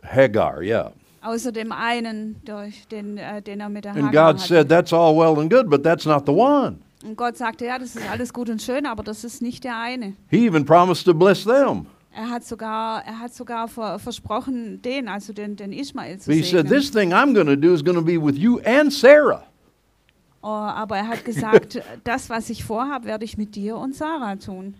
Hagar, 0.03 0.62
yeah. 0.62 0.91
Außer 1.22 1.52
dem 1.52 1.70
einen, 1.72 2.36
durch 2.44 2.86
den, 2.88 3.16
äh, 3.16 3.40
den 3.40 3.60
er 3.60 3.68
mit 3.68 3.84
der 3.84 3.92
And 3.92 4.06
Hagar 4.08 4.32
God 4.32 4.40
hatte. 4.42 4.48
said, 4.48 4.68
That's 4.68 4.92
all 4.92 5.16
well 5.16 5.40
and 5.40 5.50
good, 5.50 5.70
but 5.70 5.82
that's 5.84 6.04
not 6.04 6.24
the 6.26 6.32
one. 6.32 6.78
Und 7.04 7.16
Gott 7.16 7.36
sagte, 7.36 7.66
ja, 7.66 7.78
das 7.78 7.96
ist 7.96 8.08
alles 8.10 8.32
gut 8.32 8.48
und 8.48 8.62
schön, 8.62 8.86
aber 8.86 9.02
das 9.02 9.24
ist 9.24 9.42
nicht 9.42 9.64
der 9.64 9.76
eine. 9.78 10.14
He 10.28 10.46
even 10.46 10.64
promised 10.64 11.04
to 11.04 11.14
bless 11.14 11.44
them. 11.44 11.86
Er 12.14 12.28
hat 12.28 12.44
sogar, 12.44 13.02
er 13.06 13.18
hat 13.18 13.34
sogar 13.34 13.68
ver, 13.68 13.98
versprochen, 13.98 14.82
den, 14.82 15.08
also 15.08 15.32
den, 15.32 15.56
den 15.56 15.72
Ismael 15.72 16.18
zu 16.18 16.26
But 16.26 16.36
he 16.36 16.42
said, 16.42 16.68
segnen. 16.68 16.80
This 16.80 16.90
thing 16.90 17.12
I'm 17.12 17.34
going 17.34 17.46
to 17.46 17.56
do 17.56 17.72
is 17.72 17.82
going 17.82 17.96
to 17.96 18.04
be 18.04 18.18
with 18.18 18.36
you 18.36 18.60
and 18.64 18.92
Sarah. 18.92 19.44
Oh, 20.42 20.48
aber 20.48 20.96
er 20.98 21.08
hat 21.08 21.24
gesagt, 21.24 21.80
das, 22.04 22.28
was 22.30 22.50
ich 22.50 22.64
vorhabe, 22.64 23.06
werde 23.06 23.24
ich 23.24 23.38
mit 23.38 23.54
dir 23.54 23.76
und 23.76 23.94
Sarah 23.94 24.36
tun. 24.36 24.74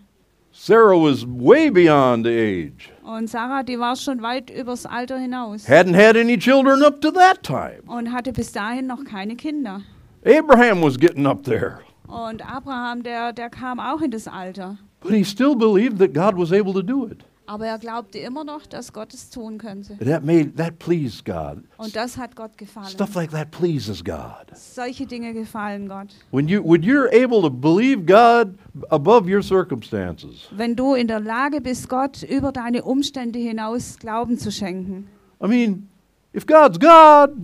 Sarah 0.55 0.97
was 0.99 1.25
way 1.25 1.69
beyond 1.71 2.23
the 2.25 2.29
age, 2.31 2.91
Und 3.03 3.27
Sarah, 3.27 3.63
die 3.63 3.79
war 3.79 3.95
schon 3.95 4.21
weit 4.21 4.51
übers 4.51 4.85
Alter 4.85 5.17
hinaus 5.17 5.67
hadn't 5.67 5.95
had 5.95 6.15
any 6.15 6.37
children 6.37 6.83
up 6.83 7.01
to 7.01 7.09
that 7.11 7.41
time. 7.43 7.81
und 7.87 8.11
hatte 8.13 8.31
bis 8.31 8.51
dahin 8.51 8.85
noch 8.87 9.03
keine 9.03 9.35
Kinder. 9.35 9.81
Abraham 10.25 10.81
was 10.83 10.97
getting 10.97 11.25
up 11.25 11.43
there. 11.43 11.79
Und 12.07 12.45
Abraham, 12.47 13.01
der, 13.01 13.33
der 13.33 13.49
kam 13.49 13.79
auch 13.79 14.01
in 14.01 14.11
das 14.11 14.27
Alter. 14.27 14.77
But 15.01 15.11
he 15.13 15.23
still 15.25 15.55
believed 15.55 15.97
that 15.97 16.13
God 16.13 16.37
was 16.37 16.51
able 16.53 16.71
to 16.73 16.83
do 16.83 17.05
it. 17.07 17.23
Aber 17.53 17.67
er 17.67 17.77
glaubte 17.77 18.17
immer 18.17 18.43
noch, 18.43 18.65
dass 18.65 18.93
Gott 18.93 19.13
es 19.13 19.29
tun 19.29 19.59
könnte. 19.59 19.93
And 19.99 20.07
that 20.07 20.23
made 20.25 20.55
that 20.55 20.79
pleased 20.79 21.23
God. 21.23 21.63
Und 21.77 21.95
das 21.95 22.17
hat 22.17 22.35
Gott 22.35 22.57
gefallen. 22.57 22.87
Stuff 22.87 23.13
like 23.13 23.29
that 23.29 23.51
pleases 23.51 24.03
God. 24.03 24.47
Solche 24.55 25.05
Dinge 25.05 25.35
gefallen 25.35 25.87
Gott. 25.87 26.07
When 26.31 26.47
you 26.47 26.63
when 26.63 26.81
you're 26.81 27.13
able 27.13 27.43
to 27.43 27.51
believe 27.51 28.07
God 28.07 28.57
above 28.89 29.31
your 29.31 29.43
circumstances. 29.43 30.47
Wenn 30.49 30.75
du 30.75 30.95
in 30.95 31.07
der 31.07 31.19
Lage 31.19 31.61
bist, 31.61 31.89
Gott 31.89 32.23
über 32.23 32.51
deine 32.51 32.81
Umstände 32.81 33.37
hinaus 33.37 33.99
Glauben 33.99 34.39
zu 34.39 34.51
schenken. 34.51 35.07
I 35.39 35.47
mean, 35.47 35.87
if 36.33 36.47
God's 36.47 36.79
God, 36.79 37.35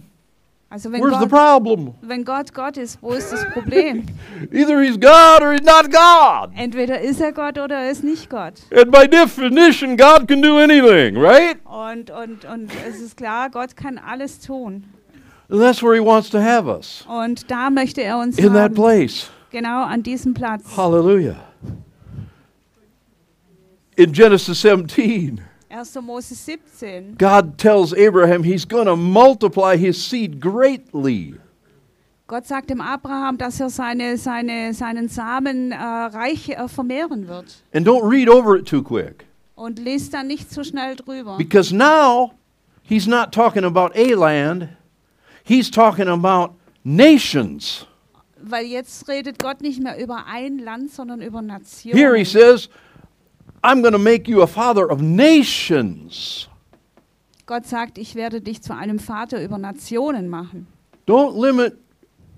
Also 0.71 0.91
wenn 0.91 1.01
where's 1.01 1.17
the 1.19 1.27
Gott, 1.27 1.29
problem? 1.29 1.93
wenn 2.01 2.23
Gott 2.23 2.53
Gott 2.53 2.77
ist, 2.77 3.01
wo 3.01 3.13
ist 3.13 3.31
das 3.31 3.43
Problem? 3.53 4.05
Either 4.51 4.79
he's 4.83 4.99
God 4.99 5.41
or 5.41 5.51
he's 5.53 5.63
not 5.63 5.89
God. 5.91 6.51
Entweder 6.55 6.99
ist 7.01 7.19
er 7.19 7.31
Gott 7.31 7.57
oder 7.57 7.75
er 7.75 7.89
ist 7.91 8.03
nicht 8.03 8.29
Gott. 8.29 8.53
And 8.71 8.91
by 8.91 9.07
definition, 9.07 9.97
God 9.97 10.27
can 10.27 10.43
do 10.43 10.59
anything, 10.59 11.17
right? 11.17 11.57
Und, 11.65 12.11
und, 12.11 12.45
und 12.45 12.69
es 12.87 13.01
ist 13.01 13.17
klar, 13.17 13.49
Gott 13.49 13.75
kann 13.75 13.97
alles 13.97 14.39
tun. 14.41 14.83
And 15.49 15.59
that's 15.59 15.81
where 15.81 15.95
he 15.95 16.05
wants 16.05 16.29
to 16.29 16.37
have 16.39 16.67
us. 16.69 17.03
Und 17.07 17.49
da 17.49 17.71
möchte 17.71 18.03
er 18.03 18.19
uns 18.19 18.37
In 18.37 18.53
that 18.53 18.75
place. 18.75 19.31
genau 19.49 19.83
an 19.85 20.03
diesem 20.03 20.35
Platz. 20.35 20.65
Hallelujah. 20.77 21.35
In 23.95 24.13
Genesis 24.13 24.61
17, 24.61 25.41
1. 25.69 26.01
Mose 26.01 26.35
17. 26.35 27.15
God 27.17 27.57
tells 27.57 27.93
Abraham 27.93 28.43
he's 28.43 28.65
going 28.65 28.87
to 28.87 28.95
multiply 28.95 29.77
his 29.77 30.03
seed 30.03 30.39
greatly. 30.39 31.35
Gott 32.27 32.45
sagt 32.45 32.69
dem 32.69 32.81
Abraham, 32.81 33.37
dass 33.37 33.59
er 33.59 33.69
seine, 33.69 34.17
seine, 34.17 34.73
seinen 34.73 35.09
Samen 35.09 35.71
äh, 35.71 35.75
reich 35.75 36.49
äh, 36.49 36.67
vermehren 36.67 37.27
wird. 37.27 37.63
And 37.73 37.87
don't 37.87 38.07
read 38.07 38.29
over 38.29 38.55
it 38.55 38.67
too 38.67 38.83
quick. 38.83 39.25
Und 39.55 39.79
liest 39.79 40.13
dann 40.13 40.27
nicht 40.27 40.51
zu 40.51 40.63
schnell 40.63 40.95
drüber. 40.95 41.37
Because 41.37 41.73
now 41.73 42.31
he's 42.83 43.07
not 43.07 43.31
talking 43.31 43.63
about 43.63 43.91
a 43.95 44.13
land, 44.15 44.69
he's 45.43 45.69
talking 45.69 46.07
about 46.07 46.55
nations. 46.83 47.85
Weil 48.41 48.65
jetzt 48.65 49.07
redet 49.07 49.39
Gott 49.39 49.61
nicht 49.61 49.81
mehr 49.81 49.99
über 50.01 50.25
ein 50.27 50.59
Land, 50.59 50.91
sondern 50.91 51.21
über 51.21 51.41
Nationen. 51.41 51.97
Here 51.97 52.15
he 52.15 52.23
says, 52.23 52.69
I'm 53.63 53.81
going 53.81 53.93
to 53.93 53.99
make 53.99 54.27
you 54.27 54.41
a 54.41 54.47
father 54.47 54.89
of 54.89 55.01
nations. 55.01 56.47
Gott 57.45 57.65
sagt, 57.65 57.97
ich 57.97 58.15
werde 58.15 58.41
dich 58.41 58.61
zu 58.61 58.75
einem 58.75 58.99
Vater 58.99 59.41
über 59.43 59.57
Nationen 59.57 60.29
machen. 60.29 60.67
Don't 61.07 61.35
limit 61.35 61.77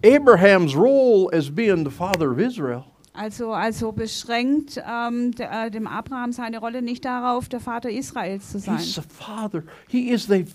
Abraham's 0.03 0.75
role 0.75 1.29
as 1.33 1.49
being 1.49 1.83
the 1.83 1.91
father 1.91 2.31
of 2.31 2.39
Israel. 2.39 2.85
Also, 3.13 3.51
also 3.51 3.91
beschränkt 3.91 4.81
ähm, 4.87 5.31
de, 5.33 5.45
äh, 5.45 5.69
dem 5.69 5.85
Abraham 5.85 6.31
seine 6.31 6.59
Rolle 6.59 6.81
nicht 6.81 7.03
darauf, 7.03 7.49
der 7.49 7.59
Vater 7.59 7.89
Israels 7.89 8.51
zu 8.51 8.59
sein. 8.59 8.77
He's 8.77 8.95
the 8.95 9.01
father. 9.01 9.63
He 9.89 10.11
is 10.11 10.27
the 10.27 10.45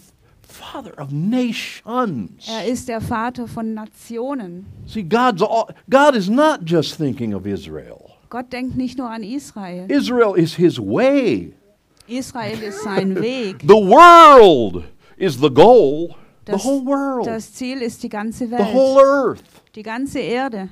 father 0.41 0.99
of 0.99 1.13
nations. 1.13 2.49
Er 2.49 2.65
ist 2.67 2.89
der 2.89 3.03
Vater 3.03 3.47
von 3.47 3.75
Nationen. 3.75 4.65
See, 4.87 5.03
God's 5.03 5.43
all, 5.43 5.67
God 5.91 6.17
is 6.17 6.31
not 6.31 6.61
just 6.65 6.97
thinking 6.97 7.35
of 7.35 7.47
Israel. 7.47 8.16
Gott 8.29 8.53
denkt 8.53 8.77
nicht 8.77 8.99
nur 8.99 9.09
an 9.11 9.23
Israel. 9.23 9.87
Israel 9.91 10.35
is 10.37 10.55
his 10.57 10.79
way. 10.79 11.53
Israel 12.09 12.63
ist 12.63 12.83
sein 12.83 13.21
Weg. 13.21 13.61
The 13.63 13.69
world 13.75 14.85
is 15.17 15.39
the 15.41 15.51
goal. 15.51 16.15
The 16.47 16.53
Das, 16.53 16.65
whole 16.65 16.85
world. 16.87 17.27
das 17.27 17.53
Ziel 17.53 17.83
ist 17.83 18.03
die 18.03 18.09
ganze 18.09 18.47
The 18.47 18.57
whole 18.59 18.97
Welt, 18.97 19.39
earth. 19.39 19.43
die 19.75 19.83
ganze 19.83 20.21
Erde. 20.21 20.69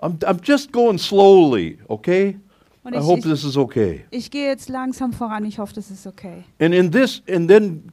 I'm, 0.00 0.18
I'm 0.24 0.40
just 0.42 0.72
going 0.72 0.96
slowly, 0.98 1.78
okay? 1.88 2.38
Und 2.84 2.94
I 2.94 2.98
ich, 2.98 3.04
hope 3.04 3.18
ich, 3.18 3.24
this 3.24 3.44
is 3.44 3.56
okay. 3.56 4.04
ich 4.10 4.30
gehe 4.30 4.46
jetzt 4.46 4.68
langsam 4.68 5.12
voran. 5.12 5.44
Ich 5.44 5.58
hoffe, 5.58 5.74
das 5.74 5.90
ist 5.90 6.06
okay. 6.06 6.44
And 6.60 6.72
in 6.72 6.90
this, 6.90 7.20
and 7.28 7.48
then 7.50 7.90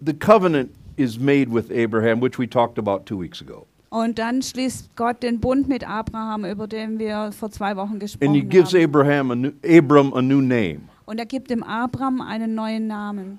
the 0.00 0.12
covenant 0.12 0.70
is 0.96 1.18
made 1.18 1.50
with 1.50 1.70
Abraham, 1.72 2.20
which 2.20 2.38
we 2.38 2.46
talked 2.46 2.78
about 2.78 3.06
two 3.06 3.16
weeks 3.18 3.40
ago. 3.40 3.66
Und 3.88 4.18
dann 4.18 4.42
schließt 4.42 4.96
Gott 4.96 5.22
den 5.22 5.40
Bund 5.40 5.68
mit 5.68 5.88
Abraham, 5.88 6.44
über 6.44 6.66
den 6.66 6.98
wir 6.98 7.30
vor 7.32 7.50
zwei 7.50 7.76
Wochen 7.76 7.94
And 7.94 8.02
he 8.02 8.06
gesprochen 8.06 8.48
gives 8.48 8.74
haben. 8.74 8.82
Abraham 8.84 9.30
a 9.30 9.34
new, 9.36 9.52
Abram 9.64 10.12
a 10.14 10.20
new 10.22 10.40
name. 10.40 10.80
Und 11.06 11.18
er 11.18 11.26
gibt 11.26 11.50
dem 11.50 11.62
Abraham 11.62 12.20
einen 12.20 12.54
neuen 12.54 12.88
Namen. 12.88 13.38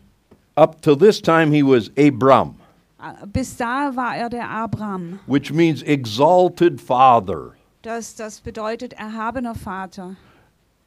Up 0.55 0.81
till 0.81 0.95
this 0.97 1.21
time, 1.21 1.51
he 1.51 1.61
was 1.61 1.91
Abram, 1.97 2.55
Bis 3.31 3.55
da 3.57 3.95
war 3.95 4.15
er 4.15 4.29
der 4.29 4.49
Abraham. 4.49 5.19
which 5.27 5.51
means 5.53 5.83
exalted 5.83 6.79
father. 6.81 7.53
Das, 7.83 8.15
das 8.15 8.39
bedeutet 8.41 8.93
erhabener 8.93 9.53
Vater. 9.53 10.15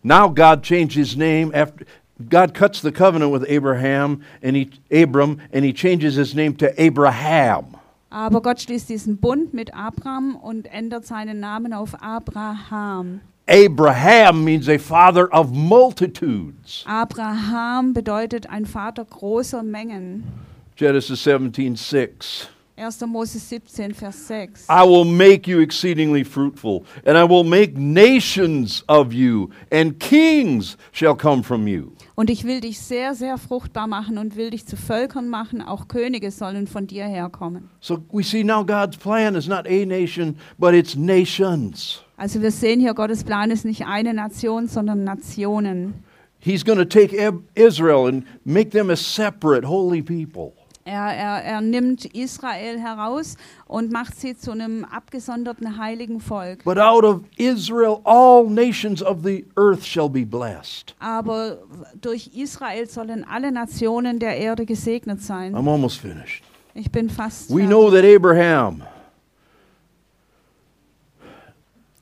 Now 0.03 0.29
God 0.29 0.63
changed 0.63 0.97
his 0.97 1.17
name 1.17 1.53
after 1.55 1.85
God 2.29 2.53
cuts 2.55 2.81
the 2.81 2.91
covenant 2.91 3.31
with 3.33 3.45
Abraham 3.49 4.23
and 4.43 4.57
he 4.57 4.71
Abram 4.91 5.39
and 5.53 5.65
he 5.65 5.73
changes 5.73 6.17
his 6.17 6.35
name 6.35 6.57
to 6.57 6.69
Abraham. 6.83 7.77
Aber 8.11 8.43
Gott 8.43 8.61
schließt 8.61 8.89
diesen 8.89 9.19
Bund 9.19 9.55
mit 9.55 9.73
Abraham 9.73 10.35
und 10.35 10.67
ändert 10.67 11.07
seinen 11.07 11.39
Namen 11.39 11.73
auf 11.73 12.03
Abraham. 12.03 13.21
Abraham 13.49 14.45
means 14.45 14.69
a 14.69 14.79
father 14.79 15.29
of 15.33 15.51
multitudes. 15.53 16.85
Abraham 16.87 17.95
bedeutet 17.95 18.49
ein 18.51 18.67
Vater 18.67 19.05
großer 19.05 19.63
Mengen. 19.63 20.25
Genesis 20.77 21.25
17:6. 21.25 22.49
1. 22.77 23.07
Mose 23.07 23.39
17, 23.39 23.95
Vers 23.95 24.27
6. 24.27 24.67
I 24.69 24.83
will 24.85 25.05
make 25.05 25.47
you 25.47 25.61
exceedingly 25.61 26.25
fruitful, 26.25 26.85
and 27.05 27.17
I 27.17 27.25
will 27.25 27.45
make 27.45 27.77
nations 27.77 28.83
of 28.89 29.13
you, 29.13 29.51
and 29.71 30.01
kings 30.01 30.79
shall 30.91 31.15
come 31.15 31.43
from 31.43 31.69
you. 31.69 31.93
Und 32.15 32.31
ich 32.31 32.45
will 32.45 32.61
dich 32.61 32.81
sehr, 32.81 33.15
sehr 33.15 33.39
fruchtbar 33.39 33.87
machen 33.87 34.19
und 34.19 34.37
will 34.37 34.51
dich 34.51 34.67
zu 34.67 34.77
Völkern 34.77 35.29
machen. 35.29 35.63
Auch 35.63 35.89
Könige 35.89 36.31
sollen 36.31 36.67
von 36.67 36.87
dir 36.87 37.05
herkommen. 37.05 37.71
So 37.81 37.99
we 38.13 38.23
see 38.23 38.45
now 38.45 38.65
God's 38.65 38.97
plan 38.97 39.35
is 39.35 39.47
not 39.47 39.67
a 39.67 39.85
nation, 39.87 40.37
but 40.59 40.75
it's 40.75 40.97
nations. 40.97 42.03
Also 42.17 42.43
wir 42.43 42.51
sehen 42.51 42.81
hier, 42.81 42.93
Gottes 42.93 43.25
Plan 43.25 43.51
ist 43.51 43.65
nicht 43.65 43.87
eine 43.87 44.13
Nation, 44.13 44.69
sondern 44.69 45.05
Nationen. 45.05 46.05
He's 46.39 46.65
going 46.65 46.79
to 46.79 46.85
take 46.85 47.15
Israel 47.55 48.07
and 48.07 48.25
make 48.45 48.71
them 48.71 48.91
a 48.91 48.97
separate, 48.97 49.65
holy 49.65 50.03
people. 50.03 50.53
Er, 50.85 51.15
er, 51.15 51.45
er 51.45 51.61
nimmt 51.61 52.07
Israel 52.07 52.81
heraus 52.81 53.37
und 53.67 53.93
macht 53.93 54.19
sie 54.19 54.37
zu 54.37 54.51
einem 54.51 54.85
abgesonderten 54.85 55.77
heiligen 55.79 56.21
Volk. 56.21 56.65
But 56.65 56.79
out 56.79 57.05
of 57.05 57.21
Israel, 57.37 58.01
all 58.05 58.49
nations 58.49 59.03
of 59.03 59.19
the 59.23 59.45
earth 59.57 59.85
shall 59.85 60.09
be 60.09 60.25
blessed. 60.25 60.95
Aber 60.99 61.59
durch 62.01 62.31
Israel 62.35 62.89
sollen 62.89 63.25
alle 63.25 63.53
Nationen 63.53 64.19
der 64.19 64.37
Erde 64.39 64.65
gesegnet 64.65 65.23
sein. 65.23 65.55
I'm 65.55 65.69
almost 65.69 65.99
finished. 66.01 66.43
Ich 66.75 66.91
bin 66.91 67.11
fast. 67.11 67.51
We 67.51 67.63
fertig. 67.63 67.69
know 67.69 67.91
that 67.91 68.05
Abraham 68.05 68.83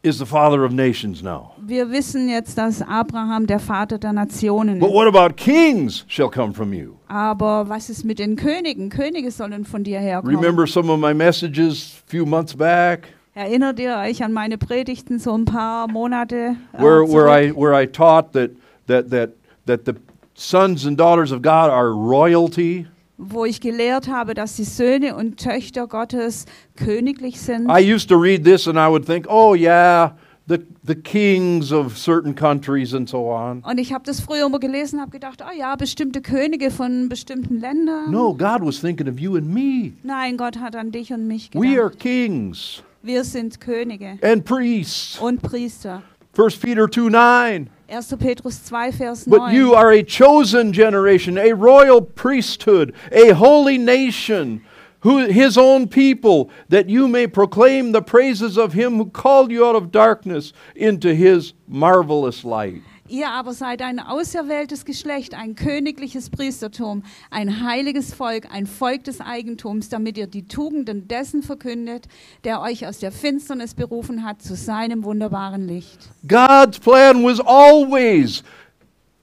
is 0.08 0.18
the 0.18 0.26
father 0.26 0.64
of 0.64 0.72
nations 0.72 1.22
now. 1.22 1.52
Wir 1.58 1.90
wissen 1.90 2.28
jetzt, 2.28 2.56
dass 2.56 2.82
Abraham 2.82 3.46
der 3.46 3.60
Vater 3.60 3.98
der 3.98 4.12
Nationen 4.12 4.78
But 4.80 4.88
ist. 4.88 4.94
what 4.94 5.06
about 5.06 5.36
kings 5.36 6.04
shall 6.08 6.30
come 6.30 6.52
from 6.52 6.72
you? 6.72 6.94
Aber 7.08 7.68
was 7.68 7.90
ist 7.90 8.04
mit 8.04 8.18
den 8.18 8.36
Königen? 8.36 8.90
Könige 8.90 9.30
sollen 9.30 9.64
von 9.64 9.84
dir 9.84 10.00
herkommen. 10.00 10.34
Remember 10.34 10.66
some 10.66 10.90
of 10.90 10.98
my 10.98 11.14
messages 11.14 12.02
few 12.06 12.24
months 12.26 12.54
back 12.56 13.08
Erinnert 13.34 13.78
ihr 13.78 13.96
euch 13.96 14.24
an 14.24 14.32
meine 14.32 14.58
Predigten 14.58 15.20
so 15.20 15.32
ein 15.32 15.44
paar 15.44 15.86
Monate 15.86 16.56
äh, 16.72 16.82
where, 16.82 17.04
where, 17.06 17.28
I, 17.28 17.52
where 17.52 17.72
I 17.72 17.86
taught 17.86 18.32
that, 18.32 18.50
that, 18.88 19.10
that, 19.10 19.30
that 19.66 19.84
the 19.84 19.94
sons 20.34 20.84
and 20.84 20.98
daughters 20.98 21.30
of 21.30 21.40
God 21.40 21.70
are 21.70 21.90
royalty? 21.92 22.88
Wo 23.18 23.44
ich 23.44 23.60
gelehrt 23.60 24.08
habe, 24.08 24.32
dass 24.34 24.54
die 24.56 24.64
Söhne 24.64 25.16
und 25.16 25.38
Töchter 25.38 25.86
Gottes 25.88 26.46
königlich 26.76 27.40
sind? 27.40 27.68
I 27.68 27.80
used 27.92 28.08
to 28.08 28.16
read 28.16 28.44
this 28.44 28.66
and 28.68 28.78
I 28.78 28.88
would 28.88 29.04
think, 29.04 29.26
oh, 29.28 29.54
yeah, 29.54 30.16
the, 30.46 30.58
the 30.86 30.94
kings 30.94 31.72
of 31.72 31.98
certain 31.98 32.34
countries 32.34 32.94
and 32.94 33.08
so 33.08 33.28
on. 33.30 33.60
Und 33.62 33.78
ich 33.78 33.92
habe 33.92 34.04
das 34.04 34.20
früher 34.20 34.46
immer 34.46 34.58
gelesen, 34.60 35.00
habe 35.00 35.10
gedacht, 35.10 35.42
oh 35.46 35.56
ja, 35.56 35.76
bestimmte 35.76 36.22
Könige 36.22 36.70
von 36.70 37.08
bestimmten 37.08 37.58
Ländern. 37.60 38.10
No, 38.10 38.32
God 38.32 38.60
was 38.62 38.80
thinking 38.80 39.08
of 39.08 39.18
you 39.18 39.36
and 39.36 39.52
me. 39.52 39.92
Nein, 40.02 40.36
Gott 40.36 40.58
hat 40.58 40.74
an 40.76 40.90
dich 40.92 41.12
und 41.12 41.26
mich 41.26 41.50
We 41.52 41.78
are 41.80 41.90
gedacht. 41.90 41.98
kings 41.98 42.82
Wir 43.02 43.24
sind 43.24 43.60
Könige 43.60 44.18
and 44.22 44.44
priests. 44.44 45.18
und 45.18 45.42
Priester. 45.42 46.02
1 46.38 46.50
Peter 46.62 46.86
2 46.86 47.10
9. 47.10 47.68
1. 47.88 48.18
Petrus 48.20 48.60
2, 48.60 48.92
Vers 48.92 49.24
But 49.24 49.52
you 49.52 49.74
are 49.74 49.90
a 49.90 50.04
chosen 50.04 50.72
generation, 50.72 51.36
a 51.36 51.52
royal 51.52 52.00
priesthood, 52.00 52.94
a 53.10 53.30
holy 53.30 53.76
nation, 53.76 54.64
who, 55.00 55.26
his 55.26 55.58
own 55.58 55.88
people, 55.88 56.48
that 56.68 56.88
you 56.88 57.08
may 57.08 57.26
proclaim 57.26 57.90
the 57.90 58.02
praises 58.02 58.56
of 58.56 58.72
him 58.72 58.98
who 58.98 59.06
called 59.06 59.50
you 59.50 59.66
out 59.66 59.74
of 59.74 59.90
darkness 59.90 60.52
into 60.76 61.12
his 61.12 61.54
marvelous 61.66 62.44
light. 62.44 62.82
Ihr 63.08 63.30
aber 63.30 63.54
seid 63.54 63.80
ein 63.80 64.00
auserwähltes 64.00 64.84
Geschlecht, 64.84 65.34
ein 65.34 65.54
königliches 65.54 66.28
Priestertum, 66.28 67.04
ein 67.30 67.64
heiliges 67.64 68.12
Volk, 68.12 68.48
ein 68.52 68.66
Volk 68.66 69.04
des 69.04 69.22
Eigentums, 69.22 69.88
damit 69.88 70.18
ihr 70.18 70.26
die 70.26 70.46
Tugenden 70.46 71.08
dessen 71.08 71.42
verkündet, 71.42 72.06
der 72.44 72.60
euch 72.60 72.86
aus 72.86 72.98
der 72.98 73.10
Finsternis 73.10 73.72
berufen 73.72 74.24
hat 74.26 74.42
zu 74.42 74.54
seinem 74.54 75.04
wunderbaren 75.04 75.66
Licht. 75.66 76.10
God's 76.26 76.78
plan 76.78 77.24
was 77.24 77.40
always 77.40 78.44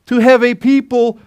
to 0.08 0.20
have 0.20 0.44
a 0.44 0.56
people, 0.56 1.20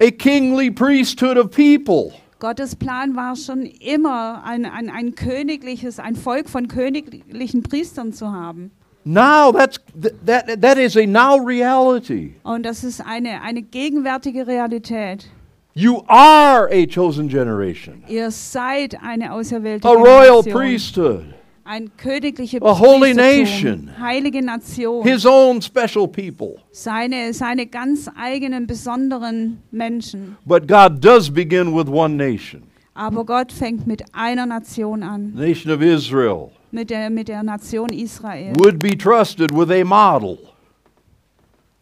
a 0.00 0.12
kingly 0.12 0.70
priesthood 0.70 1.36
of 1.36 1.50
people. 1.50 2.12
Gottes 2.38 2.76
Plan 2.76 3.16
war 3.16 3.34
schon 3.34 3.62
immer, 3.62 4.44
ein, 4.44 4.66
ein, 4.66 4.88
ein 4.88 5.14
königliches, 5.16 5.98
ein 5.98 6.14
Volk 6.14 6.48
von 6.48 6.68
königlichen 6.68 7.62
Priestern 7.62 8.12
zu 8.12 8.30
haben. 8.30 8.70
Now 9.04 9.52
that's 9.52 9.78
th- 10.00 10.14
that 10.24 10.60
that 10.62 10.78
is 10.78 10.96
a 10.96 11.06
now 11.06 11.36
reality. 11.36 12.34
Und 12.42 12.64
das 12.64 12.84
ist 12.84 13.00
eine, 13.04 13.42
eine 13.42 13.62
gegenwärtige 13.62 14.46
Realität. 14.46 15.26
You 15.74 16.02
are 16.06 16.68
a 16.70 16.86
chosen 16.86 17.28
generation, 17.28 18.04
Ihr 18.08 18.30
seid 18.30 18.96
eine 19.02 19.32
auserwählte 19.32 19.88
a 19.88 19.92
royal 19.92 20.40
priesthood, 20.44 21.24
ein 21.64 21.90
königliches 21.96 22.62
a 22.62 22.78
holy 22.78 23.12
nation. 23.12 23.90
heilige 24.00 24.40
Nation, 24.40 25.02
his 25.02 25.26
own 25.26 25.60
special 25.60 26.06
people. 26.06 26.60
seine, 26.70 27.34
seine 27.34 27.66
ganz 27.66 28.08
eigenen 28.16 28.68
besonderen 28.68 29.58
Menschen. 29.72 30.36
But 30.46 30.68
God 30.68 31.00
does 31.04 31.28
begin 31.28 31.74
with 31.76 31.88
one 31.88 32.16
nation, 32.16 32.62
Aber 32.94 33.24
Gott 33.26 33.50
fängt 33.52 33.84
mit 33.88 34.04
einer 34.12 34.46
Nation 34.46 35.02
an, 35.02 35.32
nation 35.34 35.72
of 35.74 35.82
Israel. 35.82 36.52
Mit 36.74 36.90
der, 36.90 37.08
mit 37.10 37.28
der 37.28 37.42
Nation 37.42 37.88
Israel. 37.90 38.52
Would 38.58 38.78
be 38.78 38.96
trusted 38.98 39.50
with 39.52 39.70
a 39.70 39.84
model. 39.84 40.38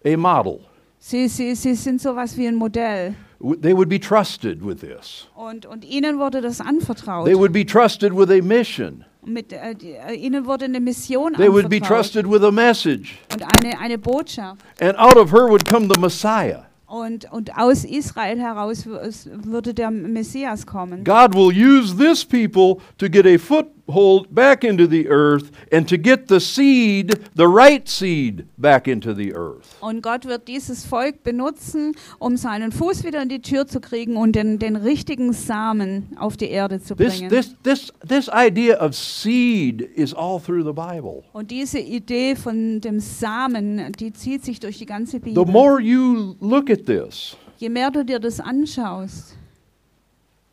A 0.04 0.16
model. 0.16 0.60
Sie, 0.98 1.26
sie, 1.28 1.54
sie 1.54 1.74
sind 1.74 2.00
sowas 2.00 2.36
wie 2.36 2.46
ein 2.46 2.54
Modell. 2.54 3.14
W- 3.40 3.56
They 3.56 3.74
would 3.74 3.88
be 3.88 3.98
trusted 3.98 4.64
with 4.64 4.80
this. 4.80 5.26
Und, 5.34 5.66
und 5.66 5.84
ihnen 5.84 6.18
wurde 6.18 6.40
das 6.40 6.60
anvertraut. 6.60 7.24
They 7.26 7.34
would 7.36 7.52
be 7.52 7.64
trusted 7.64 8.12
with 8.16 8.30
a 8.30 8.40
mission. 8.42 9.04
Mit, 9.24 9.52
äh, 9.52 9.74
die, 9.74 9.92
äh, 9.92 10.14
ihnen 10.14 10.46
wurde 10.46 10.64
eine 10.66 10.80
Mission 10.80 11.34
They 11.34 11.48
would 11.50 11.68
be 11.68 11.76
anvertraut 11.76 11.88
trusted 12.12 12.30
with 12.30 12.42
a 12.44 12.50
message. 12.50 13.18
und 13.32 13.42
eine, 13.42 13.78
eine 13.80 13.98
Botschaft. 13.98 14.60
And 14.80 14.96
out 14.98 15.16
of 15.16 15.32
her 15.32 15.48
would 15.48 15.64
come 15.68 15.88
the 15.92 16.00
Messiah. 16.00 16.64
Und, 16.86 17.30
und 17.32 17.56
aus 17.56 17.84
Israel 17.84 18.38
heraus 18.38 18.84
w- 18.86 18.96
es 19.00 19.26
würde 19.32 19.72
der 19.74 19.90
Messias 19.90 20.66
kommen. 20.66 21.04
God 21.04 21.34
will 21.34 21.50
use 21.52 21.96
this 21.96 22.24
people 22.24 22.76
to 22.98 23.08
get 23.08 23.24
a 23.26 23.38
foothold 23.86 24.34
back 24.34 24.64
into 24.64 24.86
the 24.86 25.08
earth 25.08 25.50
and 25.70 25.88
to 25.88 25.96
get 25.96 26.28
the 26.28 26.40
seed, 26.40 27.18
the 27.34 27.46
right 27.46 27.88
seed, 27.88 28.46
back 28.58 28.88
into 28.88 29.14
the 29.14 29.34
earth. 29.34 29.76
Und 29.80 30.02
Gott 30.02 30.24
wird 30.24 30.48
dieses 30.48 30.84
Volk 30.84 31.22
benutzen, 31.22 31.94
um 32.18 32.36
seinen 32.36 32.72
Fuß 32.72 33.04
wieder 33.04 33.22
in 33.22 33.28
die 33.28 33.40
Tür 33.40 33.66
zu 33.66 33.80
kriegen 33.80 34.16
und 34.16 34.34
den, 34.36 34.58
den 34.58 34.76
richtigen 34.76 35.32
Samen 35.32 36.16
auf 36.18 36.36
die 36.36 36.48
Erde 36.50 36.80
zu 36.80 36.94
This, 36.94 37.18
bringen. 37.18 37.30
this, 37.30 37.54
this, 37.62 37.92
this 38.06 38.28
idea 38.32 38.76
of 38.78 38.94
seed 38.94 39.82
is 39.94 40.14
all 40.14 40.40
through 40.40 40.64
the 40.64 40.72
Bible. 40.72 41.22
Und 41.32 41.50
diese 41.50 41.78
Idee 41.78 42.36
von 42.36 42.80
dem 42.80 43.00
Samen, 43.00 43.92
die 43.98 44.12
zieht 44.12 44.44
sich 44.44 44.60
durch 44.60 44.78
die 44.78 44.86
ganze 44.86 45.20
Bibel. 45.20 45.44
The 45.44 45.50
more 45.50 45.80
you 45.80 46.36
look 46.40 46.70
at 46.70 46.86
this, 46.86 47.36
Je 47.58 47.68
mehr 47.68 47.90
du 47.90 48.04
dir 48.04 48.18
das 48.18 48.40
anschaust, 48.40 49.36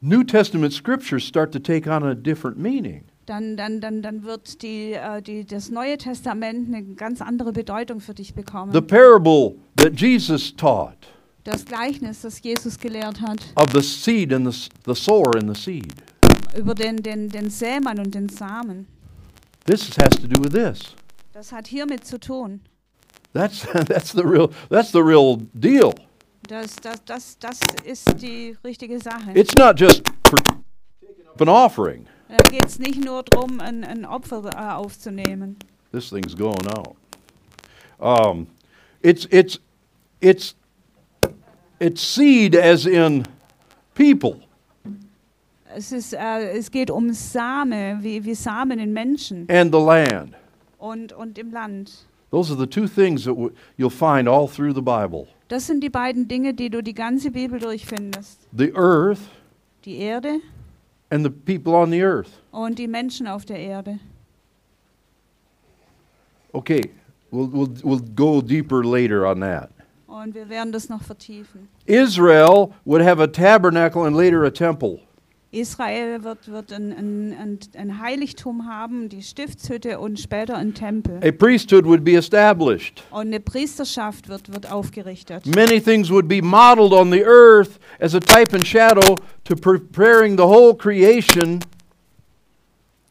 New 0.02 0.24
Testament 0.24 0.72
scriptures 0.74 1.24
start 1.24 1.52
to 1.52 1.60
take 1.60 1.88
on 1.88 2.04
a 2.04 2.14
different 2.16 2.58
meaning. 2.58 3.04
Dann, 3.30 3.56
dann, 3.56 3.80
dann, 3.80 4.02
dann 4.02 4.24
wird 4.24 4.62
die, 4.64 4.94
äh, 4.94 5.22
die, 5.22 5.46
das 5.46 5.70
Neue 5.70 5.98
Testament 5.98 6.68
eine 6.68 6.84
ganz 6.96 7.22
andere 7.22 7.52
Bedeutung 7.52 8.02
für 8.02 8.14
dich 8.14 8.34
bekommen. 8.34 8.74
The 8.74 8.82
parable 8.82 9.56
that 9.76 9.94
Jesus 10.00 10.56
taught 10.56 10.98
das 11.44 11.66
Gleichnis, 11.66 12.22
das 12.22 12.42
Jesus 12.42 12.78
gelehrt 12.78 13.22
hat, 13.22 13.40
of 13.56 13.68
the 13.74 13.82
seed 13.82 14.34
and 14.34 14.52
the, 14.52 14.70
the 14.86 14.96
sower 14.96 15.36
and 15.36 15.56
the 15.56 15.62
seed. 15.62 15.94
über 16.58 16.74
den, 16.74 16.98
den, 16.98 17.30
den 17.30 17.50
Sämann 17.50 18.00
und 18.00 18.14
den 18.14 18.30
Samen, 18.30 18.88
This 19.66 19.90
has 20.02 20.16
to 20.20 20.28
do 20.28 20.44
with 20.44 20.52
this. 20.52 20.96
das 21.34 21.52
hat 21.52 21.68
hiermit 21.68 22.06
zu 22.06 22.20
tun. 22.20 22.62
That's, 23.34 23.62
that's, 23.88 24.12
the, 24.12 24.24
real, 24.24 24.50
that's 24.70 24.92
the 24.92 25.02
real 25.02 25.38
deal. 25.54 25.94
Das, 26.48 26.76
das, 26.78 27.06
das, 27.06 27.38
das 27.38 27.60
ist 27.86 28.22
die 28.22 28.58
richtige 28.64 29.00
Sache. 29.00 29.32
It's 29.36 29.54
not 29.56 29.80
just 29.80 30.02
for 31.38 31.48
an 31.48 31.50
offering. 31.50 32.08
Da 32.30 32.38
geht 32.50 32.66
es 32.66 32.78
nicht 32.80 33.04
nur 33.04 33.24
darum, 33.24 33.60
ein, 33.60 33.84
ein 33.84 34.06
Opfer 34.06 34.44
äh, 34.54 34.74
aufzunehmen. 34.74 35.58
This 35.92 36.10
thing's 36.10 36.36
going 36.36 36.68
out. 36.78 36.96
Um, 38.00 38.48
it's, 39.02 39.26
it's, 39.32 39.60
it's, 40.22 40.56
it's 41.80 42.02
seed 42.02 42.56
as 42.56 42.86
in 42.86 43.24
people. 43.96 44.42
Es, 45.76 45.92
ist, 45.92 46.14
äh, 46.14 46.52
es 46.58 46.70
geht 46.72 46.90
um 46.92 47.12
Same, 47.14 47.98
wie, 48.02 48.24
wie 48.24 48.36
Samen 48.36 48.80
in 48.80 48.94
Menschen 48.94 49.48
and 49.50 49.74
the 49.74 49.80
land. 49.82 50.34
und, 50.78 51.14
und 51.14 51.38
im 51.38 51.52
Land. 51.52 52.06
Those 52.32 52.52
are 52.54 52.60
the 52.60 52.68
two 52.68 52.88
things 52.88 53.24
that 53.26 53.36
you'll 53.78 53.90
find 53.90 54.28
all 54.28 54.48
through 54.48 54.74
the 54.74 54.82
Bible 54.82 55.28
Das 55.48 55.66
sind 55.66 55.82
die 55.84 55.90
beiden 55.90 56.28
Dinge, 56.28 56.54
die 56.54 56.70
du 56.70 56.82
die 56.84 56.94
ganze 56.94 57.32
Bibel 57.32 57.60
durchfindest. 57.60 58.48
the 58.56 58.72
earth 58.76 59.20
Die 59.86 59.98
Erde 59.98 60.40
and 61.12 61.26
the 61.26 61.30
people 61.30 61.76
on 61.76 61.91
the 61.91 62.01
earth. 62.03 62.30
und 62.51 62.78
die 62.78 62.88
Menschen 62.88 63.28
auf 63.28 63.45
der 63.45 63.57
Erde. 63.60 63.99
Okay, 66.53 66.82
we'll, 67.32 67.47
we'll, 67.47 67.68
we'll 67.84 68.16
go 68.16 68.41
deeper 68.41 68.84
later 68.84 69.26
on 69.26 69.39
that. 69.41 69.70
Und 70.07 70.34
wir 70.34 70.49
werden 70.49 70.72
das 70.72 70.89
noch 70.89 71.03
vertiefen. 71.03 71.68
Israel 71.86 72.74
would 72.86 73.01
have 73.01 73.20
a 73.20 73.28
tabernacle 73.28 74.05
and 74.05 74.16
later 74.16 74.43
a 74.43 74.51
temple. 74.51 74.99
Israel 75.52 76.24
wird, 76.24 76.52
wird 76.52 76.72
ein, 76.72 76.91
ein, 76.91 77.60
ein, 77.76 78.00
Heiligtum 78.00 78.68
haben, 78.68 79.10
die 79.10 79.24
Stiftshütte 79.24 80.00
und 80.00 80.20
später 80.20 80.56
ein 80.56 80.76
Tempel. 80.76 81.20
A 81.24 81.32
priesthood 81.32 81.86
would 81.86 82.04
be 82.04 82.16
established. 82.16 83.04
Und 83.10 83.28
eine 83.28 83.39
Priesterschaft 83.39 84.30
wird, 84.30 84.54
wird 84.54 84.72
aufgerichtet. 84.72 85.47
Many 85.47 85.82
things 85.82 86.12
would 86.12 86.28
be 86.28 86.41
modeled 86.41 86.93
on 86.93 87.12
the 87.12 87.24
earth 87.24 87.80
as 88.00 88.14
a 88.14 88.20
type 88.20 88.56
and 88.56 88.66
shadow 88.66 89.16
to 89.43 89.56
preparing 89.56 90.38
the 90.38 90.43
whole 90.43 90.76
creation 90.76 91.60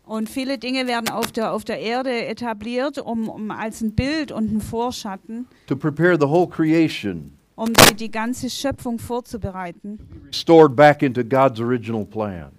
Und 0.05 0.31
viele 0.31 0.57
Dinge 0.57 0.87
werden 0.87 1.11
auf 1.11 1.33
der, 1.33 1.53
auf 1.53 1.65
der 1.65 1.81
Erde 1.81 2.25
etabliert, 2.27 2.99
um, 2.99 3.29
um 3.29 3.51
als 3.51 3.83
ein 3.83 3.95
Bild 3.95 4.33
und 4.33 4.51
ein 4.51 4.61
Vorschatten, 4.63 5.47
to 5.67 5.77
prepare 5.77 6.17
the 6.19 6.27
whole 6.27 6.49
creation 6.49 7.38
um 7.59 7.73
die, 7.75 7.95
die 7.95 8.11
ganze 8.11 8.49
Schöpfung 8.49 8.99
vorzubereiten, 8.99 9.99
restored 10.27 10.75
back 10.77 11.03
into 11.03 11.25
God's 11.25 11.61
original 11.61 12.05
plan. 12.05 12.53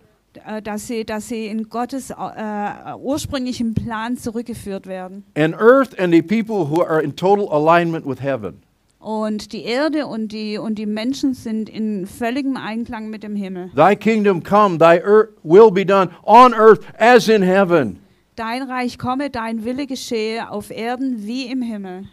äh, 0.45 0.61
dass 0.61 0.87
sie, 0.87 1.05
dass 1.05 1.27
sie 1.27 1.47
in 1.47 1.69
Gottes 1.69 2.11
äh, 2.11 2.95
ursprünglichen 2.97 3.73
Plan 3.73 4.17
zurückgeführt 4.17 4.87
werden. 4.87 5.23
And 5.35 5.55
earth 5.55 5.97
and 5.99 6.13
the 6.13 6.21
people 6.21 6.69
who 6.69 6.83
are 6.83 7.01
in 7.01 7.15
total 7.15 7.49
alignment 7.51 8.05
with 8.05 8.21
heaven. 8.21 8.61
Und 8.99 9.53
die 9.53 9.63
Erde 9.63 10.07
und 10.07 10.33
die, 10.33 10.57
und 10.57 10.75
die 10.75 10.85
Menschen 10.85 11.33
sind 11.33 11.69
in 11.69 12.05
völligem 12.05 12.57
Einklang 12.57 13.09
mit 13.09 13.23
dem 13.23 13.35
Himmel. 13.35 13.71
Thy 13.73 13.95
kingdom 13.95 14.43
come, 14.43 14.77
thy 14.77 14.99
earth 15.01 15.29
will 15.41 15.71
be 15.71 15.85
done 15.85 16.09
on 16.25 16.53
earth 16.53 16.81
as 16.99 17.29
in 17.29 17.41
heaven. 17.41 17.99
Dein 18.35 18.63
Reich 18.63 18.97
komme, 18.97 19.29
dein 19.29 19.63
Wille 19.63 19.87
geschehe 19.87 20.49
auf 20.49 20.69
Erden 20.69 21.25
wie 21.25 21.45
im 21.45 21.61
Himmel. 21.61 22.05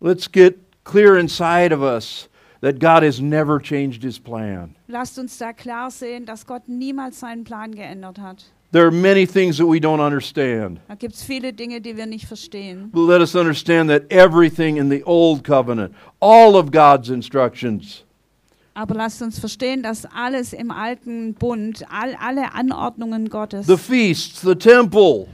Let's 0.00 0.30
get 0.30 0.65
clear 0.86 1.18
inside 1.18 1.72
of 1.72 1.82
us 1.82 2.28
that 2.60 2.78
God 2.78 3.02
has 3.02 3.20
never 3.20 3.60
changed 3.60 4.02
his 4.02 4.18
plan. 4.18 4.74
Lasst 4.88 5.18
uns 5.18 5.36
da 5.36 5.52
klar 5.52 5.90
sehen, 5.90 6.24
dass 6.24 6.46
Gott 6.46 6.68
niemals 6.68 7.20
seinen 7.20 7.44
Plan 7.44 7.74
geändert 7.74 8.18
hat. 8.18 8.44
There 8.72 8.86
are 8.86 8.90
many 8.90 9.26
things 9.26 9.58
that 9.58 9.66
we 9.66 9.78
don't 9.78 10.00
understand. 10.00 10.80
Da 10.88 10.94
gibt 10.94 11.14
es 11.14 11.22
viele 11.22 11.52
Dinge, 11.52 11.80
die 11.80 11.96
wir 11.96 12.06
nicht 12.06 12.26
verstehen. 12.26 12.90
But 12.92 13.06
let 13.06 13.20
us 13.20 13.34
understand 13.34 13.90
that 13.90 14.10
everything 14.10 14.76
in 14.76 14.88
the 14.90 15.02
old 15.04 15.44
covenant, 15.44 15.94
all 16.20 16.56
of 16.56 16.70
God's 16.70 17.10
instructions, 17.10 18.04
Aber 18.74 18.94
lasst 18.94 19.22
uns 19.22 19.38
verstehen, 19.38 19.82
dass 19.82 20.04
alles 20.04 20.52
im 20.52 20.70
alten 20.70 21.32
Bund, 21.32 21.82
all, 21.90 22.14
alle 22.20 22.52
Anordnungen 22.52 23.30
Gottes, 23.30 23.66
the 23.66 23.78
feasts, 23.78 24.42
the 24.42 24.54
temple, 24.54 25.28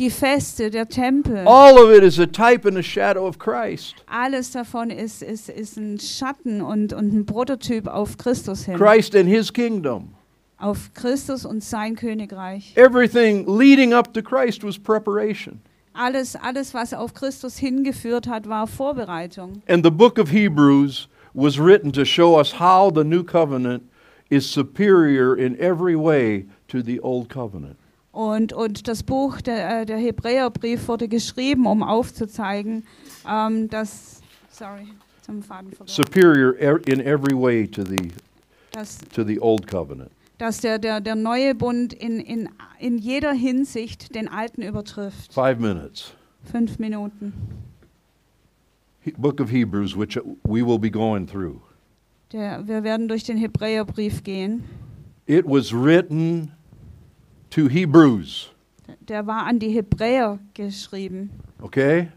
die 0.00 0.10
Feste, 0.10 0.70
der 0.70 0.88
Tempel, 0.88 1.46
all 1.46 1.78
of 1.78 1.90
it 1.90 2.02
is 2.02 2.18
a 2.18 2.26
type 2.26 2.66
and 2.66 2.78
a 2.78 2.82
shadow 2.82 3.26
of 3.26 3.38
Christ. 3.38 3.96
alles 4.06 4.50
davon 4.50 4.90
ist, 4.90 5.22
ist, 5.22 5.50
ist 5.50 5.76
ein 5.76 6.00
Schatten 6.00 6.62
und, 6.62 6.94
und 6.94 7.12
ein 7.12 7.26
Prototyp 7.26 7.86
auf 7.86 8.16
Christus 8.16 8.64
hin. 8.64 8.76
Christ 8.76 9.14
and 9.14 9.28
his 9.28 9.52
kingdom. 9.52 10.14
Auf 10.58 10.92
Christus 10.94 11.44
und 11.44 11.62
sein 11.62 11.96
Königreich. 11.96 12.76
Everything 12.76 13.46
leading 13.46 13.92
up 13.92 14.12
to 14.14 14.22
Christ 14.22 14.64
was 14.64 14.78
preparation. 14.78 15.60
Alles, 15.92 16.34
alles, 16.34 16.72
was 16.72 16.94
auf 16.94 17.12
Christus 17.12 17.58
hingeführt 17.58 18.26
hat, 18.26 18.48
war 18.48 18.66
Vorbereitung. 18.66 19.62
And 19.68 19.84
the 19.84 19.90
book 19.90 20.18
of 20.18 20.30
Hebrews 20.30 21.08
was 21.34 21.58
written 21.58 21.92
to 21.92 22.04
show 22.04 22.38
us 22.38 22.58
how 22.58 22.90
the 22.90 23.04
new 23.04 23.22
covenant 23.22 23.82
is 24.30 24.50
superior 24.50 25.36
in 25.36 25.58
every 25.58 25.96
way 25.96 26.46
to 26.68 26.82
the 26.82 27.00
old 27.00 27.28
covenant. 27.28 27.79
Und, 28.12 28.52
und 28.52 28.88
das 28.88 29.02
Buch, 29.04 29.40
der, 29.40 29.82
äh, 29.82 29.86
der 29.86 29.98
Hebräerbrief, 29.98 30.88
wurde 30.88 31.06
geschrieben, 31.06 31.66
um 31.66 31.82
aufzuzeigen, 31.82 32.84
ähm, 33.28 33.68
dass, 33.68 34.20
sorry, 34.50 34.88
zum 35.22 35.42
Faden 35.42 35.70
verloren, 35.70 35.88
Superior 35.94 36.56
er- 36.58 36.86
in 36.88 37.00
every 37.00 37.36
way 37.40 37.68
to 37.68 37.84
the, 37.84 38.10
dass, 38.72 38.98
to 39.14 39.22
the 39.24 39.38
old 39.40 39.66
covenant. 39.68 40.10
dass 40.38 40.58
der, 40.60 40.78
der, 40.80 41.00
der 41.00 41.14
neue 41.14 41.54
Bund 41.54 41.92
in, 41.92 42.18
in, 42.18 42.48
in 42.80 42.98
jeder 42.98 43.32
Hinsicht 43.32 44.12
den 44.14 44.26
alten 44.26 44.62
übertrifft. 44.62 45.32
Five 45.32 45.58
minutes. 45.60 46.12
Fünf 46.50 46.78
Minuten. 46.80 47.32
He- 49.02 49.14
Book 49.16 49.40
of 49.40 49.50
Hebrews, 49.50 49.96
which 49.96 50.16
we 50.44 50.66
will 50.66 50.78
be 50.78 50.90
going 50.90 51.26
through. 51.28 51.60
Der, 52.32 52.66
wir 52.66 52.82
werden 52.82 53.06
durch 53.06 53.22
den 53.24 53.36
Hebräerbrief 53.36 54.24
gehen. 54.24 54.64
It 55.26 55.44
was 55.46 55.72
written 55.72 56.50
to 57.50 57.68
Hebrews, 57.68 58.50
Der 59.08 59.26
war 59.26 59.46
an 59.46 59.58
die 59.58 59.70
Hebräer 59.70 60.38
geschrieben. 60.54 61.30
okay? 61.60 62.08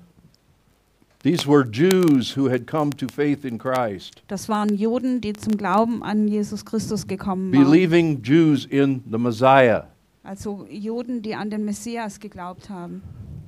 These 1.23 1.47
were 1.47 1.63
Jews 1.63 2.35
who 2.35 2.49
had 2.49 2.67
come 2.67 2.89
to 2.97 3.07
faith 3.07 3.45
in 3.45 3.57
Christ, 3.57 4.21
Das 4.27 4.49
waren 4.49 4.75
Juden, 4.75 5.21
die 5.21 5.31
zum 5.33 5.55
Glauben 5.55 6.03
an 6.03 6.27
Jesus 6.27 6.65
Christus 6.65 7.07
gekommen 7.07 7.53
waren. 7.53 7.63
believing 7.63 8.21
Jews 8.21 8.65
in 8.65 9.01
the 9.09 9.17
Messiah. 9.17 9.87
Also 10.23 10.65
Juden, 10.69 11.21
die 11.21 11.33
an 11.35 11.49
den 11.49 11.63
Messias 11.65 12.19
geglaubt 12.19 12.69
haben. 12.69 13.01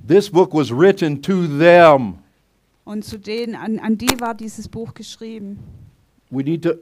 This 0.06 0.30
book 0.30 0.54
was 0.54 0.70
written 0.70 1.20
to 1.22 1.46
them. 1.46 2.18
Und 2.84 3.04
zu 3.04 3.18
denen, 3.18 3.54
an, 3.56 3.78
an 3.78 3.98
die 3.98 4.20
war 4.20 4.34
dieses 4.34 4.68
Buch 4.68 4.94
geschrieben. 4.94 5.58
We 6.30 6.42
need 6.44 6.62
to, 6.62 6.74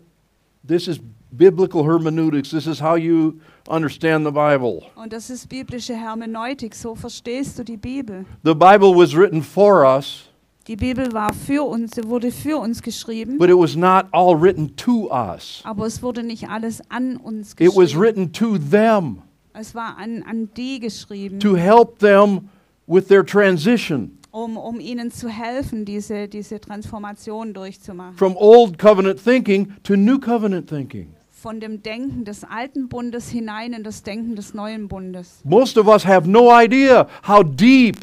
this 0.67 0.87
is 0.87 1.01
biblical 1.37 1.85
hermeneutics. 1.85 2.51
This 2.51 2.66
is 2.66 2.80
how 2.80 2.97
you 2.97 3.41
understand 3.68 4.24
the 4.26 4.32
Bible. 4.32 4.82
Und 4.97 5.12
das 5.12 5.30
ist 5.30 5.49
biblische 5.49 5.95
Hermeneutik, 5.95 6.74
so 6.74 6.95
verstehst 6.95 7.59
du 7.59 7.64
die 7.64 7.76
Bibel. 7.76 8.24
The 8.45 8.55
Bible 8.55 8.95
was 8.95 9.14
written 9.16 9.43
for 9.43 9.85
us, 9.85 10.28
Die 10.66 10.76
Bibel 10.76 11.12
war 11.12 11.32
für 11.35 11.62
uns, 11.62 11.93
sie 11.95 12.05
wurde 12.05 12.30
für 12.30 12.57
uns 12.59 12.80
geschrieben, 12.82 13.37
but 13.39 13.51
it 13.51 13.57
was 13.57 13.76
not 13.76 14.07
all 14.12 14.35
written 14.41 14.74
to 14.76 15.11
us. 15.12 15.61
aber 15.64 15.85
es 15.87 16.03
wurde 16.03 16.22
nicht 16.22 16.49
alles 16.49 16.80
an 16.91 17.16
uns 17.18 17.53
It 17.59 17.68
was 17.68 17.74
geschrieben. 17.93 18.01
written 18.01 18.32
to 18.32 18.59
them 18.59 19.22
Es 19.53 19.74
war 19.74 19.97
an, 19.99 20.22
an 20.28 20.49
die 20.57 20.80
geschrieben, 20.80 21.39
to 21.39 21.55
help 21.57 21.99
them 21.99 22.49
with 22.87 23.09
their 23.09 23.24
transition 23.24 24.18
um, 24.30 24.57
um 24.57 24.80
ihnen 24.80 25.12
zu 25.12 25.28
helfen, 25.28 25.85
diese, 25.85 26.26
diese 26.28 26.59
Transformation 26.61 27.53
durchzumachen. 27.55 28.16
from 28.16 28.35
old 28.37 28.78
covenant 28.78 29.20
thinking 29.22 29.72
to 29.85 29.95
new 29.97 30.18
covenant 30.18 30.66
thinking. 30.68 31.14
Von 31.45 31.61
dem 31.61 31.82
Denken 31.82 32.24
des 32.24 32.42
alten 32.42 32.88
Bundes 32.88 33.28
hinein 33.28 33.74
in 33.74 33.82
das 33.84 34.03
Denken 34.03 34.34
des 34.34 34.55
neuen 34.55 34.88
Bundes. 34.88 35.42
Most 35.45 35.76
of 35.76 35.86
us 35.86 36.07
have 36.07 36.26
no 36.26 36.51
idea 36.51 37.07
how 37.28 37.42
deep, 37.42 37.99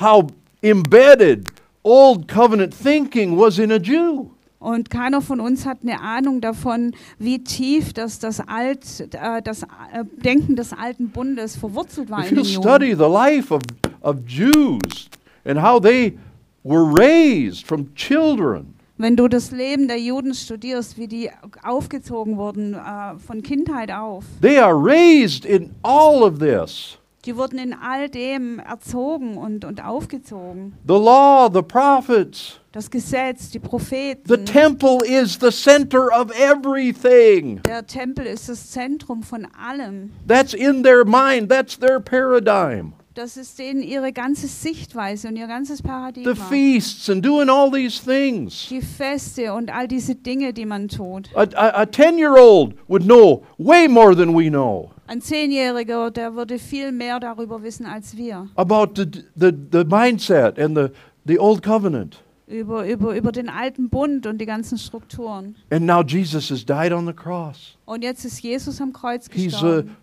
how 0.00 0.26
embedded 0.60 1.46
old 1.84 2.26
covenant 2.26 2.74
thinking 2.74 3.38
was 3.38 3.60
in 3.60 3.70
a 3.70 3.76
Jew. 3.76 4.30
Und 4.58 4.90
keiner 4.90 5.20
von 5.22 5.38
uns 5.38 5.66
hat 5.66 5.78
eine 5.84 6.00
Ahnung 6.00 6.40
davon, 6.40 6.96
wie 7.20 7.44
tief 7.44 7.92
das, 7.92 8.18
das, 8.18 8.40
Alt, 8.40 8.84
äh, 9.14 9.40
das 9.40 9.62
äh, 9.62 10.02
Denken 10.24 10.56
des 10.56 10.72
alten 10.72 11.10
Bundes 11.10 11.56
verwurzelt 11.56 12.10
war 12.10 12.24
If 12.24 12.30
in 12.30 12.36
den 12.38 12.44
Juden. 12.44 12.60
study 12.60 12.94
the 12.96 13.04
life 13.08 13.54
of, 13.54 13.62
of 14.00 14.16
Jews 14.26 15.08
and 15.44 15.62
how 15.62 15.80
they 15.80 16.18
were 16.64 16.84
raised 16.84 17.68
from 17.68 17.94
children, 17.94 18.73
Wenn 18.96 19.16
du 19.16 19.26
das 19.26 19.50
Leben 19.50 19.88
der 19.88 19.98
Juden 19.98 20.34
studierst, 20.34 20.96
wie 20.98 21.08
die 21.08 21.28
aufgezogen 21.64 22.36
wurden 22.36 22.74
äh, 22.74 23.18
von 23.18 23.42
Kindheit 23.42 23.90
auf, 23.90 24.24
they 24.40 24.58
are 24.58 24.74
raised 24.74 25.44
in 25.44 25.70
all 25.82 26.22
of 26.22 26.38
this. 26.38 26.96
die 27.24 27.36
wurden 27.36 27.58
in 27.58 27.72
all 27.74 28.08
dem 28.08 28.60
erzogen 28.60 29.36
und, 29.36 29.64
und 29.64 29.84
aufgezogen. 29.84 30.74
The 30.86 30.94
law, 30.94 31.48
the 31.52 31.62
prophets, 31.62 32.60
Das 32.70 32.88
Gesetz, 32.90 33.50
die 33.50 33.58
the 33.58 33.68
Propheten, 33.68 34.44
temple 34.46 34.98
is 35.04 35.38
the 35.40 35.50
center 35.50 36.08
of 36.16 36.30
everything. 36.38 37.60
der 37.64 37.84
Tempel 37.86 38.26
ist 38.26 38.48
das 38.48 38.70
Zentrum 38.70 39.22
von 39.24 39.48
allem. 39.60 40.12
That's 40.28 40.54
in 40.54 40.84
their 40.84 41.04
mind, 41.04 41.48
that's 41.50 41.76
their 41.78 41.98
paradigm. 41.98 42.92
Das 43.14 43.36
ist 43.36 43.60
denen 43.60 43.80
ihre 43.82 44.12
ganze 44.12 44.48
Sichtweise 44.48 45.28
und 45.28 45.36
ihr 45.36 45.46
ganzes 45.46 45.78
The 45.78 45.84
Paradigma. 45.84 46.34
feasts 46.34 47.08
and 47.08 47.24
doing 47.24 47.48
all 47.48 47.70
these 47.70 48.02
things. 48.04 48.66
Die 48.68 48.80
Feste 48.82 49.54
und 49.54 49.72
all 49.72 49.86
diese 49.86 50.16
Dinge, 50.16 50.52
die 50.52 50.66
man 50.66 50.88
tut. 50.88 51.30
A, 51.36 51.42
a, 51.54 51.82
a 51.82 51.86
10 51.86 52.18
year 52.18 52.34
old 52.36 52.74
would 52.88 53.04
know 53.04 53.44
way 53.56 53.86
more 53.86 54.16
than 54.16 54.34
we 54.36 54.48
know 54.50 54.90
Ein 55.06 55.20
Zehnjähriger, 55.20 56.10
der 56.10 56.34
würde 56.34 56.58
viel 56.58 56.90
mehr 56.90 57.20
darüber 57.20 57.62
wissen 57.62 57.86
als 57.86 58.16
wir. 58.16 58.48
about 58.56 58.94
the, 58.96 59.06
the, 59.36 59.52
the 59.70 59.84
mindset 59.84 60.58
and 60.58 60.76
the, 60.76 60.88
the 61.24 61.38
old 61.38 61.62
covenant. 61.62 62.20
Über, 62.48 62.84
über, 62.86 63.14
über 63.16 63.30
den 63.30 63.48
alten 63.48 63.90
Bund 63.90 64.26
und 64.26 64.38
die 64.40 64.46
ganzen 64.46 64.76
Strukturen. 64.76 65.54
And 65.70 65.86
now 65.86 66.02
Jesus 66.02 66.50
has 66.50 66.64
died 66.66 66.92
on 66.92 67.06
the 67.06 67.12
cross. 67.12 67.76
Und 67.84 68.02
jetzt 68.02 68.24
ist 68.24 68.40
Jesus 68.42 68.80
am 68.80 68.92
Kreuz 68.92 69.28
He's 69.30 69.54
uh, 69.54 69.60
gestorben. 69.60 69.96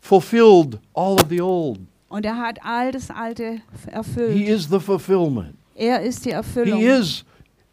fulfilled 0.00 0.78
all 0.94 1.14
of 1.14 1.26
the 1.28 1.40
old. 1.42 1.78
Und 2.14 2.24
er 2.24 2.38
hat 2.38 2.58
all 2.64 2.92
das 2.92 3.10
Alte 3.10 3.60
f- 3.74 3.86
He 3.86 3.90
erfüllt. 3.90 4.48
is 4.48 4.68
the 4.70 4.78
fulfillment. 4.80 5.54
Er 5.74 6.00
ist 6.02 6.24
die 6.24 6.30
Erfüllung. 6.30 6.78
He 6.78 6.86
is, 6.86 7.24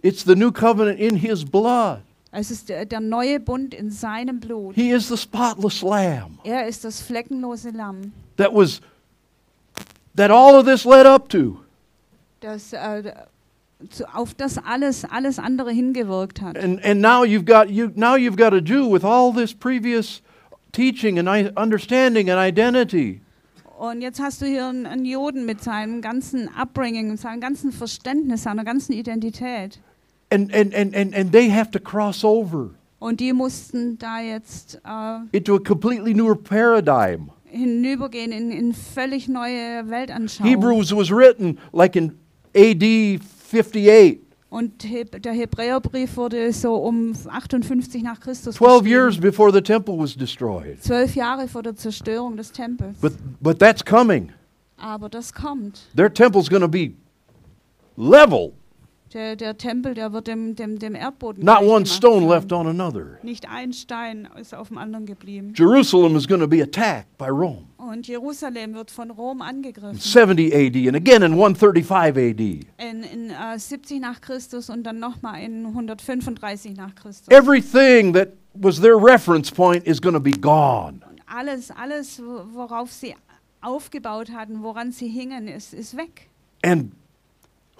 it's 0.01 0.23
the 0.25 0.35
new 0.35 0.51
covenant 0.51 0.99
in 0.99 1.15
His 1.15 1.45
blood. 1.45 1.99
Es 2.31 2.49
ist 2.49 2.69
der, 2.69 2.85
der 2.85 3.01
neue 3.01 3.39
Bund 3.39 3.73
in 3.73 3.91
seinem 3.91 4.39
Blut. 4.39 4.73
He 4.75 4.89
is 4.91 5.09
the 5.09 5.17
spotless 5.17 5.81
Lamb 5.81 6.39
Er 6.43 6.65
ist 6.67 6.83
das 6.83 7.01
fleckenlose 7.01 7.69
Lamm, 7.71 8.13
that 8.37 8.53
was, 8.53 8.81
that 10.15 10.31
all 10.31 10.55
of 10.55 10.65
this 10.65 10.85
led 10.85 11.05
up 11.05 11.29
to. 11.29 11.57
das 12.39 12.73
äh, 12.73 13.13
zu, 13.89 14.05
auf 14.15 14.33
das 14.33 14.57
alles, 14.57 15.05
alles 15.05 15.37
andere 15.39 15.71
hingewirkt 15.71 16.41
hat. 16.41 16.57
And, 16.57 16.83
and 16.83 17.01
now 17.01 17.23
you've 17.23 17.45
got, 17.45 17.69
you, 17.69 17.91
now 17.95 18.15
you've 18.15 18.37
got 18.37 18.53
a 18.53 18.61
Jew 18.61 18.87
with 18.91 19.03
all 19.03 19.31
this 19.33 19.53
previous 19.53 20.21
teaching 20.71 21.19
and 21.19 21.27
understanding 21.57 22.29
and 22.29 22.39
identity. 22.39 23.21
Und 23.81 24.01
jetzt 24.01 24.21
hast 24.21 24.43
du 24.43 24.45
hier 24.45 24.67
einen, 24.67 24.85
einen 24.85 25.05
Juden 25.05 25.43
mit 25.43 25.63
seinem 25.63 26.01
ganzen 26.01 26.47
Upbringing, 26.55 27.09
mit 27.09 27.19
seinem 27.19 27.41
ganzen 27.41 27.71
Verständnis, 27.71 28.43
seiner 28.43 28.63
ganzen 28.63 28.93
Identität. 28.93 29.79
And, 30.29 30.53
and, 30.53 30.75
and, 30.75 30.95
and, 30.95 31.15
and 31.15 31.31
they 31.31 31.49
have 31.49 31.71
to 31.71 31.79
cross 31.79 32.23
over 32.23 32.75
Und 32.99 33.19
die 33.19 33.33
mussten 33.33 33.97
da 33.97 34.21
jetzt 34.21 34.79
äh, 34.85 35.35
into 35.35 35.55
a 35.55 35.59
completely 35.59 36.13
newer 36.13 36.35
paradigm. 36.35 37.31
hinübergehen 37.45 38.31
in, 38.31 38.51
in 38.51 38.75
völlig 38.75 39.27
neue 39.27 39.89
Weltanschauung. 39.89 40.47
Hebrews 40.47 40.95
was 40.95 41.09
written 41.09 41.57
like 41.73 41.95
in 41.95 42.11
AD 42.55 43.19
58. 43.51 44.19
Und 44.51 44.83
der 44.83 45.31
Hebräerbrief 45.31 46.17
wurde 46.17 46.51
so 46.51 46.75
um 46.75 47.15
58 47.15 48.03
nach 48.03 48.19
Christus 48.19 48.55
12 48.55 48.85
years 48.85 49.17
before 49.17 49.49
the 49.49 49.61
temple 49.61 49.97
was 49.97 50.13
destroyed. 50.13 50.77
Zwölf 50.83 51.15
Jahre 51.15 51.47
vor 51.47 51.63
der 51.63 51.77
Zerstörung 51.77 52.35
des 52.35 52.51
Tempels. 52.51 52.97
But, 52.99 53.13
but 53.39 53.59
that's 53.59 53.83
coming. 53.83 54.33
Aber 54.75 55.07
das 55.07 55.33
kommt. 55.33 55.79
Their 55.95 56.13
temple's 56.13 56.49
going 56.49 56.61
to 56.61 56.67
be 56.67 56.91
level, 57.95 58.51
Der, 59.13 59.35
der 59.35 59.57
Tempel, 59.57 59.93
der 59.93 60.13
wird 60.13 60.27
dem, 60.27 60.55
dem, 60.55 60.79
dem 60.79 60.95
Erdboden 60.95 61.43
not 61.43 61.61
one 61.61 61.85
stone 61.85 62.27
left 62.33 62.53
on 62.53 62.67
another. 62.67 63.17
Nicht 63.23 63.49
ein 63.49 63.73
Stein 63.73 64.29
ist 64.39 64.55
auf 64.55 64.69
dem 64.69 64.77
anderen 64.77 65.05
geblieben. 65.05 65.53
Jerusalem 65.55 66.15
is 66.15 66.25
going 66.27 66.39
to 66.39 66.47
be 66.47 66.63
attacked 66.63 67.17
by 67.17 67.25
Rome. 67.25 67.63
Und 67.77 68.07
Jerusalem 68.07 68.73
wird 68.73 68.89
von 68.89 69.11
Rom 69.11 69.41
angegriffen. 69.41 69.97
70 69.99 70.53
AD 70.55 70.87
and 70.87 70.95
again 70.95 71.23
in 71.23 71.33
135 71.33 72.17
AD. 72.31 72.39
In, 72.77 73.03
in 73.03 73.29
äh, 73.31 73.57
70 73.59 73.99
nach 73.99 74.21
Christus 74.21 74.69
und 74.69 74.83
dann 74.83 74.99
nochmal 74.99 75.41
in 75.43 75.65
135 75.65 76.77
nach 76.77 76.95
Christus. 76.95 77.27
Everything 77.29 78.13
that 78.13 78.29
was 78.53 78.79
their 78.79 78.95
reference 78.95 79.51
point 79.51 79.85
is 79.85 80.01
going 80.01 80.13
to 80.15 80.21
be 80.21 80.31
gone. 80.31 81.01
Und 81.09 81.21
alles, 81.25 81.69
alles, 81.71 82.21
wo- 82.23 82.45
worauf 82.53 82.91
sie 82.91 83.13
aufgebaut 83.61 84.31
hatten, 84.31 84.63
woran 84.63 84.91
sie 84.91 85.07
hingen, 85.07 85.47
ist, 85.47 85.73
ist 85.73 85.97
weg. 85.97 86.29
And 86.63 86.91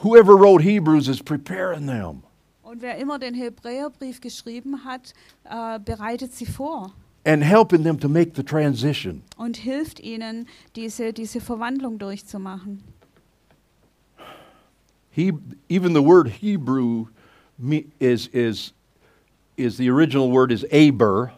whoever 0.04 0.36
wrote 0.38 0.62
Hebrews 0.62 1.08
is 1.08 1.22
preparing 1.22 1.86
them. 1.88 2.24
Und 2.64 2.82
wer 2.82 2.98
immer 2.98 3.20
den 3.20 3.34
Hebräerbrief 3.34 4.22
geschrieben 4.22 4.86
hat, 4.86 5.14
äh, 5.44 5.80
bereitet 5.80 6.34
sie 6.34 6.46
vor 6.46 6.94
and 7.26 7.44
helping 7.44 7.84
them 7.84 8.00
to 8.00 8.08
make 8.10 8.34
the 8.36 8.44
transition. 8.44 9.22
und 9.38 9.58
hilft 9.58 10.00
ihnen, 10.00 10.48
diese, 10.76 11.14
diese 11.14 11.40
Verwandlung 11.42 12.00
durchzumachen. 12.00 12.84
He, 15.10 15.34
even 15.70 15.94
the 15.94 16.02
word 16.02 16.30
Hebrew 16.30 17.08
is, 18.00 18.28
is, 18.28 18.74
is 19.58 19.78
the 19.78 19.90
original 19.90 20.32
word 20.32 20.52
is 20.52 20.64
Aber, 20.72 21.34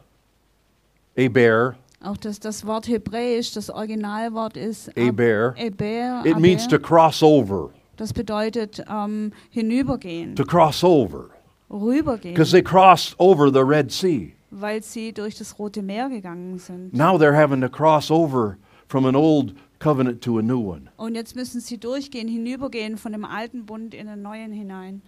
Aber, 1.18 1.76
Auch 2.02 2.18
das, 2.18 2.40
das 2.40 2.66
Wort 2.66 2.88
Hebräisch, 2.88 3.54
das 3.54 3.70
Originalwort 3.70 4.58
ist 4.58 4.90
Ab- 4.90 4.96
Aber. 4.98 5.56
Eber. 5.58 6.24
It 6.26 6.38
means 6.40 6.68
to 6.68 6.78
cross 6.78 7.24
over, 7.24 7.72
Das 7.98 8.14
bedeutet 8.14 8.84
ähm, 8.90 9.32
hinübergehen, 9.52 10.36
to 10.36 10.44
cross 10.44 10.84
over, 10.84 11.30
rübergehen, 11.70 12.34
because 12.34 12.52
they 12.52 12.64
crossed 12.64 13.16
over 13.20 13.52
the 13.52 13.60
Red 13.60 13.92
Sea. 13.92 14.34
weil 14.50 14.82
sie 14.84 15.14
durch 15.14 15.36
das 15.38 15.58
Rote 15.60 15.82
Meer 15.82 16.10
gegangen 16.10 16.58
sind. 16.60 16.94
Now 16.94 17.18
they're 17.18 17.36
having 17.36 17.62
to 17.62 17.70
cross 17.70 18.10
over 18.12 18.58
from 18.88 19.06
an 19.06 19.16
old 19.16 19.54
covenant 19.80 20.22
to 20.24 20.38
a 20.40 20.42
new 20.42 20.60
one. 20.60 20.90
Und 20.98 21.16
jetzt 21.16 21.36
müssen 21.36 21.60
sie 21.60 21.78
durchgehen, 21.78 22.28
hinübergehen 22.28 22.98
von 22.98 23.12
dem 23.12 23.26
alten 23.26 23.66
Bund 23.66 23.94
in 23.94 24.08
den 24.08 24.22
neuen 24.22 24.52
hinein. 24.54 25.02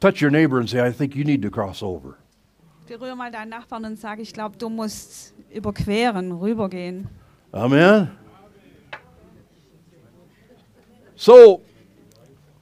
Touch 0.00 0.22
your 0.22 0.30
neighbor 0.30 0.58
and 0.58 0.68
say, 0.68 0.86
I 0.86 0.92
think 0.92 1.14
you 1.14 1.24
need 1.24 1.42
to 1.42 1.50
cross 1.50 1.82
over. 1.82 2.16
Berühre 2.86 3.14
mal 3.14 3.30
deinen 3.30 3.50
Nachbarn 3.50 3.84
und 3.84 3.98
sag, 3.98 4.18
ich 4.18 4.32
glaube, 4.32 4.56
du 4.56 4.68
musst 4.68 5.34
überqueren, 5.52 6.32
rübergehen. 6.32 7.08
Amen. 7.52 8.10
So, 11.14 11.60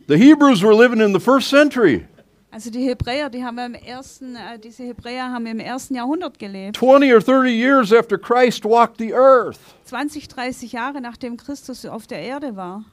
the 0.09 0.17
Hebrews 0.17 0.63
were 0.63 0.75
living 0.75 1.01
in 1.01 1.13
the 1.13 1.21
first 1.21 1.49
century. 1.49 2.07
Also 2.51 2.71
die 2.71 2.89
Hebräer, 2.89 3.29
die 3.29 3.45
haben 3.45 3.59
im 3.59 3.75
ersten, 3.75 4.35
äh, 4.35 4.59
diese 4.59 4.83
Hebräer 4.83 5.31
haben 5.31 5.47
im 5.47 5.61
ersten 5.61 5.95
Jahrhundert 5.95 6.39
gelebt. 6.39 6.77
20 6.79 7.13
or 7.13 7.21
30 7.21 7.53
years 7.53 7.93
after 7.93 8.19
Christ 8.19 8.65
walked 8.65 8.99
the 8.99 9.13
earth. 9.13 9.59
20, 9.85 10.29
30 10.29 10.73
Jahre 10.73 11.01
nachdem 11.01 11.37
Christus 11.37 11.85
auf 11.85 12.07
der 12.07 12.21
Erde 12.21 12.57
war. 12.57 12.85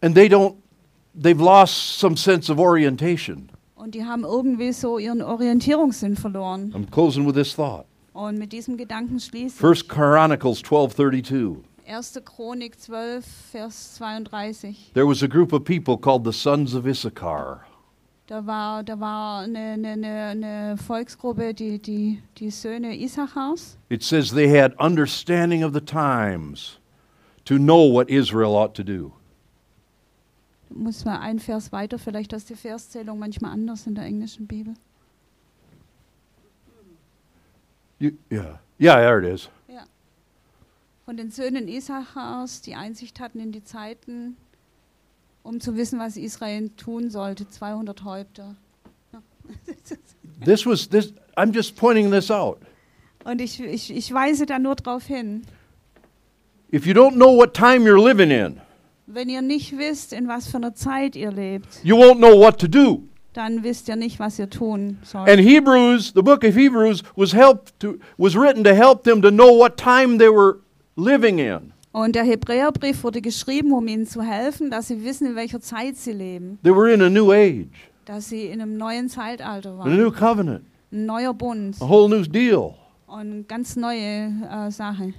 And 0.00 0.14
they 0.14 0.28
don't, 0.28 0.56
they've 1.14 1.40
lost 1.40 1.98
some 1.98 2.16
sense 2.16 2.50
of 2.50 2.58
orientation. 2.58 3.50
Und 3.74 3.94
die 3.94 4.04
haben 4.04 4.24
irgendwie 4.24 4.72
so 4.72 4.98
ihren 4.98 5.20
Orientierungssinn 5.20 6.16
verloren. 6.16 6.72
I'm 6.74 6.90
closing 6.90 7.26
with 7.26 7.34
this 7.34 7.54
thought. 7.54 7.84
Und 8.14 8.38
mit 8.38 8.52
diesem 8.52 8.78
Gedanken 8.78 9.20
schließe 9.20 9.54
ich. 9.54 9.60
First 9.60 9.88
Chronicles 9.90 10.62
12:32. 10.62 11.58
1. 11.86 12.18
Chronik 12.24 12.76
12, 12.76 13.24
Vers 13.24 13.74
32. 13.98 14.90
There 14.94 15.06
was 15.06 15.22
a 15.22 15.28
group 15.28 15.52
of 15.52 15.64
people 15.64 15.96
called 15.96 16.24
the 16.24 16.32
sons 16.32 16.74
of 16.74 16.86
Issachar. 16.86 17.64
Da 18.26 18.40
war, 18.40 18.82
da 18.82 18.98
war 18.98 19.44
eine, 19.44 19.74
eine, 19.74 20.04
eine, 20.04 20.76
Volksgruppe, 20.76 21.54
die, 21.54 21.78
die, 21.78 22.20
die 22.34 22.50
Söhne 22.50 22.92
Issachars. 23.00 23.76
It 23.88 24.02
says 24.02 24.32
they 24.32 24.48
had 24.48 24.74
understanding 24.80 25.62
of 25.62 25.72
the 25.72 25.80
times 25.80 26.78
to 27.44 27.56
know 27.56 27.84
what 27.84 28.10
Israel 28.10 28.56
ought 28.56 28.74
to 28.74 28.82
do. 28.82 29.12
Muss 30.70 31.04
mal 31.04 31.20
ein 31.20 31.38
Vers 31.38 31.70
weiter, 31.70 32.00
vielleicht 32.00 32.32
ist 32.32 32.50
die 32.50 32.56
Verszählung 32.56 33.20
manchmal 33.20 33.52
anders 33.52 33.86
in 33.86 33.94
der 33.94 34.04
englischen 34.04 34.48
Bibel. 34.48 34.74
You, 38.00 38.10
yeah. 38.28 38.58
Yeah, 38.78 38.96
there 38.96 39.20
it 39.20 39.24
is. 39.24 39.48
Von 41.06 41.16
den 41.16 41.30
Söhnen 41.30 41.68
Issachars, 41.68 42.62
die 42.62 42.74
Einsicht 42.74 43.20
hatten 43.20 43.38
in 43.38 43.52
die 43.52 43.62
Zeiten, 43.62 44.36
um 45.44 45.60
zu 45.60 45.76
wissen, 45.76 46.00
was 46.00 46.16
Israel 46.16 46.68
tun 46.70 47.10
sollte. 47.10 47.48
200 47.48 48.02
Häupter. 48.02 48.56
This 50.44 50.66
was 50.66 50.88
this 50.88 51.12
I'm 51.36 51.54
just 51.54 51.76
pointing 51.76 52.10
this 52.10 52.28
out. 52.28 52.58
Und 53.22 53.40
ich, 53.40 53.60
ich, 53.60 53.94
ich 53.94 54.12
weise 54.12 54.46
da 54.46 54.58
nur 54.58 54.74
darauf 54.74 55.04
hin. 55.04 55.42
If 56.72 56.86
you 56.86 56.92
don't 56.92 57.14
know 57.14 57.36
what 57.36 57.54
time 57.54 57.88
you're 57.88 58.04
living 58.04 58.32
in, 58.32 58.60
Wenn 59.06 59.28
ihr 59.28 59.42
nicht 59.42 59.78
wisst, 59.78 60.12
in 60.12 60.26
was 60.26 60.48
für 60.48 60.56
einer 60.56 60.74
Zeit 60.74 61.14
ihr 61.14 61.30
lebt, 61.30 61.68
you 61.84 61.96
won't 61.96 62.16
know 62.16 62.36
what 62.36 62.58
to 62.60 62.66
do. 62.66 63.04
dann 63.32 63.62
wisst 63.62 63.86
ihr 63.86 63.94
nicht, 63.94 64.18
was 64.18 64.40
ihr 64.40 64.50
tun 64.50 64.98
sollt. 65.04 65.30
And 65.30 65.38
Hebrews, 65.40 66.12
the 66.16 66.22
book 66.22 66.42
of 66.42 66.56
Hebrews 66.56 67.04
was 67.14 67.32
helped 67.32 67.78
to 67.78 68.00
was 68.18 68.34
written 68.34 68.64
to 68.64 68.74
help 68.74 69.04
them 69.04 69.22
to 69.22 69.30
know 69.30 69.56
what 69.56 69.76
time 69.76 70.18
they 70.18 70.28
were 70.28 70.58
living 70.96 71.38
in. 71.38 71.72
Und 71.92 72.14
der 72.14 72.24
Hebräerbrief 72.24 73.02
wurde 73.04 73.22
geschrieben, 73.22 73.72
um 73.72 73.86
ihnen 73.88 74.06
zu 74.06 74.20
helfen, 74.22 74.70
dass 74.70 74.88
sie 74.88 75.02
wissen, 75.02 75.28
in 75.28 75.34
welcher 75.36 75.60
Zeit 75.60 75.96
sie 75.96 76.12
leben. 76.12 76.58
They 76.62 76.74
were 76.74 76.92
in 76.92 77.00
a 77.02 77.08
new 77.08 77.32
age, 77.32 77.68
Dass 78.04 78.28
sie 78.28 78.46
in 78.46 78.60
einem 78.60 78.76
neuen 78.76 79.08
Zeitalter 79.08 79.70
a 79.70 79.78
waren. 79.78 79.96
new 79.96 80.10
covenant, 80.10 80.64
Ein 80.92 81.06
neuer 81.06 81.32
Bund. 81.32 81.76
a 81.80 81.88
whole 81.88 82.08
new 82.08 82.22
deal. 82.24 82.74
Und 83.06 83.48
ganz 83.48 83.76
neue 83.76 84.32
äh, 84.50 84.70
Sache. 84.70 85.14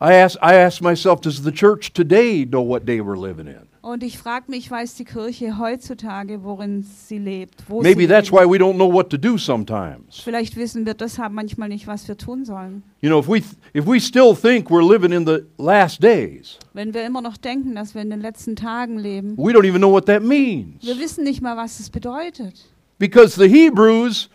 I 0.00 0.14
ask 0.14 0.36
I 0.42 0.54
ask 0.56 0.80
myself, 0.82 1.20
does 1.20 1.42
the 1.44 1.52
church 1.52 1.92
today 1.92 2.44
know 2.44 2.62
what 2.66 2.84
day 2.84 3.00
we're 3.00 3.16
living 3.16 3.46
in? 3.46 3.68
Und 3.82 4.04
ich 4.04 4.16
frage 4.16 4.44
mich, 4.48 4.70
weiß 4.70 4.94
die 4.94 5.04
Kirche 5.04 5.58
heutzutage, 5.58 6.44
worin 6.44 6.84
sie 6.84 7.18
lebt? 7.18 7.64
Wo 7.68 7.82
Maybe 7.82 8.02
sie 8.02 8.06
that's 8.06 8.30
lebt? 8.30 8.40
why 8.44 8.48
we 8.48 8.56
don't 8.56 8.74
know 8.76 8.86
what 8.92 9.10
to 9.10 9.16
do 9.18 9.36
sometimes. 9.36 10.20
Vielleicht 10.22 10.54
wissen 10.56 10.86
wir 10.86 10.94
deshalb 10.94 11.32
manchmal 11.32 11.68
nicht, 11.68 11.88
was 11.88 12.06
wir 12.06 12.16
tun 12.16 12.44
sollen. 12.44 12.84
You 13.00 13.08
know, 13.08 13.18
if 13.18 13.26
we 13.28 13.42
if 13.74 13.84
we 13.84 13.98
still 13.98 14.36
think 14.36 14.70
we're 14.70 14.88
living 14.88 15.10
in 15.10 15.26
the 15.26 15.40
last 15.58 16.00
days, 16.00 16.60
Wenn 16.72 16.94
wir 16.94 17.04
immer 17.04 17.20
noch 17.20 17.36
denken, 17.36 17.74
dass 17.74 17.92
wir 17.92 18.02
in 18.02 18.10
den 18.10 18.20
letzten 18.20 18.54
Tagen 18.54 18.98
leben. 19.00 19.36
we 19.36 19.50
don't 19.52 19.66
even 19.66 19.80
know 19.80 19.90
what 19.90 20.06
that 20.06 20.22
means. 20.22 20.80
Wir 20.86 20.96
wissen 21.00 21.24
nicht 21.24 21.42
mal, 21.42 21.56
was 21.56 21.80
es 21.80 21.90
bedeutet. 21.90 22.64
Because 23.00 23.34
the 23.34 23.48
Hebrews, 23.48 24.30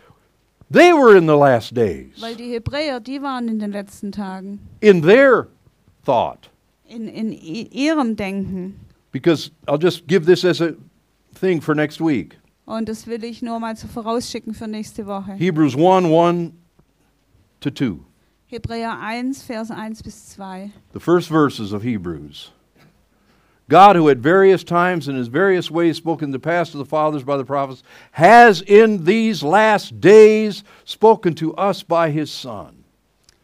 they 0.70 0.92
were 0.92 1.16
in 1.16 1.26
the 1.26 1.32
last 1.34 1.74
days 1.74 2.20
Weil 2.20 2.36
die 2.36 2.52
Hebräer, 2.52 3.00
die 3.00 3.22
waren 3.22 3.48
in 3.48 3.58
den 3.58 3.72
letzten 3.72 4.12
Tagen. 4.12 4.58
in 4.80 5.00
their 5.00 5.48
thought. 6.04 6.50
In, 6.86 7.08
in 7.08 7.32
ihrem 7.32 8.14
Denken. 8.14 8.80
Because 9.18 9.50
I'll 9.66 9.78
just 9.78 10.06
give 10.06 10.26
this 10.26 10.44
as 10.44 10.60
a 10.60 10.76
thing 11.34 11.60
for 11.60 11.74
next 11.74 12.00
week. 12.00 12.36
Und 12.66 12.86
das 12.88 13.06
will 13.06 13.24
ich 13.24 13.42
nur 13.42 13.58
mal 13.58 13.76
so 13.76 13.88
vorausschicken 13.88 14.54
für 14.54 14.68
nächste 14.68 15.06
Woche. 15.06 15.32
Hebrews 15.32 15.74
1 15.74 16.06
1 16.06 16.52
to 17.60 17.70
2. 17.70 17.98
Hebräer 18.46 18.98
1, 19.00 19.42
Vers 19.42 19.70
1 19.70 20.02
bis 20.02 20.36
2. 20.36 20.70
The 20.92 21.00
first 21.00 21.28
verses 21.28 21.72
of 21.72 21.82
Hebrews. 21.82 22.52
God, 23.68 23.96
who 23.96 24.08
at 24.08 24.18
various 24.18 24.64
times 24.64 25.08
and 25.08 25.18
in 25.18 25.30
various 25.30 25.70
ways 25.70 25.96
spoken 25.96 26.26
in 26.26 26.30
the 26.30 26.38
past 26.38 26.72
to 26.72 26.78
the 26.78 26.86
fathers 26.86 27.24
by 27.24 27.36
the 27.36 27.44
prophets, 27.44 27.82
has 28.12 28.62
in 28.62 29.04
these 29.04 29.42
last 29.42 30.00
days 30.00 30.62
spoken 30.84 31.34
to 31.34 31.54
us 31.56 31.82
by 31.82 32.10
his 32.10 32.30
Son. 32.30 32.77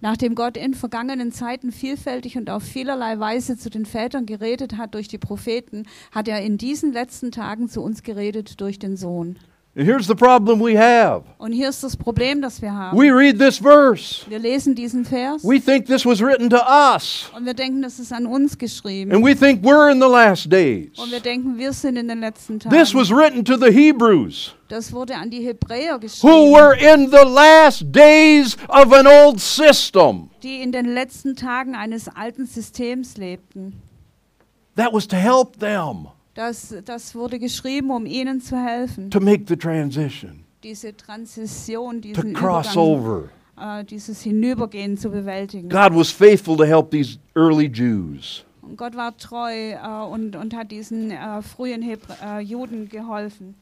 Nachdem 0.04 0.34
Gott 0.34 0.58
in 0.58 0.74
vergangenen 0.74 1.32
Zeiten 1.32 1.72
vielfältig 1.72 2.36
und 2.36 2.50
auf 2.50 2.62
vielerlei 2.62 3.18
Weise 3.18 3.56
zu 3.56 3.70
den 3.70 3.86
Vätern 3.86 4.26
geredet 4.26 4.76
hat 4.76 4.92
durch 4.92 5.08
die 5.08 5.16
Propheten, 5.16 5.84
hat 6.12 6.28
er 6.28 6.42
in 6.42 6.58
diesen 6.58 6.92
letzten 6.92 7.32
Tagen 7.32 7.70
zu 7.70 7.80
uns 7.80 8.02
geredet 8.02 8.60
durch 8.60 8.78
den 8.78 8.98
Sohn. 8.98 9.38
Here's 9.76 10.06
the 10.06 10.14
problem 10.14 10.60
we 10.60 10.78
have 10.78 11.24
Und 11.38 11.50
hier 11.52 11.68
ist 11.68 11.82
das 11.82 11.96
Problem, 11.96 12.40
das 12.40 12.62
wir 12.62 12.72
haben. 12.72 12.96
we 12.96 13.10
read 13.12 13.40
this 13.40 13.58
verse, 13.58 14.24
Wir 14.30 14.38
lesen 14.38 14.76
diesen 14.76 15.04
Vers 15.04 15.42
we 15.42 15.58
think 15.60 15.86
this 15.86 16.06
was 16.06 16.20
written 16.22 16.48
to 16.50 16.58
us, 16.64 17.28
und 17.36 17.44
wir 17.44 17.54
denken, 17.54 17.82
das 17.82 17.98
ist 17.98 18.12
an 18.12 18.24
uns 18.26 18.56
geschrieben. 18.56 19.10
and 19.12 19.24
we 19.24 19.34
think 19.34 19.62
we're 19.64 19.90
in 19.90 20.00
the 20.00 20.06
last 20.08 20.48
days. 20.52 20.96
Und 20.96 21.10
wir 21.10 21.18
denken, 21.18 21.58
wir 21.58 21.72
sind 21.72 21.96
in 21.96 22.06
den 22.06 22.20
letzten 22.20 22.60
This 22.60 22.92
Tagen. 22.92 23.00
was 23.00 23.10
written 23.10 23.44
to 23.44 23.56
the 23.56 23.72
Hebrews. 23.72 24.54
Das 24.68 24.92
wurde 24.92 25.16
an 25.16 25.28
die 25.30 25.40
Hebräer 25.44 25.94
who 25.94 25.98
geschrieben, 26.00 26.52
were 26.52 26.76
in 26.76 27.10
the 27.10 27.26
last 27.28 27.84
days 27.90 28.56
of 28.68 28.92
an 28.92 29.08
old 29.08 29.40
system. 29.40 30.30
die 30.44 30.62
in 30.62 30.70
den 30.70 30.86
letzten 30.94 31.34
Tagen 31.34 31.74
eines 31.74 32.06
alten 32.14 32.46
Systems 32.46 33.16
lebten. 33.16 33.82
That 34.76 34.92
was 34.92 35.08
to 35.08 35.16
help 35.16 35.58
them 35.58 36.06
Das, 36.34 36.74
das 36.84 37.14
wurde 37.14 37.38
geschrieben, 37.38 37.90
um 37.90 38.06
ihnen 38.06 38.40
zu 38.40 38.56
helfen, 38.56 39.10
to 39.10 39.20
make 39.20 39.44
the 39.46 39.56
transition, 39.56 40.44
diese 40.62 40.96
Transition, 40.96 42.02
to 42.02 42.08
diesen 42.08 42.32
cross 42.34 42.74
Übergang, 42.74 42.82
over. 42.82 43.28
äh, 43.60 43.84
dieses 43.84 44.22
Hinübergehen 44.22 44.96
zu 44.96 45.10
bewältigen. 45.10 45.68
God 45.68 45.94
was 45.94 46.10
faithful 46.10 46.56
to 46.56 46.64
help 46.64 46.90
these 46.90 47.18
early 47.36 47.66
Jews. 47.66 48.44
Und 48.62 48.76
Gott 48.76 48.96
war 48.96 49.16
treu 49.16 49.72
äh, 49.72 50.06
und, 50.10 50.34
und 50.36 50.54
hat 50.56 50.70
diesen 50.72 51.10
äh, 51.10 51.42
frühen 51.42 51.82
Hebr 51.82 52.16
äh, 52.24 52.40
Juden 52.40 52.88
geholfen. 52.88 53.54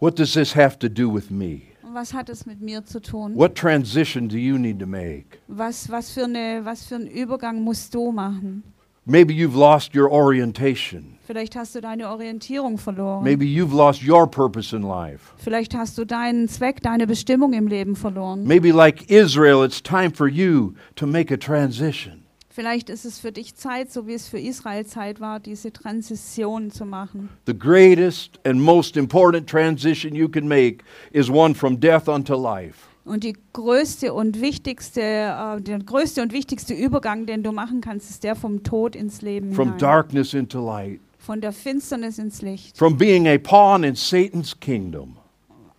What 0.00 0.18
does 0.18 0.32
this 0.32 0.54
have 0.56 0.78
to 0.78 0.88
do 0.88 1.12
with 1.12 1.30
me? 1.30 1.62
Was 1.92 2.12
hat 2.12 2.28
es 2.28 2.46
mit 2.46 2.60
mir 2.60 2.84
zu 2.84 3.00
tun? 3.00 3.34
What 3.36 3.54
transition 3.54 4.28
do 4.28 4.36
you 4.36 4.58
need 4.58 4.78
to 4.80 4.86
make? 4.86 5.38
Was, 5.48 5.88
was, 5.90 6.10
für 6.10 6.24
eine, 6.24 6.60
was 6.64 6.84
für 6.84 6.96
einen 6.96 7.06
Übergang 7.06 7.62
musst 7.62 7.94
du 7.94 8.10
machen? 8.12 8.62
Maybe 9.10 9.32
you've 9.32 9.56
lost 9.56 9.94
your 9.94 10.12
orientation. 10.12 11.18
Vielleicht 11.26 11.56
hast 11.56 11.74
du 11.74 11.80
deine 11.80 12.10
Orientierung 12.10 12.76
verloren. 12.76 13.24
Maybe 13.24 13.46
you've 13.46 13.74
lost 13.74 14.06
your 14.06 14.26
purpose 14.26 14.76
in 14.76 14.82
life. 14.82 15.32
Vielleicht 15.38 15.74
hast 15.74 15.96
du 15.96 16.04
deinen 16.04 16.46
Zweck, 16.46 16.82
deine 16.82 17.06
Bestimmung 17.06 17.54
im 17.54 17.68
Leben 17.68 17.96
verloren. 17.96 18.44
Maybe, 18.44 18.70
like 18.70 19.10
Israel, 19.10 19.64
it's 19.64 19.82
time 19.82 20.10
for 20.10 20.28
you 20.28 20.74
to 20.96 21.06
make 21.06 21.32
a 21.32 21.38
transition. 21.38 22.24
Vielleicht 22.50 22.90
ist 22.90 23.06
es 23.06 23.18
für 23.18 23.32
dich 23.32 23.54
Zeit, 23.54 23.90
so 23.90 24.06
wie 24.06 24.12
es 24.12 24.28
für 24.28 24.40
Israel 24.40 24.84
Zeit 24.84 25.20
war, 25.20 25.40
diese 25.40 25.72
Transition 25.72 26.70
zu 26.70 26.84
machen. 26.84 27.30
The 27.46 27.58
greatest 27.58 28.38
and 28.44 28.60
most 28.60 28.98
important 28.98 29.48
transition 29.48 30.14
you 30.14 30.28
can 30.28 30.46
make 30.46 30.84
is 31.12 31.30
one 31.30 31.54
from 31.54 31.80
death 31.80 32.08
unto 32.08 32.34
life. 32.34 32.87
Und 33.08 33.24
die 33.24 33.34
größte 33.54 34.12
und 34.12 34.40
wichtigste, 34.40 35.00
äh, 35.00 35.60
der 35.60 35.78
größte 35.78 36.20
und 36.22 36.32
wichtigste 36.32 36.74
Übergang, 36.74 37.24
den 37.26 37.42
du 37.42 37.52
machen 37.52 37.80
kannst, 37.80 38.10
ist 38.10 38.22
der 38.22 38.36
vom 38.36 38.62
Tod 38.62 38.94
ins 38.94 39.22
Leben 39.22 39.52
from 39.52 39.68
hinein. 39.68 39.78
darkness 39.78 40.34
into 40.34 40.64
light, 40.64 41.00
Von 41.18 41.40
der 41.40 41.52
Finsternis 41.52 42.18
ins 42.18 42.42
Licht. 42.42 42.76
from 42.76 42.96
being 42.98 43.26
a 43.26 43.38
pawn 43.38 43.82
in 43.84 43.94
Satan's 43.94 44.58
kingdom 44.60 45.16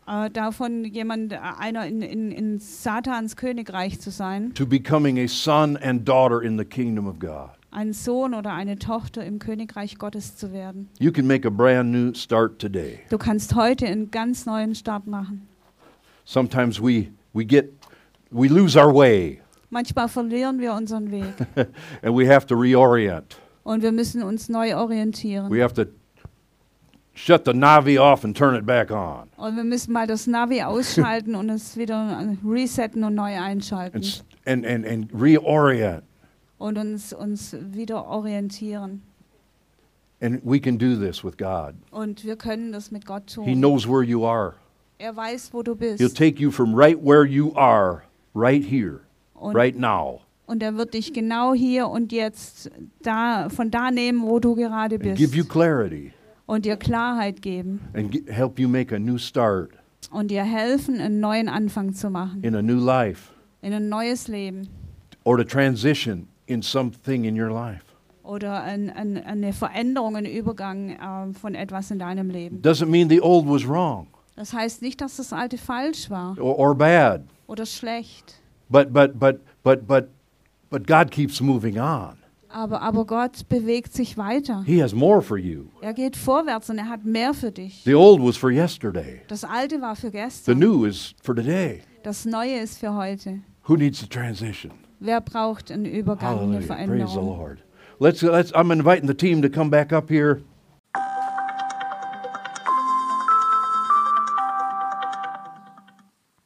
Äh, 0.08 0.32
davon 0.32 0.86
jemand, 0.86 1.34
äh, 1.34 1.38
einer 1.60 1.86
in, 1.86 2.02
in, 2.02 2.32
in 2.32 2.58
Satans 2.60 3.36
Königreich 3.36 4.00
zu 4.00 4.10
sein. 4.10 4.52
to 4.56 4.66
becoming 4.66 5.20
a 5.20 5.28
son 5.28 5.78
and 5.78 6.08
daughter 6.10 6.42
in 6.42 6.58
the 6.58 6.66
kingdom 6.66 7.06
of 7.08 7.20
God. 7.20 7.50
Ein 7.70 7.94
Sohn 7.94 8.34
oder 8.34 8.54
eine 8.56 8.80
Tochter 8.80 9.24
im 9.24 9.38
Königreich 9.38 10.00
Gottes 10.00 10.36
zu 10.36 10.52
werden. 10.52 10.90
You 10.98 11.12
can 11.12 11.28
make 11.28 11.48
a 11.48 11.52
brand 11.52 11.92
new 11.92 12.12
start 12.16 12.58
today. 12.58 12.98
Du 13.12 13.20
kannst 13.20 13.54
heute 13.54 13.86
einen 13.86 14.10
ganz 14.10 14.48
neuen 14.48 14.74
Start 14.74 15.06
machen. 15.06 15.48
Sometimes 16.26 16.82
we, 16.82 17.10
we 17.40 17.46
get 17.46 17.72
we 18.32 18.48
lose 18.50 18.76
our 18.78 18.94
way 18.94 19.40
Manchmal 19.72 20.08
verlieren 20.10 20.60
wir 20.60 20.74
unseren 20.74 21.12
Weg 21.12 21.34
and 22.04 22.18
we 22.18 22.28
have 22.28 22.46
to 22.48 22.56
reorient. 22.56 23.38
und 23.64 23.82
wir 23.84 23.92
müssen 23.92 24.24
uns 24.24 24.50
neu 24.50 24.76
orientieren. 24.76 25.50
We 25.52 25.62
have 25.62 25.74
to 25.76 25.86
shut 27.14 27.46
the 27.46 27.54
Navi 27.54 28.00
off 28.00 28.24
and 28.24 28.36
turn 28.36 28.56
it 28.56 28.66
back 28.66 28.90
on. 28.92 29.30
Und 29.38 29.56
wir 29.56 29.64
müssen 29.64 29.94
mal 29.94 30.08
das 30.08 30.26
Navi 30.26 30.62
ausschalten 30.64 31.36
und 31.36 31.50
es 31.50 31.78
wieder 31.78 32.20
äh, 32.22 32.48
resetten 32.48 33.04
und 33.04 33.14
neu 33.16 33.40
einschalten 33.40 34.02
And, 34.46 34.66
and, 34.66 34.88
and, 34.88 35.12
reorient. 35.14 36.04
und 36.58 36.78
uns, 36.78 37.14
uns 37.14 37.56
wieder 37.72 38.06
orientieren. 38.08 39.04
And 40.22 40.42
we 40.44 40.60
can 40.60 40.78
do 40.78 40.96
this 40.96 41.24
with 41.24 41.38
God. 41.38 41.76
Und 41.92 42.26
wir 42.26 42.36
können 42.38 42.72
das 42.72 42.90
mit 42.92 43.06
Gott 43.06 43.38
He 43.46 43.54
knows 43.54 43.88
where 43.88 44.04
you 44.04 44.26
are. 44.26 44.56
Er 45.02 45.16
weiß, 45.16 45.54
wo 45.54 45.64
du 45.64 45.72
He'll 45.76 45.98
bist. 45.98 46.18
take 46.18 46.42
you 46.42 46.52
from 46.52 46.76
right 46.76 46.98
where 47.02 47.24
you 47.26 47.54
are, 47.56 48.02
right 48.36 48.62
here, 48.64 49.00
Und, 49.34 49.56
right 49.56 49.78
now, 49.80 50.20
und 50.46 50.62
er 50.62 50.76
wird 50.76 50.94
dich 50.94 51.14
genau 51.14 51.54
hier 51.54 51.88
und 51.88 52.12
jetzt 52.12 52.70
da, 53.02 53.48
von 53.50 53.72
da 53.72 53.92
nehmen, 53.92 54.22
wo 54.24 54.40
du 54.40 54.56
gerade 54.56 54.96
and 54.96 55.16
give 55.16 55.34
you 55.36 55.44
bist. 55.44 55.50
clarity 55.50 56.12
Und 56.48 56.66
dir 56.66 56.76
Klarheit 56.76 57.42
geben. 57.42 57.80
and 57.94 58.14
help 58.30 58.60
you 58.60 58.68
make 58.68 58.94
a 58.94 59.00
new 59.00 59.18
start 59.18 59.70
Und 60.12 60.32
dir 60.32 60.44
helfen, 60.44 61.00
einen 61.00 61.22
neuen 61.22 61.48
Anfang 61.48 61.94
zu 61.94 62.10
machen. 62.10 62.44
in 62.44 62.54
a 62.56 62.62
new 62.62 62.78
life 62.84 63.32
In 63.62 63.72
ein 63.74 63.88
neues 63.88 64.28
Leben. 64.28 64.68
or 65.24 65.38
to 65.38 65.46
transition 65.46 66.28
in 66.48 66.62
something 66.62 67.24
in 67.24 67.40
your 67.40 67.50
life. 67.52 67.86
Oder 68.24 68.64
ein, 68.64 68.90
ein, 68.90 69.18
eine 69.24 69.54
Veränderung, 69.54 70.18
einen 70.18 70.32
Übergang 70.32 70.90
äh, 70.90 71.34
von 71.34 71.56
etwas 71.56 71.90
in 71.90 72.00
deinem 72.00 72.30
Leben. 72.30 72.62
Doesn't 72.62 72.88
mean 72.88 73.08
the 73.10 73.22
old 73.22 73.48
was 73.48 73.66
wrong 73.66 74.08
Das 74.40 74.54
heißt 74.54 74.82
nicht, 74.82 75.02
dass 75.02 75.18
das 75.18 75.34
Alte 75.34 75.58
falsch 75.58 76.10
war 76.10 76.38
or, 76.40 76.58
or 76.58 76.74
bad, 76.74 77.24
oder 77.46 77.66
schlecht. 77.66 78.40
but 78.70 78.94
but 78.94 79.20
but 79.20 79.42
but 79.64 79.86
but 79.86 80.08
but 80.70 80.88
God 80.88 81.12
keeps 81.12 81.42
moving 81.42 81.78
on. 81.78 82.16
Aber, 82.48 82.82
aber 82.82 83.04
Gott 83.06 83.50
bewegt 83.50 83.94
sich 83.94 84.18
weiter. 84.18 84.64
He 84.66 84.82
has 84.82 84.94
more 84.94 85.22
for 85.22 85.38
you. 85.38 85.66
Er 85.82 85.94
geht 85.94 86.16
vorwärts 86.16 86.70
und 86.70 86.78
er 86.78 86.88
hat 86.88 87.04
mehr 87.04 87.34
für 87.34 87.52
dich. 87.52 87.82
The 87.84 87.96
old 87.96 88.22
was 88.24 88.38
for 88.38 88.50
yesterday. 88.50 89.22
Das 89.28 89.44
Alte 89.44 89.82
war 89.82 89.98
für 89.98 90.08
The 90.08 90.12
gestern. 90.14 90.58
new 90.58 90.86
is 90.86 91.14
for 91.22 91.36
today. 91.36 91.82
Das 92.04 92.24
Neue 92.24 92.60
ist 92.62 92.78
für 92.80 92.94
heute. 92.96 93.40
Who 93.68 93.76
needs 93.76 94.00
the 94.00 94.08
transition? 94.08 94.72
Wer 95.02 95.20
braucht 95.20 95.70
einen 95.70 95.84
Übergang, 95.84 96.40
eine 96.40 96.40
Hallelujah. 96.40 96.60
Praise 96.60 96.68
the 96.68 96.74
Veränderung? 96.96 97.26
Lord. 97.38 97.58
Let's 98.00 98.22
let's 98.22 98.54
I'm 98.54 98.72
inviting 98.72 99.06
the 99.06 99.14
team 99.14 99.42
to 99.42 99.50
come 99.50 99.70
back 99.70 99.92
up 99.92 100.10
here. 100.10 100.42